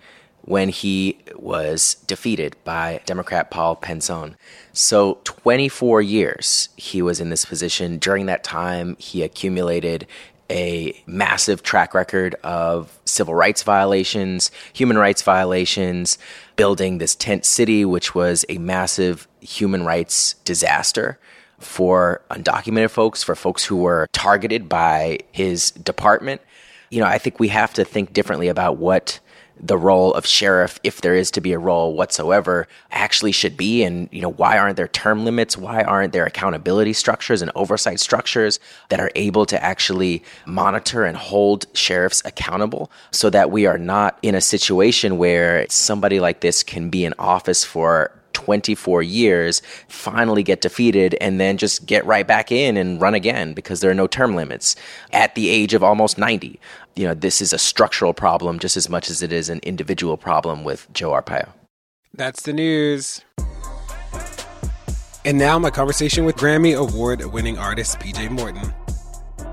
when 0.44 0.70
he 0.70 1.18
was 1.36 1.96
defeated 2.08 2.56
by 2.64 3.02
Democrat 3.06 3.52
Paul 3.52 3.76
Penzone. 3.76 4.36
So, 4.72 5.20
24 5.26 6.02
years 6.02 6.70
he 6.78 7.02
was 7.02 7.20
in 7.20 7.30
this 7.30 7.44
position. 7.44 7.98
During 7.98 8.28
that 8.28 8.46
time, 8.46 8.96
he 8.98 9.22
accumulated 9.22 10.08
a 10.50 11.02
massive 11.08 11.64
track 11.64 11.94
record 11.94 12.36
of 12.44 12.98
civil 13.06 13.34
rights 13.34 13.64
violations, 13.64 14.52
human 14.74 14.98
rights 14.98 15.22
violations, 15.22 16.18
building 16.56 16.98
this 16.98 17.16
tent 17.16 17.46
city, 17.46 17.86
which 17.86 18.14
was 18.14 18.46
a 18.50 18.58
massive 18.58 19.28
human 19.42 19.84
rights 19.86 20.34
disaster 20.46 21.20
for 21.60 22.22
undocumented 22.30 22.90
folks, 22.92 23.24
for 23.24 23.36
folks 23.36 23.64
who 23.66 23.78
were 23.78 24.08
targeted 24.12 24.70
by 24.70 25.20
his 25.32 25.72
department. 25.72 26.42
You 26.90 27.02
know, 27.02 27.08
I 27.08 27.18
think 27.18 27.40
we 27.40 27.48
have 27.50 27.74
to 27.74 27.84
think 27.84 28.14
differently 28.14 28.48
about 28.48 28.78
what 28.78 29.20
the 29.60 29.78
role 29.78 30.14
of 30.14 30.26
sheriff, 30.26 30.80
if 30.84 31.02
there 31.02 31.16
is 31.16 31.32
to 31.32 31.42
be 31.42 31.54
a 31.54 31.60
role 31.60 31.94
whatsoever, 31.94 32.68
actually 32.92 33.32
should 33.32 33.56
be. 33.56 33.84
And, 33.84 34.10
you 34.12 34.22
know, 34.22 34.32
why 34.32 34.58
aren't 34.58 34.78
there 34.78 34.88
term 34.88 35.26
limits? 35.26 35.58
Why 35.58 35.84
aren't 35.84 36.14
there 36.14 36.26
accountability 36.26 36.94
structures 36.94 37.42
and 37.42 37.52
oversight 37.56 38.00
structures 38.00 38.60
that 38.90 39.00
are 39.00 39.12
able 39.16 39.46
to 39.48 39.64
actually 39.64 40.24
monitor 40.46 41.06
and 41.06 41.16
hold 41.16 41.66
sheriffs 41.74 42.22
accountable 42.26 42.92
so 43.12 43.30
that 43.30 43.52
we 43.52 43.66
are 43.66 43.78
not 43.78 44.18
in 44.22 44.36
a 44.36 44.42
situation 44.42 45.18
where 45.18 45.66
somebody 45.70 46.20
like 46.20 46.42
this 46.42 46.64
can 46.64 46.90
be 46.90 47.06
in 47.06 47.14
office 47.18 47.64
for 47.64 48.12
24 48.36 49.02
years, 49.02 49.64
finally 49.88 50.44
get 50.44 50.62
defeated, 50.62 51.16
and 51.20 51.40
then 51.40 51.58
just 51.58 51.88
get 51.88 52.06
right 52.06 52.28
back 52.28 52.52
in 52.52 52.78
and 52.78 53.02
run 53.02 53.16
again 53.16 53.54
because 53.54 53.80
there 53.80 53.90
are 53.90 53.96
no 53.96 54.06
term 54.06 54.36
limits 54.36 54.76
at 55.12 55.34
the 55.34 55.50
age 55.50 55.74
of 55.74 55.82
almost 55.82 56.20
90. 56.20 56.60
You 56.96 57.08
know, 57.08 57.14
this 57.16 57.42
is 57.42 57.52
a 57.52 57.58
structural 57.58 58.14
problem 58.14 58.60
just 58.60 58.78
as 58.78 58.90
much 58.90 59.10
as 59.10 59.24
it 59.24 59.32
is 59.32 59.50
an 59.50 59.60
individual 59.64 60.18
problem 60.18 60.64
with 60.64 60.88
Joe 60.94 61.12
Arpaio. 61.12 61.50
That's 62.14 62.44
the 62.44 62.54
news. 62.54 63.22
And 65.26 65.40
now 65.40 65.58
my 65.58 65.72
conversation 65.72 66.24
with 66.24 66.36
Grammy 66.36 66.78
Award 66.78 67.26
winning 67.26 67.58
artist 67.58 68.00
PJ 68.00 68.30
Morton. 68.30 68.72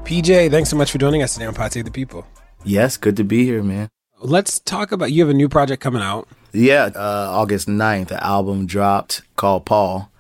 PJ, 0.05 0.51
thanks 0.51 0.69
so 0.69 0.77
much 0.77 0.93
for 0.93 0.99
joining 0.99 1.23
us 1.23 1.33
today 1.33 1.47
on 1.47 1.55
Pod 1.55 1.73
Save 1.73 1.87
the 1.87 1.91
People. 1.91 2.27
Yes, 2.65 2.97
good 2.97 3.17
to 3.17 3.25
be 3.25 3.45
here, 3.45 3.63
man. 3.63 3.89
Let's 4.25 4.61
talk 4.61 4.93
about 4.93 5.11
you 5.11 5.23
have 5.23 5.31
a 5.31 5.35
new 5.35 5.49
project 5.49 5.83
coming 5.83 6.01
out. 6.01 6.29
Yeah, 6.53 6.91
uh, 6.95 7.27
August 7.31 7.67
9th, 7.67 8.09
the 8.09 8.25
album 8.25 8.67
dropped 8.67 9.23
called 9.35 9.65
Paul, 9.67 10.13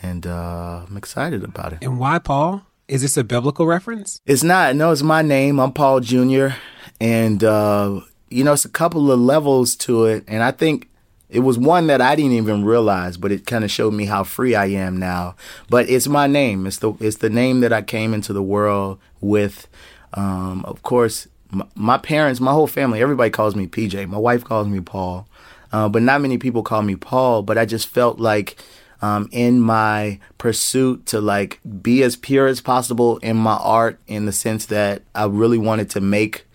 and 0.00 0.26
uh, 0.26 0.86
I'm 0.88 0.96
excited 0.96 1.44
about 1.44 1.74
it. 1.74 1.80
And 1.82 1.98
why 1.98 2.18
Paul? 2.18 2.62
Is 2.88 3.02
this 3.02 3.18
a 3.18 3.24
biblical 3.24 3.66
reference? 3.66 4.20
It's 4.24 4.42
not. 4.42 4.76
No, 4.76 4.92
it's 4.92 5.02
my 5.02 5.20
name. 5.20 5.60
I'm 5.60 5.72
Paul 5.72 6.00
Jr. 6.00 6.48
And, 7.00 7.44
uh, 7.44 8.00
you 8.30 8.44
know, 8.44 8.54
it's 8.54 8.64
a 8.64 8.70
couple 8.70 9.12
of 9.12 9.20
levels 9.20 9.76
to 9.76 10.06
it. 10.06 10.24
And 10.26 10.42
I 10.42 10.50
think 10.50 10.88
it 11.28 11.40
was 11.40 11.58
one 11.58 11.86
that 11.88 12.00
I 12.00 12.14
didn't 12.16 12.32
even 12.32 12.64
realize, 12.64 13.18
but 13.18 13.30
it 13.30 13.46
kind 13.46 13.64
of 13.64 13.70
showed 13.70 13.92
me 13.92 14.06
how 14.06 14.24
free 14.24 14.54
I 14.54 14.66
am 14.66 14.96
now. 14.96 15.34
But 15.68 15.90
it's 15.90 16.08
my 16.08 16.26
name. 16.26 16.66
It's 16.66 16.78
the 16.78 16.94
it's 17.00 17.16
the 17.18 17.30
name 17.30 17.60
that 17.60 17.74
I 17.74 17.82
came 17.82 18.14
into 18.14 18.32
the 18.32 18.42
world 18.42 18.98
with. 19.20 19.66
Um, 20.16 20.64
of 20.64 20.82
course, 20.84 21.26
my, 21.74 21.98
parents, 21.98 22.40
my 22.40 22.52
whole 22.52 22.66
family, 22.66 23.00
everybody 23.00 23.30
calls 23.30 23.54
me 23.54 23.66
PJ. 23.66 24.08
My 24.08 24.18
wife 24.18 24.44
calls 24.44 24.68
me 24.68 24.80
Paul. 24.80 25.26
Uh, 25.72 25.88
but 25.88 26.02
not 26.02 26.20
many 26.20 26.38
people 26.38 26.62
call 26.62 26.82
me 26.82 26.96
Paul. 26.96 27.42
But 27.42 27.58
I 27.58 27.64
just 27.64 27.88
felt 27.88 28.18
like 28.20 28.56
um, 29.02 29.28
in 29.32 29.60
my 29.60 30.18
pursuit 30.38 31.06
to 31.06 31.20
like 31.20 31.60
be 31.82 32.02
as 32.02 32.16
pure 32.16 32.46
as 32.46 32.60
possible 32.60 33.18
in 33.18 33.36
my 33.36 33.56
art, 33.56 33.98
in 34.06 34.26
the 34.26 34.32
sense 34.32 34.66
that 34.66 35.02
I 35.14 35.26
really 35.26 35.58
wanted 35.58 35.90
to 35.90 36.00
make 36.00 36.46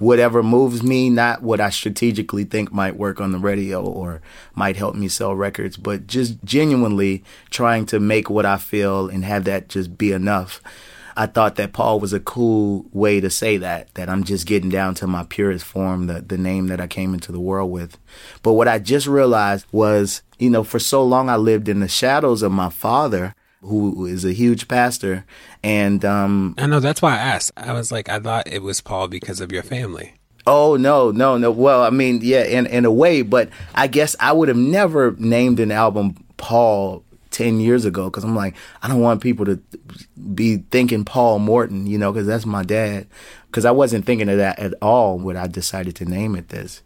whatever 0.00 0.42
moves 0.42 0.82
me, 0.82 1.10
not 1.10 1.42
what 1.42 1.60
I 1.60 1.68
strategically 1.68 2.44
think 2.44 2.72
might 2.72 2.96
work 2.96 3.20
on 3.20 3.32
the 3.32 3.38
radio 3.38 3.82
or 3.82 4.22
might 4.54 4.76
help 4.76 4.94
me 4.94 5.08
sell 5.08 5.36
records, 5.36 5.76
but 5.76 6.06
just 6.06 6.42
genuinely 6.42 7.22
trying 7.50 7.84
to 7.86 8.00
make 8.00 8.30
what 8.30 8.46
I 8.46 8.56
feel 8.56 9.08
and 9.08 9.24
have 9.24 9.44
that 9.44 9.68
just 9.68 9.98
be 9.98 10.10
enough. 10.10 10.62
I 11.20 11.26
thought 11.26 11.56
that 11.56 11.74
Paul 11.74 12.00
was 12.00 12.14
a 12.14 12.18
cool 12.18 12.86
way 12.92 13.20
to 13.20 13.28
say 13.28 13.58
that, 13.58 13.92
that 13.92 14.08
I'm 14.08 14.24
just 14.24 14.46
getting 14.46 14.70
down 14.70 14.94
to 14.94 15.06
my 15.06 15.24
purest 15.24 15.66
form, 15.66 16.06
the, 16.06 16.22
the 16.22 16.38
name 16.38 16.68
that 16.68 16.80
I 16.80 16.86
came 16.86 17.12
into 17.12 17.30
the 17.30 17.38
world 17.38 17.70
with. 17.70 17.98
But 18.42 18.54
what 18.54 18.68
I 18.68 18.78
just 18.78 19.06
realized 19.06 19.66
was, 19.70 20.22
you 20.38 20.48
know, 20.48 20.64
for 20.64 20.78
so 20.78 21.04
long 21.04 21.28
I 21.28 21.36
lived 21.36 21.68
in 21.68 21.80
the 21.80 21.88
shadows 21.88 22.40
of 22.40 22.52
my 22.52 22.70
father, 22.70 23.34
who 23.60 24.06
is 24.06 24.24
a 24.24 24.32
huge 24.32 24.66
pastor. 24.66 25.26
And, 25.62 26.06
um, 26.06 26.54
I 26.56 26.66
know 26.66 26.80
that's 26.80 27.02
why 27.02 27.16
I 27.16 27.18
asked. 27.18 27.52
I 27.54 27.74
was 27.74 27.92
like, 27.92 28.08
I 28.08 28.18
thought 28.18 28.46
it 28.50 28.62
was 28.62 28.80
Paul 28.80 29.06
because 29.08 29.42
of 29.42 29.52
your 29.52 29.62
family. 29.62 30.14
Oh 30.46 30.76
no, 30.76 31.10
no, 31.10 31.36
no. 31.36 31.50
Well, 31.50 31.82
I 31.82 31.90
mean, 31.90 32.20
yeah, 32.22 32.44
in 32.44 32.64
in 32.66 32.86
a 32.86 32.90
way, 32.90 33.20
but 33.20 33.50
I 33.74 33.88
guess 33.88 34.16
I 34.18 34.32
would 34.32 34.48
have 34.48 34.56
never 34.56 35.14
named 35.18 35.60
an 35.60 35.70
album 35.70 36.24
Paul 36.38 37.04
10 37.30 37.60
years 37.60 37.84
ago 37.84 38.04
because 38.10 38.24
I'm 38.24 38.36
like, 38.36 38.54
I 38.82 38.88
don't 38.88 39.00
want 39.00 39.22
people 39.22 39.46
to 39.46 39.60
be 40.34 40.58
thinking 40.70 41.04
Paul 41.04 41.38
Morton, 41.38 41.86
you 41.86 41.98
know, 41.98 42.12
because 42.12 42.26
that's 42.26 42.46
my 42.46 42.62
dad. 42.62 43.06
Because 43.46 43.64
I 43.64 43.70
wasn't 43.70 44.06
thinking 44.06 44.28
of 44.28 44.38
that 44.38 44.58
at 44.58 44.74
all 44.82 45.18
when 45.18 45.36
I 45.36 45.46
decided 45.46 45.96
to 45.96 46.04
name 46.04 46.36
it 46.36 46.48
this. 46.48 46.82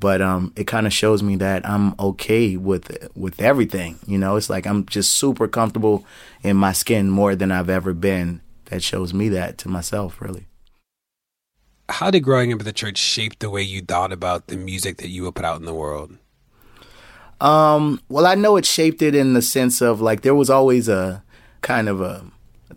But 0.00 0.20
um, 0.20 0.52
it 0.56 0.66
kind 0.66 0.86
of 0.86 0.92
shows 0.92 1.22
me 1.22 1.36
that 1.36 1.68
I'm 1.68 1.94
okay 1.98 2.56
with 2.56 3.08
with 3.14 3.40
everything. 3.40 4.00
You 4.06 4.18
know, 4.18 4.36
it's 4.36 4.50
like 4.50 4.66
I'm 4.66 4.84
just 4.86 5.12
super 5.12 5.46
comfortable 5.46 6.04
in 6.42 6.56
my 6.56 6.72
skin 6.72 7.08
more 7.08 7.36
than 7.36 7.52
I've 7.52 7.70
ever 7.70 7.94
been. 7.94 8.40
That 8.66 8.82
shows 8.82 9.14
me 9.14 9.28
that 9.30 9.58
to 9.58 9.68
myself, 9.68 10.20
really. 10.20 10.46
how 11.88 12.10
did 12.10 12.20
growing 12.20 12.52
up 12.52 12.60
in 12.60 12.64
the 12.64 12.72
church 12.72 12.98
shape 12.98 13.38
the 13.38 13.50
way 13.50 13.62
you 13.62 13.82
thought 13.82 14.12
about 14.12 14.48
the 14.48 14.56
music 14.56 14.96
that 14.98 15.08
you 15.08 15.22
would 15.24 15.34
put 15.34 15.44
out 15.44 15.60
in 15.60 15.66
the 15.66 15.74
world? 15.74 16.16
Um, 17.42 18.00
well, 18.08 18.24
I 18.24 18.36
know 18.36 18.56
it 18.56 18.64
shaped 18.64 19.02
it 19.02 19.16
in 19.16 19.34
the 19.34 19.42
sense 19.42 19.82
of 19.82 20.00
like 20.00 20.20
there 20.22 20.34
was 20.34 20.48
always 20.48 20.88
a 20.88 21.24
kind 21.60 21.88
of 21.88 22.00
a 22.00 22.24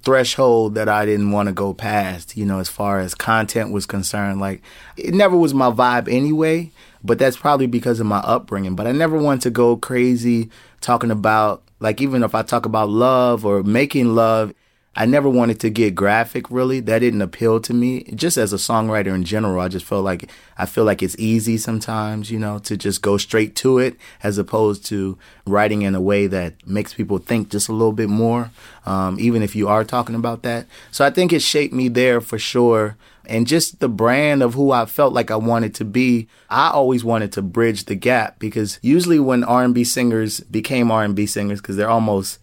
threshold 0.01 0.73
that 0.73 0.89
I 0.89 1.05
didn't 1.05 1.31
want 1.31 1.47
to 1.47 1.53
go 1.53 1.71
past, 1.71 2.35
you 2.35 2.47
know, 2.47 2.57
as 2.57 2.67
far 2.67 2.99
as 2.99 3.13
content 3.13 3.71
was 3.71 3.85
concerned. 3.85 4.41
Like 4.41 4.63
it 4.97 5.13
never 5.13 5.37
was 5.37 5.53
my 5.53 5.69
vibe 5.69 6.11
anyway, 6.11 6.71
but 7.03 7.19
that's 7.19 7.37
probably 7.37 7.67
because 7.67 7.99
of 7.99 8.07
my 8.07 8.17
upbringing. 8.21 8.75
But 8.75 8.87
I 8.87 8.91
never 8.91 9.19
wanted 9.19 9.41
to 9.41 9.51
go 9.51 9.77
crazy 9.77 10.49
talking 10.81 11.11
about 11.11 11.61
like 11.79 12.01
even 12.01 12.23
if 12.23 12.33
I 12.33 12.41
talk 12.41 12.65
about 12.65 12.89
love 12.89 13.45
or 13.45 13.61
making 13.61 14.15
love, 14.15 14.51
I 14.97 15.05
never 15.05 15.29
wanted 15.29 15.59
to 15.59 15.69
get 15.69 15.93
graphic 15.93 16.49
really. 16.49 16.79
That 16.79 16.99
didn't 16.99 17.21
appeal 17.21 17.59
to 17.59 17.73
me. 17.73 18.03
Just 18.15 18.37
as 18.37 18.53
a 18.53 18.57
songwriter 18.57 19.13
in 19.13 19.25
general, 19.25 19.59
I 19.59 19.67
just 19.67 19.85
felt 19.85 20.05
like 20.05 20.31
I 20.57 20.65
feel 20.65 20.85
like 20.85 21.03
it's 21.03 21.17
easy 21.19 21.57
sometimes, 21.57 22.31
you 22.31 22.39
know, 22.39 22.59
to 22.59 22.77
just 22.77 23.01
go 23.01 23.17
straight 23.17 23.55
to 23.57 23.77
it 23.77 23.97
as 24.23 24.37
opposed 24.37 24.85
to 24.85 25.17
writing 25.45 25.81
in 25.81 25.95
a 25.95 26.01
way 26.01 26.27
that 26.27 26.65
makes 26.65 26.93
people 26.93 27.17
think 27.17 27.49
just 27.49 27.67
a 27.67 27.73
little 27.73 27.91
bit 27.91 28.07
more, 28.09 28.51
um, 28.85 29.17
even 29.19 29.43
if 29.43 29.53
you 29.53 29.67
are 29.67 29.83
talking 29.83 30.15
about 30.15 30.43
that. 30.43 30.65
So 30.91 31.03
I 31.03 31.09
think 31.09 31.33
it 31.33 31.41
shaped 31.41 31.73
me 31.73 31.89
there 31.89 32.21
for 32.21 32.39
sure. 32.39 32.95
And 33.25 33.47
just 33.47 33.79
the 33.79 33.89
brand 33.89 34.43
of 34.43 34.53
who 34.53 34.71
I 34.71 34.85
felt 34.85 35.11
like 35.11 35.29
I 35.29 35.35
wanted 35.35 35.73
to 35.75 35.85
be, 35.85 36.27
I 36.49 36.69
always 36.69 37.03
wanted 37.03 37.31
to 37.33 37.41
bridge 37.41 37.85
the 37.85 37.95
gap 37.95 38.39
because 38.39 38.79
usually 38.81 39.19
when 39.19 39.43
R&B 39.43 39.83
singers 39.83 40.39
became 40.41 40.91
R&B 40.91 41.25
singers, 41.25 41.59
because 41.59 41.75
they're 41.75 41.89
almost 41.89 42.39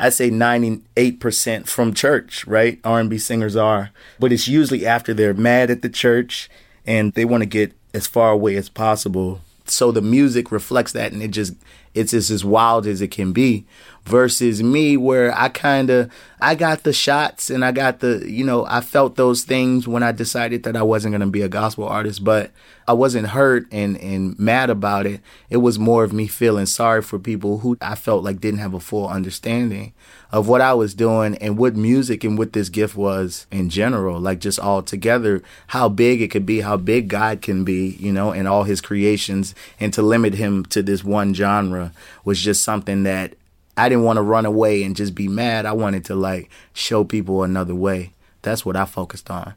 I 0.00 0.08
say 0.08 0.30
98% 0.30 1.66
from 1.66 1.94
church, 1.94 2.46
right? 2.46 2.80
R&B 2.84 3.18
singers 3.18 3.54
are, 3.54 3.90
but 4.18 4.32
it's 4.32 4.48
usually 4.48 4.86
after 4.86 5.12
they're 5.12 5.34
mad 5.34 5.70
at 5.70 5.82
the 5.82 5.90
church 5.90 6.48
and 6.86 7.12
they 7.12 7.24
want 7.24 7.42
to 7.42 7.46
get 7.46 7.72
as 7.92 8.06
far 8.06 8.30
away 8.30 8.56
as 8.56 8.68
possible. 8.68 9.42
So 9.66 9.92
the 9.92 10.00
music 10.00 10.50
reflects 10.50 10.92
that 10.92 11.12
and 11.12 11.22
it 11.22 11.28
just 11.28 11.52
it's 11.94 12.12
just 12.12 12.30
as 12.30 12.44
wild 12.44 12.86
as 12.86 13.00
it 13.00 13.10
can 13.10 13.32
be 13.32 13.66
versus 14.04 14.62
me 14.62 14.96
where 14.96 15.36
I 15.36 15.48
kind 15.48 15.90
of 15.90 16.10
I 16.40 16.54
got 16.54 16.84
the 16.84 16.92
shots 16.92 17.50
and 17.50 17.64
I 17.64 17.72
got 17.72 18.00
the 18.00 18.24
you 18.26 18.44
know 18.44 18.64
I 18.66 18.80
felt 18.80 19.16
those 19.16 19.44
things 19.44 19.86
when 19.86 20.02
I 20.02 20.12
decided 20.12 20.62
that 20.62 20.76
I 20.76 20.82
wasn't 20.82 21.12
going 21.12 21.20
to 21.20 21.26
be 21.26 21.42
a 21.42 21.48
gospel 21.48 21.84
artist 21.84 22.24
but 22.24 22.50
I 22.88 22.92
wasn't 22.92 23.28
hurt 23.28 23.66
and 23.70 23.96
and 23.98 24.38
mad 24.38 24.70
about 24.70 25.06
it. 25.06 25.20
It 25.48 25.58
was 25.58 25.78
more 25.78 26.02
of 26.02 26.12
me 26.12 26.26
feeling 26.26 26.66
sorry 26.66 27.02
for 27.02 27.18
people 27.18 27.58
who 27.58 27.76
I 27.80 27.94
felt 27.94 28.24
like 28.24 28.40
didn't 28.40 28.60
have 28.60 28.74
a 28.74 28.80
full 28.80 29.06
understanding 29.06 29.92
of 30.32 30.48
what 30.48 30.60
I 30.60 30.74
was 30.74 30.94
doing 30.94 31.36
and 31.36 31.58
what 31.58 31.76
music 31.76 32.24
and 32.24 32.38
what 32.38 32.52
this 32.52 32.68
gift 32.68 32.96
was 32.96 33.46
in 33.50 33.68
general 33.68 34.18
like 34.18 34.40
just 34.40 34.58
all 34.58 34.82
together 34.82 35.42
how 35.68 35.88
big 35.88 36.22
it 36.22 36.28
could 36.28 36.46
be 36.46 36.60
how 36.62 36.76
big 36.76 37.08
God 37.08 37.42
can 37.42 37.64
be 37.64 37.96
you 37.98 38.12
know 38.12 38.32
and 38.32 38.48
all 38.48 38.64
his 38.64 38.80
creations 38.80 39.54
and 39.78 39.92
to 39.92 40.02
limit 40.02 40.34
him 40.34 40.64
to 40.66 40.82
this 40.82 41.04
one 41.04 41.34
genre 41.34 41.79
was 42.24 42.40
just 42.40 42.62
something 42.62 43.02
that 43.04 43.34
I 43.76 43.88
didn't 43.88 44.04
want 44.04 44.16
to 44.18 44.22
run 44.22 44.46
away 44.46 44.82
and 44.82 44.96
just 44.96 45.14
be 45.14 45.28
mad. 45.28 45.66
I 45.66 45.72
wanted 45.72 46.04
to 46.06 46.14
like 46.14 46.50
show 46.72 47.04
people 47.04 47.42
another 47.42 47.74
way. 47.74 48.12
That's 48.42 48.64
what 48.64 48.76
I 48.76 48.84
focused 48.84 49.30
on. 49.30 49.54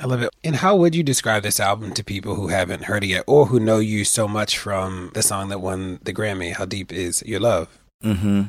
I 0.00 0.06
love 0.06 0.22
it. 0.22 0.30
And 0.44 0.56
how 0.56 0.76
would 0.76 0.94
you 0.94 1.02
describe 1.02 1.42
this 1.42 1.58
album 1.58 1.92
to 1.94 2.04
people 2.04 2.36
who 2.36 2.48
haven't 2.48 2.84
heard 2.84 3.02
it 3.02 3.08
yet 3.08 3.24
or 3.26 3.46
who 3.46 3.58
know 3.58 3.78
you 3.78 4.04
so 4.04 4.28
much 4.28 4.56
from 4.56 5.10
the 5.14 5.22
song 5.22 5.48
that 5.48 5.60
won 5.60 5.98
the 6.02 6.12
Grammy, 6.12 6.54
How 6.54 6.64
Deep 6.64 6.92
Is 6.92 7.22
Your 7.26 7.40
Love? 7.40 7.78
Mm-hmm. 8.04 8.42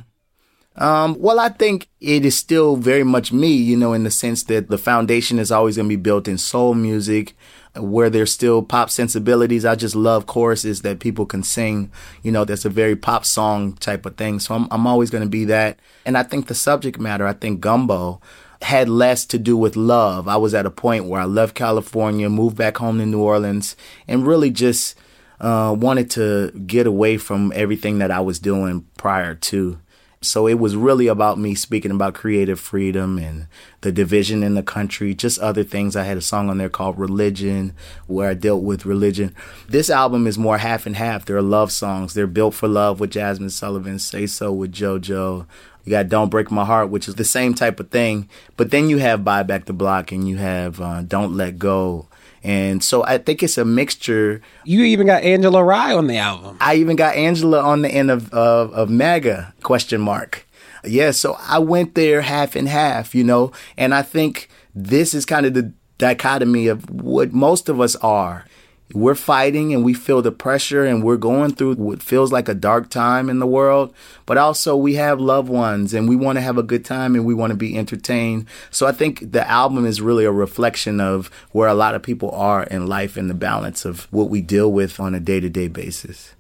Um, 0.76 1.20
well, 1.20 1.40
I 1.40 1.50
think 1.50 1.90
it 2.00 2.24
is 2.24 2.38
still 2.38 2.76
very 2.76 3.04
much 3.04 3.34
me, 3.34 3.52
you 3.52 3.76
know, 3.76 3.94
in 3.94 4.04
the 4.04 4.12
sense 4.12 4.44
that 4.44 4.70
the 4.70 4.78
foundation 4.78 5.40
is 5.40 5.52
always 5.52 5.76
going 5.76 5.90
to 5.90 5.98
be 5.98 6.02
built 6.02 6.28
in 6.28 6.38
soul 6.38 6.74
music, 6.74 7.36
where 7.76 8.10
there's 8.10 8.34
still 8.34 8.62
pop 8.62 8.90
sensibilities. 8.90 9.66
I 9.66 9.76
just 9.76 9.96
love 9.96 10.26
choruses 10.26 10.82
that 10.82 11.00
people 11.00 11.26
can 11.26 11.44
sing. 11.44 11.92
You 12.24 12.32
know, 12.32 12.46
that's 12.46 12.66
a 12.66 12.70
very 12.70 12.96
pop 12.96 13.26
song 13.26 13.74
type 13.74 14.06
of 14.06 14.18
thing. 14.18 14.40
So 14.40 14.56
I'm, 14.56 14.68
I'm 14.72 14.88
always 14.88 15.10
going 15.10 15.24
to 15.24 15.30
be 15.30 15.46
that. 15.46 15.80
And 16.06 16.18
I 16.18 16.24
think 16.24 16.48
the 16.48 16.56
subject 16.56 17.00
matter, 17.00 17.26
I 17.26 17.34
think 17.34 17.62
Gumbo 17.62 18.22
had 18.62 18.90
less 18.90 19.26
to 19.26 19.38
do 19.38 19.56
with 19.56 19.76
love. 19.76 20.28
I 20.28 20.38
was 20.38 20.54
at 20.54 20.66
a 20.66 20.72
point 20.72 21.06
where 21.06 21.22
I 21.22 21.26
left 21.26 21.56
California, 21.56 22.30
moved 22.30 22.58
back 22.58 22.78
home 22.78 22.98
to 22.98 23.06
New 23.06 23.22
Orleans, 23.22 23.76
and 24.08 24.28
really 24.28 24.52
just 24.52 24.98
uh, 25.40 25.74
wanted 25.78 26.10
to 26.12 26.52
get 26.52 26.86
away 26.86 27.18
from 27.18 27.54
everything 27.56 28.00
that 28.00 28.12
I 28.12 28.20
was 28.20 28.40
doing 28.40 28.86
prior 28.98 29.36
to. 29.36 29.80
So 30.22 30.48
it 30.48 30.60
was 30.60 30.76
really 30.76 31.08
about 31.08 31.40
me 31.40 31.56
speaking 31.56 31.92
about 31.92 32.14
creative 32.14 32.60
freedom 32.60 33.18
and 33.18 33.48
the 33.80 33.92
division 33.92 34.44
in 34.44 34.54
the 34.54 34.64
country, 34.64 35.16
just 35.16 35.40
other 35.40 35.64
things. 35.64 35.96
I 35.96 36.04
had 36.04 36.18
a 36.18 36.22
song 36.22 36.50
on 36.50 36.58
there 36.58 36.68
called 36.68 37.00
Religion 37.00 37.74
where 38.06 38.30
I 38.30 38.34
dealt 38.34 38.62
with 38.62 38.86
religion. 38.86 39.34
This 39.70 39.90
album 39.90 40.28
is 40.28 40.38
more 40.38 40.58
half 40.58 40.86
and 40.86 40.98
half. 40.98 41.24
There 41.24 41.38
are 41.38 41.42
love 41.42 41.72
songs. 41.72 42.14
They're 42.14 42.28
Built 42.28 42.54
for 42.54 42.68
Love 42.68 43.00
with 43.00 43.14
Jazmine 43.14 43.50
Sullivan, 43.50 43.98
Say 43.98 44.28
So 44.28 44.52
with 44.52 44.74
JoJo. 44.74 45.46
You 45.86 45.90
got 45.90 46.10
Don't 46.10 46.30
Break 46.30 46.52
My 46.52 46.66
Heart, 46.66 46.90
which 46.90 47.08
is 47.08 47.16
the 47.16 47.24
same 47.24 47.54
type 47.54 47.80
of 47.80 47.90
thing. 47.90 48.28
But 48.58 48.72
then 48.72 48.90
you 48.90 48.98
have 48.98 49.24
Buy 49.24 49.44
Back 49.44 49.66
the 49.66 49.74
Block 49.74 50.12
and 50.12 50.28
you 50.28 50.36
have 50.36 50.82
uh, 50.82 51.02
Don't 51.02 51.38
Let 51.38 51.58
Go 51.58 52.09
and 52.44 52.84
so 52.84 53.04
I 53.04 53.18
think 53.18 53.44
it's 53.44 53.58
a 53.58 53.66
mixture. 53.66 54.42
You 54.64 54.84
even 54.84 55.08
got 55.08 55.24
Angela 55.24 55.64
Rye 55.64 55.94
on 55.94 56.08
the 56.08 56.18
album. 56.18 56.58
I 56.60 56.76
even 56.76 56.96
got 56.96 57.16
Angela 57.16 57.62
on 57.62 57.82
the 57.82 57.90
end 57.90 58.12
of 58.12 58.34
of, 58.34 58.74
of 58.74 58.90
MAGA 58.90 59.54
question 59.64 60.02
mark. 60.02 60.46
Yeah, 60.84 61.12
so 61.12 61.38
I 61.42 61.60
went 61.60 61.96
there 61.96 62.22
half 62.22 62.56
and 62.56 62.68
half, 62.68 63.14
you 63.14 63.24
know, 63.24 63.52
and 63.78 63.94
I 63.94 64.02
think 64.02 64.50
this 64.74 65.14
is 65.14 65.26
kind 65.26 65.46
of 65.46 65.54
the 65.54 65.74
dichotomy 65.98 66.68
of 66.68 66.90
what 66.90 67.34
most 67.34 67.68
of 67.68 67.82
us 67.82 67.98
are 67.98 68.46
we're 68.94 69.16
fighting 69.16 69.74
and 69.74 69.84
we 69.84 69.94
feel 69.94 70.22
the 70.22 70.32
pressure 70.32 70.84
and 70.84 71.04
we're 71.04 71.18
going 71.18 71.54
through 71.54 71.76
what 71.76 72.02
feels 72.02 72.32
like 72.32 72.50
a 72.50 72.56
dark 72.56 72.90
time 72.90 73.30
in 73.30 73.40
the 73.40 73.48
world, 73.48 73.94
but 74.26 74.38
also 74.38 74.76
we 74.76 74.96
have 74.96 75.20
loved 75.20 75.50
ones 75.50 75.94
and 75.94 76.10
we 76.10 76.16
want 76.16 76.38
to 76.38 76.42
have 76.42 76.58
a 76.58 76.64
good 76.64 76.84
time 76.84 77.16
and 77.16 77.26
we 77.26 77.34
want 77.34 77.52
to 77.52 77.58
be 77.58 77.78
entertained. 77.78 78.48
So 78.72 78.88
I 78.88 78.92
think 78.92 79.32
the 79.32 79.48
album 79.48 79.86
is 79.86 80.02
really 80.02 80.26
a 80.26 80.32
reflection 80.32 81.00
of 81.00 81.28
where 81.52 81.68
a 81.68 81.76
lot 81.76 81.96
of 81.96 82.02
people 82.02 82.32
are 82.32 82.64
in 82.64 82.88
life 82.88 83.16
and 83.16 83.30
the 83.30 83.36
balance 83.36 83.86
of 83.86 84.12
what 84.12 84.30
we 84.30 84.42
deal 84.42 84.72
with 84.72 85.00
on 85.00 85.14
a 85.14 85.20
day 85.20 85.40
to 85.40 85.50
day 85.50 85.68
basis. 85.68 86.34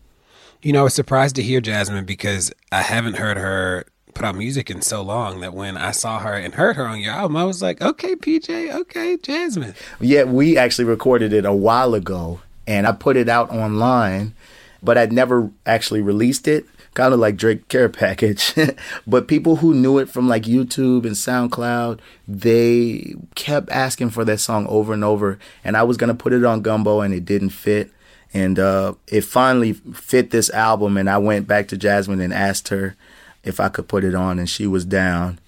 You 0.62 0.74
know, 0.74 0.82
I 0.82 0.84
was 0.84 0.94
surprised 0.94 1.36
to 1.38 1.44
hear 1.44 1.62
Jazmine 1.62 2.06
because 2.06 2.52
I 2.72 2.82
haven't 2.82 3.16
heard 3.16 3.38
her 3.38 3.86
put 4.14 4.26
out 4.26 4.36
music 4.36 4.70
in 4.70 4.82
so 4.82 5.02
long 5.02 5.40
that 5.42 5.54
when 5.54 5.78
I 5.78 5.92
saw 5.92 6.20
her 6.20 6.34
and 6.34 6.54
heard 6.54 6.76
her 6.76 6.86
on 6.86 7.00
your 7.00 7.14
album, 7.14 7.38
I 7.38 7.46
was 7.46 7.62
like, 7.62 7.82
okay, 7.82 8.16
PJ, 8.16 8.74
okay, 8.74 9.18
Jazmine. 9.18 9.76
Yeah, 10.00 10.24
we 10.24 10.58
actually 10.58 10.86
recorded 10.86 11.34
it 11.34 11.46
a 11.46 11.54
while 11.54 11.94
ago 11.94 12.42
and 12.68 12.86
I 12.86 12.92
put 12.92 13.18
it 13.18 13.30
out 13.30 13.50
online, 13.50 14.36
but 14.84 14.98
I'd 14.98 15.12
never 15.12 15.52
actually 15.66 16.02
released 16.02 16.48
it. 16.48 16.66
Kind 16.94 17.14
of 17.14 17.20
like 17.20 17.38
Drake 17.38 17.68
Care 17.68 17.88
Package. 17.88 18.54
but 19.08 19.28
people 19.28 19.58
who 19.58 19.74
knew 19.74 20.00
it 20.00 20.10
from 20.10 20.28
like 20.28 20.44
YouTube 20.44 21.06
and 21.06 21.16
SoundCloud, 21.16 22.00
they 22.28 23.16
kept 23.36 23.70
asking 23.70 24.10
for 24.10 24.26
that 24.26 24.40
song 24.40 24.68
over 24.68 24.94
and 24.94 25.04
over. 25.04 25.40
And 25.64 25.78
I 25.78 25.84
was 25.84 25.98
going 25.98 26.10
to 26.10 26.14
put 26.14 26.34
it 26.34 26.44
on 26.44 26.62
Gumbo 26.62 27.02
and 27.02 27.14
it 27.14 27.26
didn't 27.26 27.52
fit. 27.52 27.92
And 28.34 28.60
uh, 28.60 28.96
it 29.08 29.22
finally 29.22 29.74
fit 29.74 30.32
this 30.32 30.50
album. 30.50 30.98
And 30.98 31.10
I 31.10 31.20
went 31.20 31.48
back 31.48 31.68
to 31.70 31.78
Jazmine 31.78 32.24
and 32.24 32.34
asked 32.34 32.68
her 32.68 32.96
if 33.44 33.60
I 33.60 33.70
could 33.70 33.88
put 33.88 34.04
it 34.04 34.16
on, 34.16 34.40
and 34.40 34.50
she 34.50 34.68
was 34.68 34.86
down. 34.86 35.40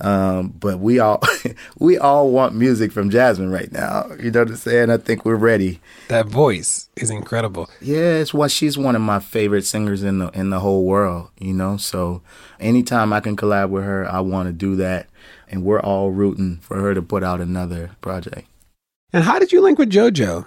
Um, 0.00 0.54
but 0.60 0.78
we 0.78 1.00
all 1.00 1.20
we 1.78 1.98
all 1.98 2.30
want 2.30 2.54
music 2.54 2.92
from 2.92 3.10
Jazmine 3.10 3.52
right 3.52 3.70
now. 3.72 4.06
You 4.20 4.30
know 4.30 4.40
what 4.40 4.50
I'm 4.50 4.56
saying? 4.56 4.90
I 4.90 4.96
think 4.96 5.24
we're 5.24 5.34
ready. 5.34 5.80
That 6.08 6.26
voice 6.26 6.88
is 6.96 7.10
incredible. 7.10 7.68
Yeah, 7.80 8.14
it's 8.14 8.32
what 8.32 8.50
she's 8.50 8.78
one 8.78 8.94
of 8.94 9.02
my 9.02 9.18
favorite 9.18 9.64
singers 9.64 10.02
in 10.02 10.18
the 10.18 10.28
in 10.28 10.50
the 10.50 10.60
whole 10.60 10.84
world. 10.84 11.30
You 11.40 11.52
know, 11.52 11.76
so 11.76 12.22
anytime 12.60 13.12
I 13.12 13.20
can 13.20 13.36
collab 13.36 13.70
with 13.70 13.84
her, 13.84 14.08
I 14.08 14.20
want 14.20 14.48
to 14.48 14.52
do 14.52 14.76
that. 14.76 15.08
And 15.50 15.64
we're 15.64 15.80
all 15.80 16.10
rooting 16.10 16.58
for 16.58 16.78
her 16.78 16.94
to 16.94 17.02
put 17.02 17.24
out 17.24 17.40
another 17.40 17.92
project. 18.00 18.46
And 19.12 19.24
how 19.24 19.38
did 19.38 19.50
you 19.50 19.62
link 19.62 19.78
with 19.78 19.90
JoJo? 19.90 20.46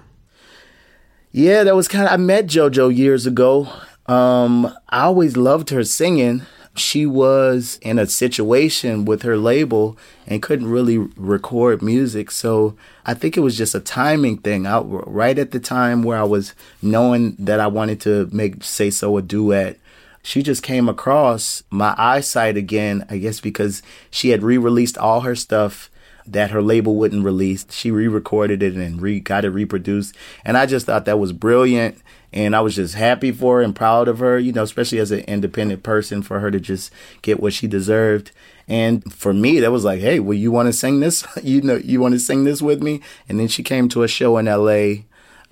Yeah, 1.32 1.64
that 1.64 1.76
was 1.76 1.88
kind 1.88 2.06
of 2.06 2.14
I 2.14 2.18
met 2.18 2.46
JoJo 2.46 2.96
years 2.96 3.26
ago. 3.26 3.68
Um, 4.06 4.66
I 4.90 5.02
always 5.02 5.36
loved 5.36 5.72
her 5.72 5.84
singing 5.84 6.44
she 6.76 7.06
was 7.06 7.78
in 7.82 8.00
a 8.00 8.08
situation 8.08 9.04
with 9.04 9.24
her 9.24 9.36
label 9.36 9.98
and 10.26 10.42
couldn't 10.42 10.70
really 10.70 10.98
record 10.98 11.82
music. 11.82 12.32
So 12.32 12.76
I 13.06 13.14
think 13.14 13.36
it 13.36 13.42
was 13.42 13.58
just 13.58 13.76
a 13.76 13.80
timing 13.80 14.38
thing. 14.38 14.66
I, 14.66 14.80
right 14.80 15.38
at 15.38 15.52
the 15.52 15.60
time 15.60 16.04
where 16.04 16.18
I 16.18 16.24
was 16.24 16.54
knowing 16.82 17.36
that 17.40 17.60
I 17.60 17.68
wanted 17.68 18.00
to 18.02 18.30
make 18.32 18.64
Say 18.64 18.90
So 18.90 19.18
a 19.18 19.22
duet, 19.22 19.80
she 20.24 20.44
just 20.44 20.64
came 20.64 20.88
across 20.88 21.64
my 21.70 21.94
eyesight 21.98 22.56
again, 22.56 23.06
I 23.10 23.18
guess 23.18 23.42
because 23.42 23.82
she 24.10 24.30
had 24.30 24.44
re 24.44 24.58
released 24.58 24.98
all 24.98 25.22
her 25.22 25.36
stuff 25.36 25.90
that 26.28 26.52
her 26.52 26.62
label 26.62 26.96
wouldn't 26.96 27.26
release. 27.26 27.66
She 27.72 27.92
re-recorded 27.92 28.62
it 28.62 28.76
and 28.76 29.02
re- 29.02 29.20
got 29.20 29.46
it 29.46 29.50
reproduced, 29.50 30.16
and 30.46 30.58
I 30.58 30.66
just 30.66 30.86
thought 30.86 31.06
that 31.06 31.20
was 31.20 31.34
brilliant. 31.34 31.98
And 32.34 32.56
I 32.56 32.62
was 32.62 32.76
just 32.76 32.96
happy 32.96 33.32
for 33.32 33.58
her 33.58 33.62
and 33.62 33.76
proud 33.76 34.08
of 34.08 34.20
her, 34.20 34.40
you 34.40 34.54
know, 34.54 34.64
especially 34.64 35.00
as 35.00 35.12
an 35.12 35.20
independent 35.22 35.84
person, 35.84 36.22
for 36.22 36.40
her 36.40 36.50
to 36.50 36.60
just 36.60 36.92
get 37.22 37.40
what 37.40 37.54
she 37.54 37.68
deserved. 37.68 38.32
And 38.68 39.12
for 39.14 39.34
me, 39.34 39.60
that 39.60 39.72
was 39.72 39.84
like, 39.84 40.00
hey, 40.00 40.20
well, 40.20 40.38
you 40.38 40.52
want 40.52 40.68
to 40.68 40.74
sing 40.74 41.02
this? 41.02 41.26
you 41.44 41.62
know, 41.62 41.76
you 41.76 42.00
want 42.00 42.14
to 42.14 42.20
sing 42.20 42.46
this 42.46 42.62
with 42.62 42.82
me? 42.82 43.02
And 43.28 43.40
then 43.40 43.48
she 43.48 43.64
came 43.64 43.90
to 43.90 44.04
a 44.04 44.08
show 44.08 44.38
in 44.38 44.46
LA 44.46 45.04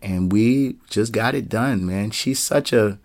and 0.02 0.32
we 0.32 0.78
just 0.90 1.12
got 1.12 1.36
it 1.36 1.50
done, 1.50 1.86
man. 1.86 2.12
She's 2.12 2.40
such 2.40 2.72
a 2.72 2.98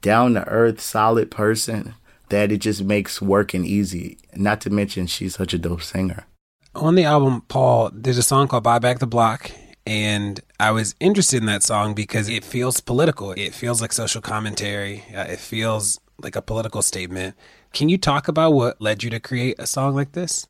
down 0.00 0.34
to 0.34 0.46
earth, 0.48 0.80
solid 0.80 1.30
person 1.30 1.94
that 2.30 2.50
it 2.50 2.58
just 2.58 2.82
makes 2.82 3.20
working 3.20 3.64
easy. 3.64 4.18
Not 4.34 4.60
to 4.62 4.70
mention, 4.70 5.06
she's 5.06 5.34
such 5.34 5.52
a 5.52 5.58
dope 5.58 5.82
singer. 5.82 6.26
On 6.74 6.94
the 6.94 7.04
album, 7.04 7.42
Paul, 7.48 7.90
there's 7.92 8.18
a 8.18 8.22
song 8.22 8.48
called 8.48 8.62
Buy 8.62 8.78
Back 8.78 9.00
the 9.00 9.06
Block. 9.06 9.50
And 9.86 10.40
I 10.58 10.70
was 10.70 10.94
interested 11.00 11.38
in 11.38 11.46
that 11.46 11.62
song 11.62 11.94
because 11.94 12.28
it 12.28 12.44
feels 12.44 12.80
political. 12.80 13.32
It 13.32 13.54
feels 13.54 13.80
like 13.80 13.92
social 13.92 14.20
commentary. 14.20 15.04
Uh, 15.14 15.22
it 15.22 15.38
feels 15.38 15.98
like 16.22 16.36
a 16.36 16.42
political 16.42 16.82
statement. 16.82 17.34
Can 17.72 17.88
you 17.88 17.98
talk 17.98 18.28
about 18.28 18.52
what 18.52 18.80
led 18.80 19.02
you 19.02 19.10
to 19.10 19.20
create 19.20 19.56
a 19.58 19.66
song 19.66 19.94
like 19.94 20.12
this? 20.12 20.46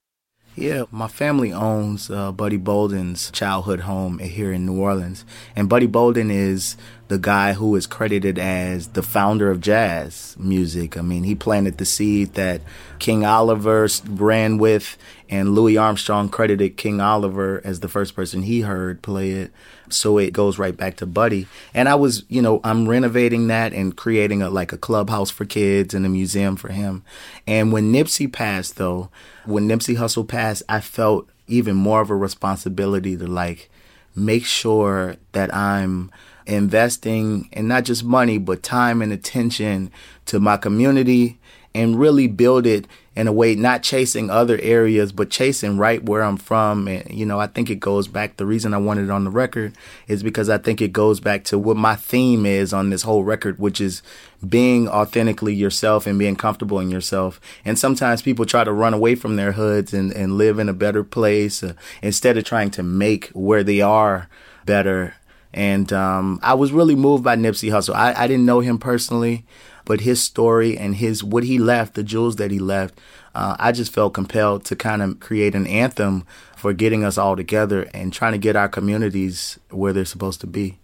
Yeah, 0.57 0.85
my 0.91 1.07
family 1.07 1.53
owns 1.53 2.11
uh, 2.11 2.33
Buddy 2.33 2.57
Bolden's 2.57 3.31
childhood 3.31 3.81
home 3.81 4.19
here 4.19 4.53
in 4.53 4.67
New 4.67 4.81
Orleans. 4.81 5.25
And 5.55 5.69
Buddy 5.69 5.87
Bolden 5.87 6.31
is 6.31 6.77
the 7.11 7.19
guy 7.19 7.55
who 7.55 7.75
is 7.75 7.89
credited 7.89 8.39
as 8.39 8.87
the 8.91 9.03
founder 9.03 9.51
of 9.51 9.61
jazz 9.61 10.37
music. 10.39 10.97
I 10.97 11.01
mean, 11.01 11.25
he 11.25 11.35
planted 11.35 11.77
the 11.77 11.85
seed 11.85 12.35
that 12.35 12.61
King 13.01 13.25
Oliver 13.25 13.89
ran 14.09 14.59
with, 14.59 14.97
and 15.29 15.53
Louis 15.53 15.77
Armstrong 15.77 16.29
credited 16.29 16.77
King 16.77 17.01
Oliver 17.01 17.61
as 17.65 17.81
the 17.81 17.89
first 17.89 18.15
person 18.15 18.43
he 18.43 18.61
heard 18.61 19.03
play 19.03 19.33
it. 19.33 19.51
So 19.89 20.19
it 20.19 20.33
goes 20.33 20.57
right 20.57 20.77
back 20.77 20.99
to 20.99 21.07
Buddy. 21.07 21.49
And 21.75 21.89
I 21.89 21.97
was, 21.97 22.23
you 22.29 22.41
know, 22.41 22.61
I'm 22.63 22.89
renovating 22.89 23.49
that 23.49 23.73
and 23.73 23.97
creating 23.97 24.41
a 24.41 24.49
like 24.49 24.73
a 24.73 24.79
clubhouse 24.79 25.31
for 25.31 25.45
kids 25.45 25.95
and 25.95 26.07
a 26.07 26.09
museum 26.09 26.55
for 26.55 26.71
him. 26.71 27.03
And 27.45 27.73
when 27.73 27.93
Nipsey 27.93 28.33
passed 28.33 28.77
though, 28.77 29.11
when 29.47 29.69
Nipsey 29.69 29.97
Hussle 29.97 30.29
passed, 30.29 30.63
I 30.69 30.81
felt 30.81 31.29
even 31.49 31.75
more 31.75 32.03
of 32.03 32.11
a 32.11 32.15
responsibility 32.15 33.17
to 33.17 33.27
like 33.27 33.69
make 34.15 34.45
sure 34.45 35.17
that 35.33 35.53
I'm 35.53 36.13
investing 36.51 37.49
and 37.53 37.69
not 37.69 37.85
just 37.85 38.05
money, 38.05 38.39
but 38.39 38.63
time 38.63 39.03
and 39.03 39.13
attention 39.13 39.91
to 40.27 40.41
my 40.41 40.57
community 40.57 41.39
and 41.75 42.01
really 42.01 42.27
build 42.27 42.67
it 42.67 42.87
in 43.17 43.27
a 43.27 43.33
way, 43.33 43.55
not 43.55 43.83
chasing 43.83 44.31
other 44.31 44.59
areas, 44.63 45.13
but 45.13 45.31
chasing 45.31 45.77
right 45.77 46.03
where 46.05 46.23
I'm 46.23 46.37
from. 46.37 46.89
And, 46.89 47.09
you 47.11 47.27
know, 47.27 47.39
I 47.39 47.49
think 47.49 47.69
it 47.69 47.81
goes 47.81 48.09
back. 48.09 48.37
The 48.37 48.47
reason 48.47 48.73
I 48.73 48.79
wanted 48.79 49.05
it 49.05 49.11
on 49.11 49.25
the 49.25 49.31
record 49.31 49.75
is 50.09 50.23
because 50.23 50.49
I 50.49 50.59
think 50.59 50.81
it 50.81 50.93
goes 50.93 51.21
back 51.21 51.45
to 51.45 51.59
what 51.59 51.77
my 51.77 51.97
theme 51.97 52.47
is 52.47 52.73
on 52.73 52.91
this 52.91 53.03
whole 53.03 53.23
record, 53.23 53.59
which 53.59 53.81
is 53.81 54.03
being 54.49 54.89
authentically 54.89 55.55
yourself 55.55 56.07
and 56.07 56.19
being 56.19 56.37
comfortable 56.37 56.81
in 56.81 56.91
yourself. 56.91 57.41
And 57.65 57.79
sometimes 57.79 58.23
people 58.23 58.47
try 58.47 58.65
to 58.65 58.73
run 58.73 58.95
away 58.95 59.17
from 59.17 59.37
their 59.37 59.53
hoods 59.53 59.93
and, 59.93 60.13
and 60.13 60.39
live 60.39 60.59
in 60.59 60.69
a 60.69 60.75
better 60.75 61.05
place 61.05 61.63
uh, 61.63 61.75
instead 62.03 62.37
of 62.39 62.45
trying 62.45 62.71
to 62.73 62.83
make 62.83 63.29
where 63.29 63.63
they 63.63 63.81
are 63.81 64.29
better 64.65 65.15
and 65.53 65.93
um, 65.93 66.39
I 66.43 66.55
was 66.55 66.73
really 66.73 66.95
moved 66.95 67.25
by 67.25 67.37
Nipsey 67.37 67.71
Hussle. 67.71 67.95
I, 67.95 68.15
I 68.15 68.27
didn't 68.27 68.47
know 68.47 68.61
him 68.61 68.79
personally, 68.79 69.45
but 69.85 70.03
his 70.03 70.23
story 70.23 70.79
and 70.79 70.95
his 70.97 71.25
what 71.25 71.45
he 71.45 71.59
left, 71.59 71.95
the 71.95 72.03
jewels 72.03 72.37
that 72.37 72.51
he 72.51 72.59
left, 72.59 73.01
uh, 73.35 73.57
I 73.59 73.73
just 73.73 73.93
felt 73.93 74.15
compelled 74.15 74.65
to 74.67 74.77
kind 74.77 75.03
of 75.03 75.21
create 75.21 75.55
an 75.55 75.67
anthem 75.67 76.25
for 76.57 76.73
getting 76.73 77.05
us 77.05 77.19
all 77.19 77.37
together 77.37 77.89
and 77.95 78.13
trying 78.13 78.33
to 78.33 78.39
get 78.39 78.57
our 78.57 78.69
communities 78.69 79.59
where 79.71 79.93
they're 79.93 80.05
supposed 80.05 80.41
to 80.43 80.47
be. 80.47 80.79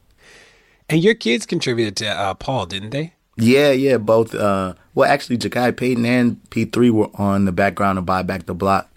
And 0.88 1.02
your 1.02 1.14
kids 1.14 1.46
contributed 1.46 1.96
to 1.96 2.08
uh, 2.08 2.34
Paul, 2.34 2.66
didn't 2.66 2.90
they? 2.90 3.12
Yeah, 3.36 3.72
yeah, 3.72 3.98
both. 3.98 4.34
Uh, 4.34 4.74
well, 4.94 5.10
actually, 5.10 5.36
Jakai 5.38 5.76
Peyton 5.76 6.06
and 6.06 6.42
P3 6.50 6.90
were 6.90 7.10
on 7.14 7.44
the 7.44 7.52
background 7.52 7.98
of 7.98 8.06
Buy 8.06 8.22
Back 8.22 8.46
the 8.46 8.54
Block. 8.54 8.90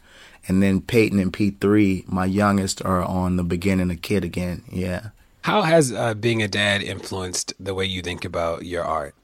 And 0.47 0.63
then 0.63 0.81
Peyton 0.81 1.19
and 1.19 1.33
P3, 1.33 2.07
my 2.07 2.25
youngest, 2.25 2.83
are 2.83 3.03
on 3.03 3.35
the 3.35 3.43
beginning 3.43 3.91
of 3.91 4.01
Kid 4.01 4.23
Again. 4.23 4.63
Yeah. 4.71 5.09
How 5.41 5.61
has 5.61 5.91
uh, 5.91 6.13
being 6.13 6.41
a 6.41 6.47
dad 6.47 6.81
influenced 6.81 7.53
the 7.59 7.73
way 7.73 7.85
you 7.85 8.01
think 8.01 8.25
about 8.25 8.65
your 8.65 8.83
art? 8.83 9.15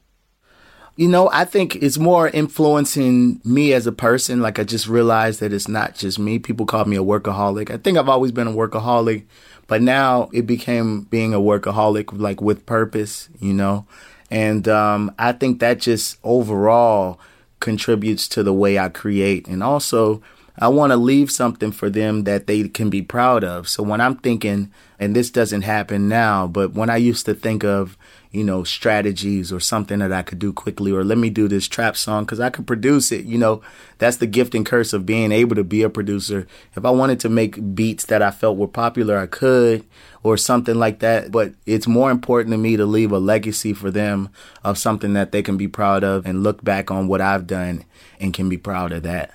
You 0.96 1.08
know, 1.08 1.28
I 1.30 1.44
think 1.44 1.76
it's 1.76 1.98
more 1.98 2.28
influencing 2.28 3.42
me 3.44 3.74
as 3.74 3.86
a 3.86 3.92
person. 3.92 4.40
Like 4.40 4.58
I 4.58 4.64
just 4.64 4.88
realized 4.88 5.40
that 5.40 5.52
it's 5.52 5.68
not 5.68 5.94
just 5.94 6.18
me. 6.18 6.38
People 6.38 6.64
call 6.64 6.86
me 6.86 6.96
a 6.96 7.04
workaholic. 7.04 7.70
I 7.70 7.76
think 7.76 7.98
I've 7.98 8.08
always 8.08 8.32
been 8.32 8.46
a 8.46 8.52
workaholic, 8.52 9.24
but 9.66 9.82
now 9.82 10.30
it 10.32 10.46
became 10.46 11.02
being 11.02 11.34
a 11.34 11.38
workaholic 11.38 12.18
like 12.18 12.40
with 12.40 12.64
purpose, 12.64 13.28
you 13.38 13.52
know. 13.52 13.86
And 14.30 14.66
um, 14.68 15.14
I 15.18 15.32
think 15.32 15.60
that 15.60 15.80
just 15.80 16.16
overall 16.24 17.20
contributes 17.60 18.26
to 18.28 18.42
the 18.42 18.54
way 18.54 18.78
I 18.78 18.88
create. 18.88 19.46
And 19.48 19.62
also, 19.62 20.22
I 20.58 20.68
want 20.68 20.90
to 20.90 20.96
leave 20.96 21.30
something 21.30 21.70
for 21.70 21.90
them 21.90 22.24
that 22.24 22.46
they 22.46 22.68
can 22.68 22.88
be 22.88 23.02
proud 23.02 23.44
of. 23.44 23.68
So 23.68 23.82
when 23.82 24.00
I'm 24.00 24.16
thinking, 24.16 24.72
and 24.98 25.14
this 25.14 25.30
doesn't 25.30 25.62
happen 25.62 26.08
now, 26.08 26.46
but 26.46 26.72
when 26.72 26.88
I 26.88 26.96
used 26.96 27.26
to 27.26 27.34
think 27.34 27.62
of, 27.62 27.98
you 28.30 28.42
know, 28.42 28.64
strategies 28.64 29.52
or 29.52 29.60
something 29.60 29.98
that 29.98 30.12
I 30.12 30.22
could 30.22 30.38
do 30.38 30.54
quickly, 30.54 30.92
or 30.92 31.04
let 31.04 31.18
me 31.18 31.28
do 31.28 31.46
this 31.46 31.68
trap 31.68 31.94
song 31.96 32.24
because 32.24 32.40
I 32.40 32.48
could 32.48 32.66
produce 32.66 33.12
it, 33.12 33.26
you 33.26 33.36
know, 33.36 33.60
that's 33.98 34.16
the 34.16 34.26
gift 34.26 34.54
and 34.54 34.64
curse 34.64 34.94
of 34.94 35.04
being 35.04 35.30
able 35.30 35.56
to 35.56 35.64
be 35.64 35.82
a 35.82 35.90
producer. 35.90 36.46
If 36.74 36.86
I 36.86 36.90
wanted 36.90 37.20
to 37.20 37.28
make 37.28 37.74
beats 37.74 38.06
that 38.06 38.22
I 38.22 38.30
felt 38.30 38.56
were 38.56 38.66
popular, 38.66 39.18
I 39.18 39.26
could, 39.26 39.84
or 40.22 40.38
something 40.38 40.76
like 40.76 41.00
that. 41.00 41.30
But 41.30 41.52
it's 41.66 41.86
more 41.86 42.10
important 42.10 42.52
to 42.52 42.58
me 42.58 42.78
to 42.78 42.86
leave 42.86 43.12
a 43.12 43.18
legacy 43.18 43.74
for 43.74 43.90
them 43.90 44.30
of 44.64 44.78
something 44.78 45.12
that 45.12 45.32
they 45.32 45.42
can 45.42 45.58
be 45.58 45.68
proud 45.68 46.02
of 46.02 46.24
and 46.24 46.42
look 46.42 46.64
back 46.64 46.90
on 46.90 47.08
what 47.08 47.20
I've 47.20 47.46
done 47.46 47.84
and 48.18 48.32
can 48.32 48.48
be 48.48 48.56
proud 48.56 48.92
of 48.92 49.02
that. 49.02 49.32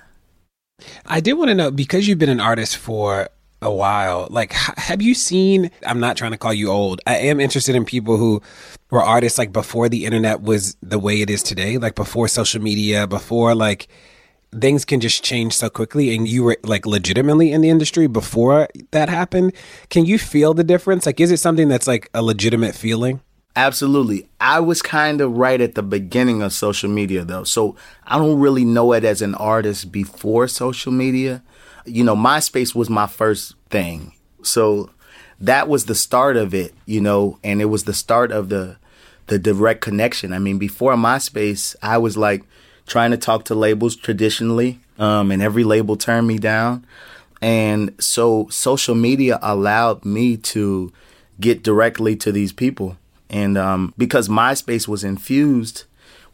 I 1.06 1.20
did 1.20 1.34
want 1.34 1.48
to 1.48 1.54
know 1.54 1.70
because 1.70 2.06
you've 2.06 2.18
been 2.18 2.28
an 2.28 2.40
artist 2.40 2.76
for 2.76 3.28
a 3.62 3.72
while. 3.72 4.26
Like, 4.30 4.52
have 4.52 5.00
you 5.00 5.14
seen? 5.14 5.70
I'm 5.86 6.00
not 6.00 6.16
trying 6.16 6.32
to 6.32 6.38
call 6.38 6.52
you 6.52 6.70
old. 6.70 7.00
I 7.06 7.16
am 7.16 7.40
interested 7.40 7.74
in 7.74 7.84
people 7.84 8.16
who 8.16 8.42
were 8.90 9.02
artists 9.02 9.38
like 9.38 9.52
before 9.52 9.88
the 9.88 10.04
internet 10.04 10.42
was 10.42 10.76
the 10.82 10.98
way 10.98 11.20
it 11.22 11.30
is 11.30 11.42
today, 11.42 11.78
like 11.78 11.94
before 11.94 12.28
social 12.28 12.60
media, 12.60 13.06
before 13.06 13.54
like 13.54 13.88
things 14.60 14.84
can 14.84 15.00
just 15.00 15.24
change 15.24 15.54
so 15.54 15.70
quickly 15.70 16.14
and 16.14 16.28
you 16.28 16.44
were 16.44 16.58
like 16.62 16.84
legitimately 16.84 17.52
in 17.52 17.62
the 17.62 17.70
industry 17.70 18.06
before 18.06 18.68
that 18.90 19.08
happened. 19.08 19.52
Can 19.88 20.04
you 20.04 20.18
feel 20.18 20.52
the 20.52 20.64
difference? 20.64 21.06
Like, 21.06 21.20
is 21.20 21.30
it 21.30 21.38
something 21.38 21.68
that's 21.68 21.86
like 21.86 22.10
a 22.12 22.22
legitimate 22.22 22.74
feeling? 22.74 23.20
Absolutely. 23.54 24.28
I 24.40 24.60
was 24.60 24.80
kind 24.80 25.20
of 25.20 25.36
right 25.36 25.60
at 25.60 25.74
the 25.74 25.82
beginning 25.82 26.42
of 26.42 26.52
social 26.52 26.88
media 26.88 27.24
though. 27.24 27.44
So 27.44 27.76
I 28.06 28.16
don't 28.18 28.40
really 28.40 28.64
know 28.64 28.92
it 28.92 29.04
as 29.04 29.20
an 29.20 29.34
artist 29.34 29.92
before 29.92 30.48
social 30.48 30.90
media. 30.92 31.42
You 31.84 32.02
know, 32.04 32.16
MySpace 32.16 32.74
was 32.74 32.88
my 32.88 33.06
first 33.06 33.54
thing. 33.68 34.14
So 34.42 34.90
that 35.40 35.68
was 35.68 35.84
the 35.84 35.94
start 35.94 36.36
of 36.36 36.54
it, 36.54 36.72
you 36.86 37.00
know, 37.00 37.38
and 37.44 37.60
it 37.60 37.66
was 37.66 37.84
the 37.84 37.92
start 37.92 38.32
of 38.32 38.48
the 38.48 38.76
the 39.26 39.38
direct 39.38 39.82
connection. 39.82 40.32
I 40.32 40.38
mean, 40.38 40.58
before 40.58 40.94
MySpace, 40.94 41.76
I 41.82 41.98
was 41.98 42.16
like 42.16 42.42
trying 42.86 43.10
to 43.12 43.16
talk 43.16 43.44
to 43.46 43.54
labels 43.54 43.96
traditionally, 43.96 44.80
um, 44.98 45.30
and 45.30 45.42
every 45.42 45.64
label 45.64 45.96
turned 45.96 46.26
me 46.26 46.38
down. 46.38 46.86
And 47.40 47.94
so 48.00 48.48
social 48.50 48.94
media 48.94 49.38
allowed 49.42 50.04
me 50.04 50.36
to 50.38 50.92
get 51.40 51.62
directly 51.62 52.16
to 52.16 52.32
these 52.32 52.52
people 52.52 52.96
and 53.32 53.56
um, 53.56 53.94
because 53.96 54.28
MySpace 54.28 54.86
was 54.86 55.02
infused 55.02 55.84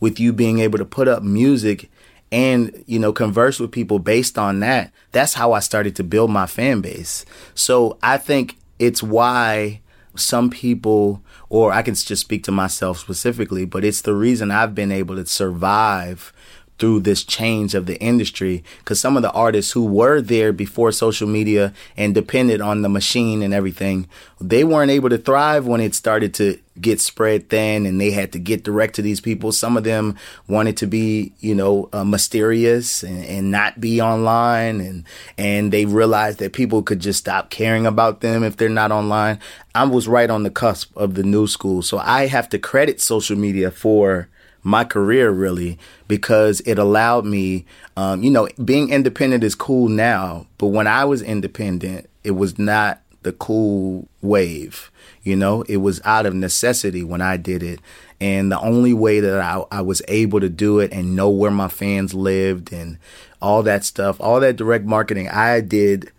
with 0.01 0.21
you 0.21 0.33
being 0.33 0.59
able 0.59 0.79
to 0.79 0.85
put 0.85 1.09
up 1.09 1.23
music 1.23 1.89
and 2.31 2.85
you 2.87 2.99
know 2.99 3.13
converse 3.13 3.59
with 3.59 3.73
people 3.73 3.99
based 3.99 4.37
on 4.37 4.61
that 4.61 4.93
that's 5.13 5.33
how 5.33 5.53
i 5.53 5.61
started 5.61 5.97
to 5.97 6.05
build 6.05 6.31
my 6.31 6.47
fan 6.47 6.81
base. 6.81 7.25
So 7.55 7.97
i 8.03 8.19
think 8.19 8.59
it's 8.79 9.03
why 9.03 9.81
some 10.15 10.51
people 10.51 11.23
or 11.49 11.73
i 11.73 11.81
can 11.81 11.95
just 11.95 12.21
speak 12.21 12.45
to 12.45 12.53
myself 12.53 12.99
specifically 12.99 13.65
but 13.65 13.85
it's 13.85 14.03
the 14.03 14.15
reason 14.15 14.51
i've 14.51 14.75
been 14.75 14.93
able 14.93 15.17
to 15.17 15.25
survive 15.25 16.33
through 16.79 17.01
this 17.01 17.25
change 17.25 17.75
of 17.75 17.87
the 17.87 17.99
industry 18.01 18.63
because 18.79 19.01
some 19.01 19.17
of 19.17 19.23
the 19.23 19.33
artists 19.33 19.73
who 19.73 19.85
were 19.85 20.21
there 20.21 20.53
before 20.53 20.93
social 20.93 21.29
media 21.29 21.73
and 21.97 22.15
depended 22.15 22.61
on 22.61 22.83
the 22.83 22.89
machine 22.89 23.43
and 23.43 23.53
everything 23.53 24.09
they 24.41 24.63
weren't 24.63 24.91
able 24.91 25.09
to 25.09 25.19
thrive 25.19 25.67
when 25.67 25.81
it 25.81 25.95
started 25.95 26.33
to 26.35 26.59
get 26.81 27.01
spread 27.01 27.49
thin 27.49 27.87
and 27.87 28.01
they 28.01 28.11
had 28.11 28.33
to 28.33 28.39
get 28.39 28.63
direct 28.63 28.95
to 28.95 29.03
these 29.03 29.21
people. 29.21 29.51
Some 29.51 29.77
of 29.77 29.85
them 29.85 30.17
wanted 30.47 30.77
to 30.79 30.87
be 30.87 31.33
you 31.41 31.55
know 31.55 31.89
uh, 31.93 32.05
mysterious 32.05 33.03
and, 33.03 33.25
and 33.25 33.51
not 33.51 33.81
be 33.81 34.01
online 34.01 34.81
and 34.81 35.05
and 35.37 35.73
they 35.73 35.85
realized 35.85 36.39
that 36.39 36.53
people 36.53 36.83
could 36.83 37.01
just 37.01 37.19
stop 37.19 37.51
caring 37.51 37.87
about 37.87 38.21
them 38.21 38.45
if 38.45 38.57
they're 38.57 38.69
not 38.69 38.93
online. 38.93 39.41
I 39.75 39.85
was 39.85 40.09
right 40.09 40.31
on 40.31 40.43
the 40.43 40.51
cusp 40.51 40.97
of 40.97 41.15
the 41.15 41.23
new 41.23 41.47
school. 41.47 41.83
So 41.83 41.99
i 41.99 42.27
have 42.27 42.49
to 42.51 42.59
credit 42.59 43.01
social 43.01 43.37
media 43.37 43.71
for 43.71 44.29
my 44.63 44.85
career 44.85 45.31
really 45.31 45.79
because 46.07 46.61
it 46.61 46.79
allowed 46.79 47.25
me, 47.25 47.65
um, 47.97 48.23
you 48.23 48.31
know, 48.31 48.49
being 48.65 48.91
independent 48.91 49.45
is 49.45 49.55
cool 49.55 49.89
now, 49.89 50.47
but 50.59 50.69
when 50.69 50.87
I 50.87 51.05
was 51.05 51.23
independent, 51.23 52.09
it 52.25 52.33
was 52.33 52.59
not 52.59 53.01
the 53.23 53.33
cool 53.33 54.09
wave. 54.23 54.91
You 55.23 55.37
know, 55.37 55.63
it 55.63 55.79
was 55.79 56.01
out 56.05 56.27
of 56.27 56.35
necessity 56.35 57.03
when 57.03 57.21
I 57.21 57.37
did 57.37 57.63
it. 57.63 57.81
And 58.21 58.51
the 58.51 58.61
only 58.61 58.95
way 58.95 59.21
that 59.21 59.41
I, 59.41 59.63
I 59.71 59.81
was 59.83 60.03
able 60.09 60.41
to 60.41 60.49
do 60.49 60.81
it 60.81 60.93
and 60.93 61.15
know 61.15 61.29
where 61.29 61.51
my 61.51 61.69
fans 61.69 62.15
lived 62.15 62.73
and 62.73 62.99
all 63.41 63.63
that 63.63 63.85
stuff, 63.85 64.21
all 64.21 64.41
that 64.41 64.57
direct 64.57 64.85
marketing 64.85 65.29
I 65.29 65.61
did 65.61 66.11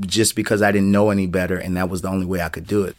just 0.00 0.34
because 0.34 0.60
I 0.60 0.72
didn't 0.72 0.92
know 0.92 1.10
any 1.10 1.26
better. 1.26 1.56
And 1.56 1.76
that 1.76 1.88
was 1.88 2.02
the 2.02 2.08
only 2.08 2.26
way 2.26 2.42
I 2.42 2.48
could 2.48 2.66
do 2.66 2.82
it. 2.82 2.96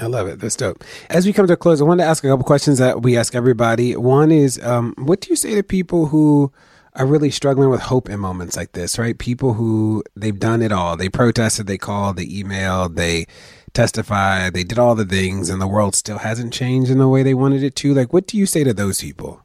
I 0.00 0.06
love 0.06 0.26
it. 0.26 0.40
That's 0.40 0.56
dope. 0.56 0.82
As 1.10 1.26
we 1.26 1.32
come 1.32 1.46
to 1.46 1.52
a 1.52 1.56
close, 1.56 1.80
I 1.80 1.84
wanted 1.84 2.04
to 2.04 2.08
ask 2.08 2.24
a 2.24 2.28
couple 2.28 2.44
questions 2.44 2.78
that 2.78 3.02
we 3.02 3.16
ask 3.16 3.34
everybody. 3.34 3.94
One 3.96 4.32
is, 4.32 4.62
um, 4.62 4.94
what 4.96 5.20
do 5.20 5.28
you 5.30 5.36
say 5.36 5.54
to 5.54 5.62
people 5.62 6.06
who 6.06 6.50
are 6.94 7.06
really 7.06 7.30
struggling 7.30 7.70
with 7.70 7.80
hope 7.80 8.08
in 8.08 8.20
moments 8.20 8.56
like 8.56 8.72
this, 8.72 8.98
right? 8.98 9.18
People 9.18 9.54
who 9.54 10.02
they've 10.14 10.38
done 10.38 10.62
it 10.62 10.72
all. 10.72 10.96
They 10.96 11.08
protested, 11.08 11.66
they 11.66 11.78
called, 11.78 12.16
they 12.16 12.26
emailed, 12.26 12.96
they 12.96 13.26
testified, 13.72 14.52
they 14.52 14.64
did 14.64 14.78
all 14.78 14.94
the 14.94 15.06
things, 15.06 15.48
and 15.48 15.60
the 15.60 15.66
world 15.66 15.94
still 15.94 16.18
hasn't 16.18 16.52
changed 16.52 16.90
in 16.90 16.98
the 16.98 17.08
way 17.08 17.22
they 17.22 17.34
wanted 17.34 17.62
it 17.62 17.74
to. 17.76 17.94
Like, 17.94 18.12
what 18.12 18.26
do 18.26 18.36
you 18.36 18.44
say 18.44 18.64
to 18.64 18.74
those 18.74 19.00
people? 19.00 19.42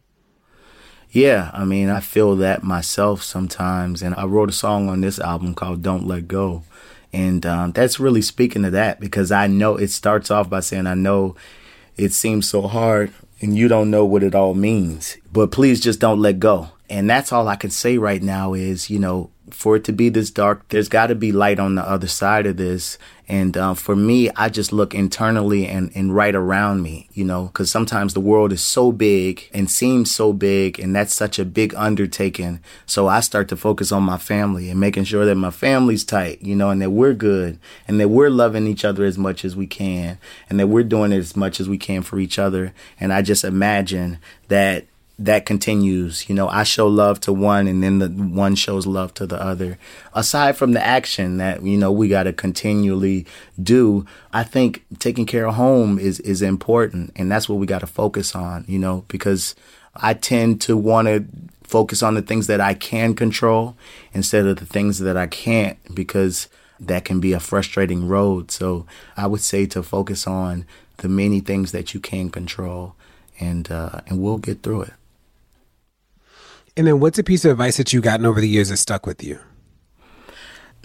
Yeah, 1.09 1.51
I 1.53 1.63
mean, 1.63 1.89
I 1.89 2.01
feel 2.01 2.35
that 2.35 2.63
myself 2.63 3.23
sometimes. 3.23 4.01
And 4.01 4.13
I 4.15 4.25
wrote 4.25 4.49
a 4.49 4.53
song 4.53 4.89
on 4.89 4.99
this 4.99 5.19
album 5.19 5.53
called 5.53 5.81
Don't 5.81 6.05
Let 6.05 6.27
Go. 6.27 6.63
And 7.13 7.45
um, 7.45 7.71
that's 7.71 7.99
really 7.99 8.21
speaking 8.21 8.63
to 8.63 8.69
that 8.71 8.99
because 8.99 9.31
I 9.31 9.47
know 9.47 9.77
it 9.77 9.89
starts 9.89 10.29
off 10.29 10.49
by 10.49 10.59
saying, 10.59 10.87
I 10.87 10.93
know 10.93 11.35
it 11.95 12.13
seems 12.13 12.49
so 12.49 12.67
hard 12.67 13.13
and 13.41 13.57
you 13.57 13.67
don't 13.67 13.91
know 13.91 14.05
what 14.05 14.23
it 14.23 14.35
all 14.35 14.53
means, 14.53 15.17
but 15.31 15.51
please 15.51 15.79
just 15.79 15.99
don't 15.99 16.21
let 16.21 16.39
go. 16.39 16.69
And 16.89 17.09
that's 17.09 17.31
all 17.31 17.47
I 17.47 17.55
can 17.55 17.69
say 17.69 17.97
right 17.97 18.21
now 18.21 18.53
is, 18.53 18.89
you 18.89 18.99
know, 18.99 19.29
for 19.49 19.75
it 19.75 19.83
to 19.85 19.93
be 19.93 20.09
this 20.09 20.29
dark, 20.29 20.67
there's 20.69 20.89
got 20.89 21.07
to 21.07 21.15
be 21.15 21.31
light 21.31 21.59
on 21.59 21.75
the 21.75 21.87
other 21.87 22.07
side 22.07 22.45
of 22.45 22.57
this. 22.57 22.97
And 23.29 23.57
uh, 23.57 23.73
for 23.73 23.95
me, 23.95 24.29
I 24.31 24.47
just 24.47 24.71
look 24.71 24.95
internally 24.95 25.67
and, 25.67 25.91
and 25.93 26.15
right 26.15 26.33
around 26.33 26.81
me, 26.81 27.09
you 27.13 27.25
know, 27.25 27.47
because 27.47 27.69
sometimes 27.69 28.13
the 28.13 28.21
world 28.21 28.53
is 28.53 28.61
so 28.61 28.91
big 28.91 29.49
and 29.53 29.69
seems 29.69 30.11
so 30.11 30.31
big, 30.31 30.79
and 30.79 30.95
that's 30.95 31.13
such 31.13 31.37
a 31.37 31.45
big 31.45 31.75
undertaking. 31.75 32.61
So 32.85 33.07
I 33.07 33.19
start 33.19 33.49
to 33.49 33.57
focus 33.57 33.91
on 33.91 34.03
my 34.03 34.17
family 34.17 34.69
and 34.69 34.79
making 34.79 35.03
sure 35.03 35.25
that 35.25 35.35
my 35.35 35.51
family's 35.51 36.05
tight, 36.05 36.41
you 36.41 36.55
know, 36.55 36.69
and 36.69 36.81
that 36.81 36.91
we're 36.91 37.13
good 37.13 37.59
and 37.87 37.99
that 37.99 38.09
we're 38.09 38.29
loving 38.29 38.65
each 38.65 38.85
other 38.85 39.03
as 39.03 39.17
much 39.17 39.43
as 39.43 39.55
we 39.55 39.67
can 39.67 40.17
and 40.49 40.59
that 40.59 40.67
we're 40.67 40.83
doing 40.83 41.11
as 41.11 41.35
much 41.35 41.59
as 41.59 41.67
we 41.67 41.77
can 41.77 42.01
for 42.03 42.19
each 42.19 42.39
other. 42.39 42.73
And 42.99 43.11
I 43.11 43.21
just 43.21 43.43
imagine 43.43 44.19
that 44.47 44.85
that 45.19 45.45
continues. 45.45 46.29
You 46.29 46.35
know, 46.35 46.47
I 46.47 46.63
show 46.63 46.87
love 46.87 47.19
to 47.21 47.33
one 47.33 47.67
and 47.67 47.81
then 47.81 47.99
the 47.99 48.09
one 48.09 48.55
shows 48.55 48.85
love 48.85 49.13
to 49.15 49.25
the 49.25 49.41
other. 49.41 49.77
Aside 50.13 50.57
from 50.57 50.73
the 50.73 50.85
action 50.85 51.37
that, 51.37 51.63
you 51.63 51.77
know, 51.77 51.91
we 51.91 52.07
got 52.07 52.23
to 52.23 52.33
continually 52.33 53.25
do, 53.61 54.05
I 54.31 54.43
think 54.43 54.85
taking 54.99 55.25
care 55.25 55.47
of 55.47 55.55
home 55.55 55.97
is, 55.97 56.19
is 56.19 56.41
important. 56.41 57.13
And 57.15 57.31
that's 57.31 57.49
what 57.49 57.57
we 57.57 57.65
got 57.65 57.79
to 57.79 57.87
focus 57.87 58.35
on, 58.35 58.65
you 58.67 58.77
know, 58.77 59.05
because 59.07 59.55
I 59.95 60.13
tend 60.13 60.61
to 60.61 60.77
want 60.77 61.07
to 61.07 61.25
focus 61.63 62.03
on 62.03 62.13
the 62.13 62.21
things 62.21 62.47
that 62.47 62.61
I 62.61 62.75
can 62.75 63.13
control 63.15 63.75
instead 64.13 64.45
of 64.45 64.57
the 64.57 64.65
things 64.65 64.99
that 64.99 65.17
I 65.17 65.27
can't 65.27 65.77
because 65.93 66.47
that 66.79 67.05
can 67.05 67.19
be 67.19 67.33
a 67.33 67.39
frustrating 67.39 68.07
road. 68.07 68.51
So 68.51 68.85
I 69.17 69.25
would 69.25 69.41
say 69.41 69.65
to 69.67 69.81
focus 69.81 70.27
on 70.27 70.65
the 70.97 71.09
many 71.09 71.39
things 71.39 71.71
that 71.71 71.95
you 71.95 71.99
can 71.99 72.29
control 72.29 72.95
and, 73.39 73.69
uh, 73.71 74.01
and 74.05 74.21
we'll 74.21 74.37
get 74.37 74.61
through 74.61 74.83
it. 74.83 74.93
And 76.77 76.85
then 76.85 76.99
what's 76.99 77.17
a 77.17 77.23
piece 77.23 77.43
of 77.43 77.49
advice 77.49 77.77
that 77.77 77.91
you've 77.91 78.03
gotten 78.03 78.27
over 78.27 78.39
the 78.39 78.47
years 78.47 78.69
that 78.69 78.77
stuck 78.77 79.07
with 79.07 79.23
you? 79.23 79.39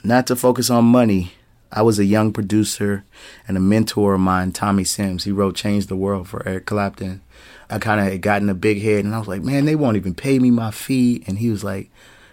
Not 0.02 0.26
to 0.28 0.36
focus 0.36 0.70
on 0.70 0.86
money. 0.86 1.34
I 1.70 1.82
was 1.82 1.98
a 1.98 2.06
young 2.06 2.32
producer 2.32 3.04
and 3.46 3.58
a 3.58 3.60
mentor 3.60 4.14
of 4.14 4.20
mine, 4.20 4.52
Tommy 4.52 4.84
Sims. 4.84 5.24
He 5.24 5.32
wrote 5.32 5.54
Change 5.54 5.88
the 5.88 5.96
World 5.96 6.28
for 6.28 6.48
Eric 6.48 6.64
Clapton. 6.64 7.20
I 7.68 7.78
kind 7.78 8.00
of 8.00 8.06
had 8.06 8.22
gotten 8.22 8.48
a 8.48 8.54
big 8.54 8.80
head 8.80 9.04
and 9.04 9.14
I 9.14 9.18
was 9.18 9.28
like, 9.28 9.42
man, 9.42 9.66
they 9.66 9.76
won't 9.76 9.98
even 9.98 10.14
pay 10.14 10.38
me 10.38 10.50
my 10.50 10.70
fee. 10.70 11.22
And 11.26 11.38
he 11.38 11.50
was 11.50 11.62
like, 11.62 11.90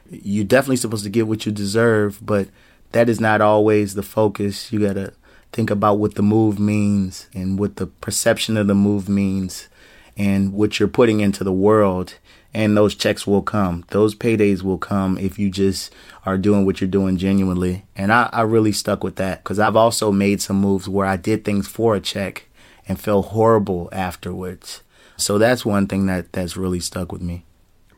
you're 0.10 0.46
definitely 0.46 0.78
supposed 0.78 1.04
to 1.04 1.10
get 1.10 1.28
what 1.28 1.46
you 1.46 1.52
deserve, 1.52 2.26
but 2.26 2.48
that 2.94 3.10
is 3.10 3.20
not 3.20 3.42
always 3.42 3.94
the 3.94 4.04
focus. 4.04 4.72
You 4.72 4.80
got 4.80 4.94
to 4.94 5.12
think 5.52 5.70
about 5.70 6.00
what 6.00 6.16
the 6.16 6.24
move 6.24 6.60
means 6.60 7.28
and 7.34 7.60
what 7.60 7.76
the 7.76 7.88
perception 7.88 8.56
of 8.56 8.68
the 8.68 8.76
move 8.76 9.10
means 9.10 9.68
and 10.16 10.54
what 10.54 10.80
you're 10.80 10.88
putting 10.88 11.20
into 11.20 11.44
the 11.44 11.52
world 11.52 12.16
and 12.54 12.76
those 12.76 12.96
checks 12.96 13.28
will 13.28 13.42
come. 13.42 13.86
Those 13.90 14.16
paydays 14.16 14.64
will 14.64 14.78
come 14.78 15.18
if 15.18 15.38
you 15.38 15.50
just 15.50 15.94
are 16.26 16.38
doing 16.38 16.66
what 16.66 16.82
you're 16.82 16.90
doing 16.90 17.18
genuinely. 17.18 17.86
And 17.96 18.12
I, 18.12 18.30
I 18.32 18.42
really 18.42 18.72
stuck 18.72 19.04
with 19.04 19.16
that 19.18 19.44
because 19.44 19.60
I've 19.60 19.76
also 19.76 20.12
made 20.12 20.42
some 20.42 20.60
moves 20.60 20.90
where 20.90 21.06
I 21.06 21.18
did 21.18 21.46
things 21.46 21.68
for 21.68 21.96
a 21.96 22.00
check 22.00 22.48
and 22.88 23.00
felt 23.00 23.28
horrible 23.28 23.90
afterwards. 23.92 24.82
So 25.18 25.38
that's 25.38 25.66
one 25.66 25.88
thing 25.88 26.06
that 26.08 26.32
that's 26.34 26.58
really 26.58 26.80
stuck 26.80 27.12
with 27.12 27.22
me. 27.22 27.46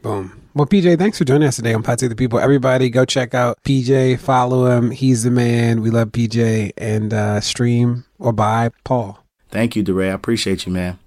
Boom. 0.01 0.41
Well, 0.55 0.65
PJ, 0.65 0.97
thanks 0.97 1.19
for 1.19 1.25
joining 1.25 1.47
us 1.47 1.55
today 1.55 1.73
on 1.73 1.83
Save 1.83 2.09
the 2.09 2.15
People. 2.15 2.39
Everybody, 2.39 2.89
go 2.89 3.05
check 3.05 3.33
out 3.33 3.61
PJ, 3.63 4.19
follow 4.19 4.65
him. 4.65 4.89
He's 4.91 5.23
the 5.23 5.31
man. 5.31 5.81
We 5.81 5.91
love 5.91 6.09
PJ 6.09 6.71
and 6.77 7.13
uh, 7.13 7.39
stream 7.39 8.05
or 8.17 8.33
buy 8.33 8.71
Paul. 8.83 9.23
Thank 9.49 9.75
you, 9.75 9.83
DeRay. 9.83 10.09
I 10.09 10.13
appreciate 10.13 10.65
you, 10.65 10.71
man. 10.71 10.97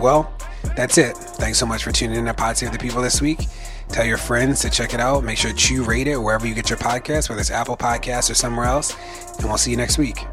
Well, 0.00 0.32
that's 0.76 0.98
it. 0.98 1.16
Thanks 1.16 1.58
so 1.58 1.66
much 1.66 1.84
for 1.84 1.92
tuning 1.92 2.18
in 2.18 2.24
to 2.26 2.34
Pod 2.34 2.56
Save 2.56 2.72
the 2.72 2.78
People 2.78 3.02
this 3.02 3.20
week. 3.20 3.46
Tell 3.88 4.04
your 4.04 4.16
friends 4.16 4.60
to 4.60 4.70
check 4.70 4.94
it 4.94 5.00
out. 5.00 5.24
Make 5.24 5.38
sure 5.38 5.52
to 5.52 5.84
rate 5.84 6.08
it 6.08 6.16
wherever 6.16 6.46
you 6.46 6.54
get 6.54 6.70
your 6.70 6.78
podcast, 6.78 7.28
whether 7.28 7.40
it's 7.40 7.50
Apple 7.50 7.76
Podcasts 7.76 8.30
or 8.30 8.34
somewhere 8.34 8.66
else. 8.66 8.96
And 9.38 9.46
we'll 9.46 9.58
see 9.58 9.70
you 9.70 9.76
next 9.76 9.98
week. 9.98 10.24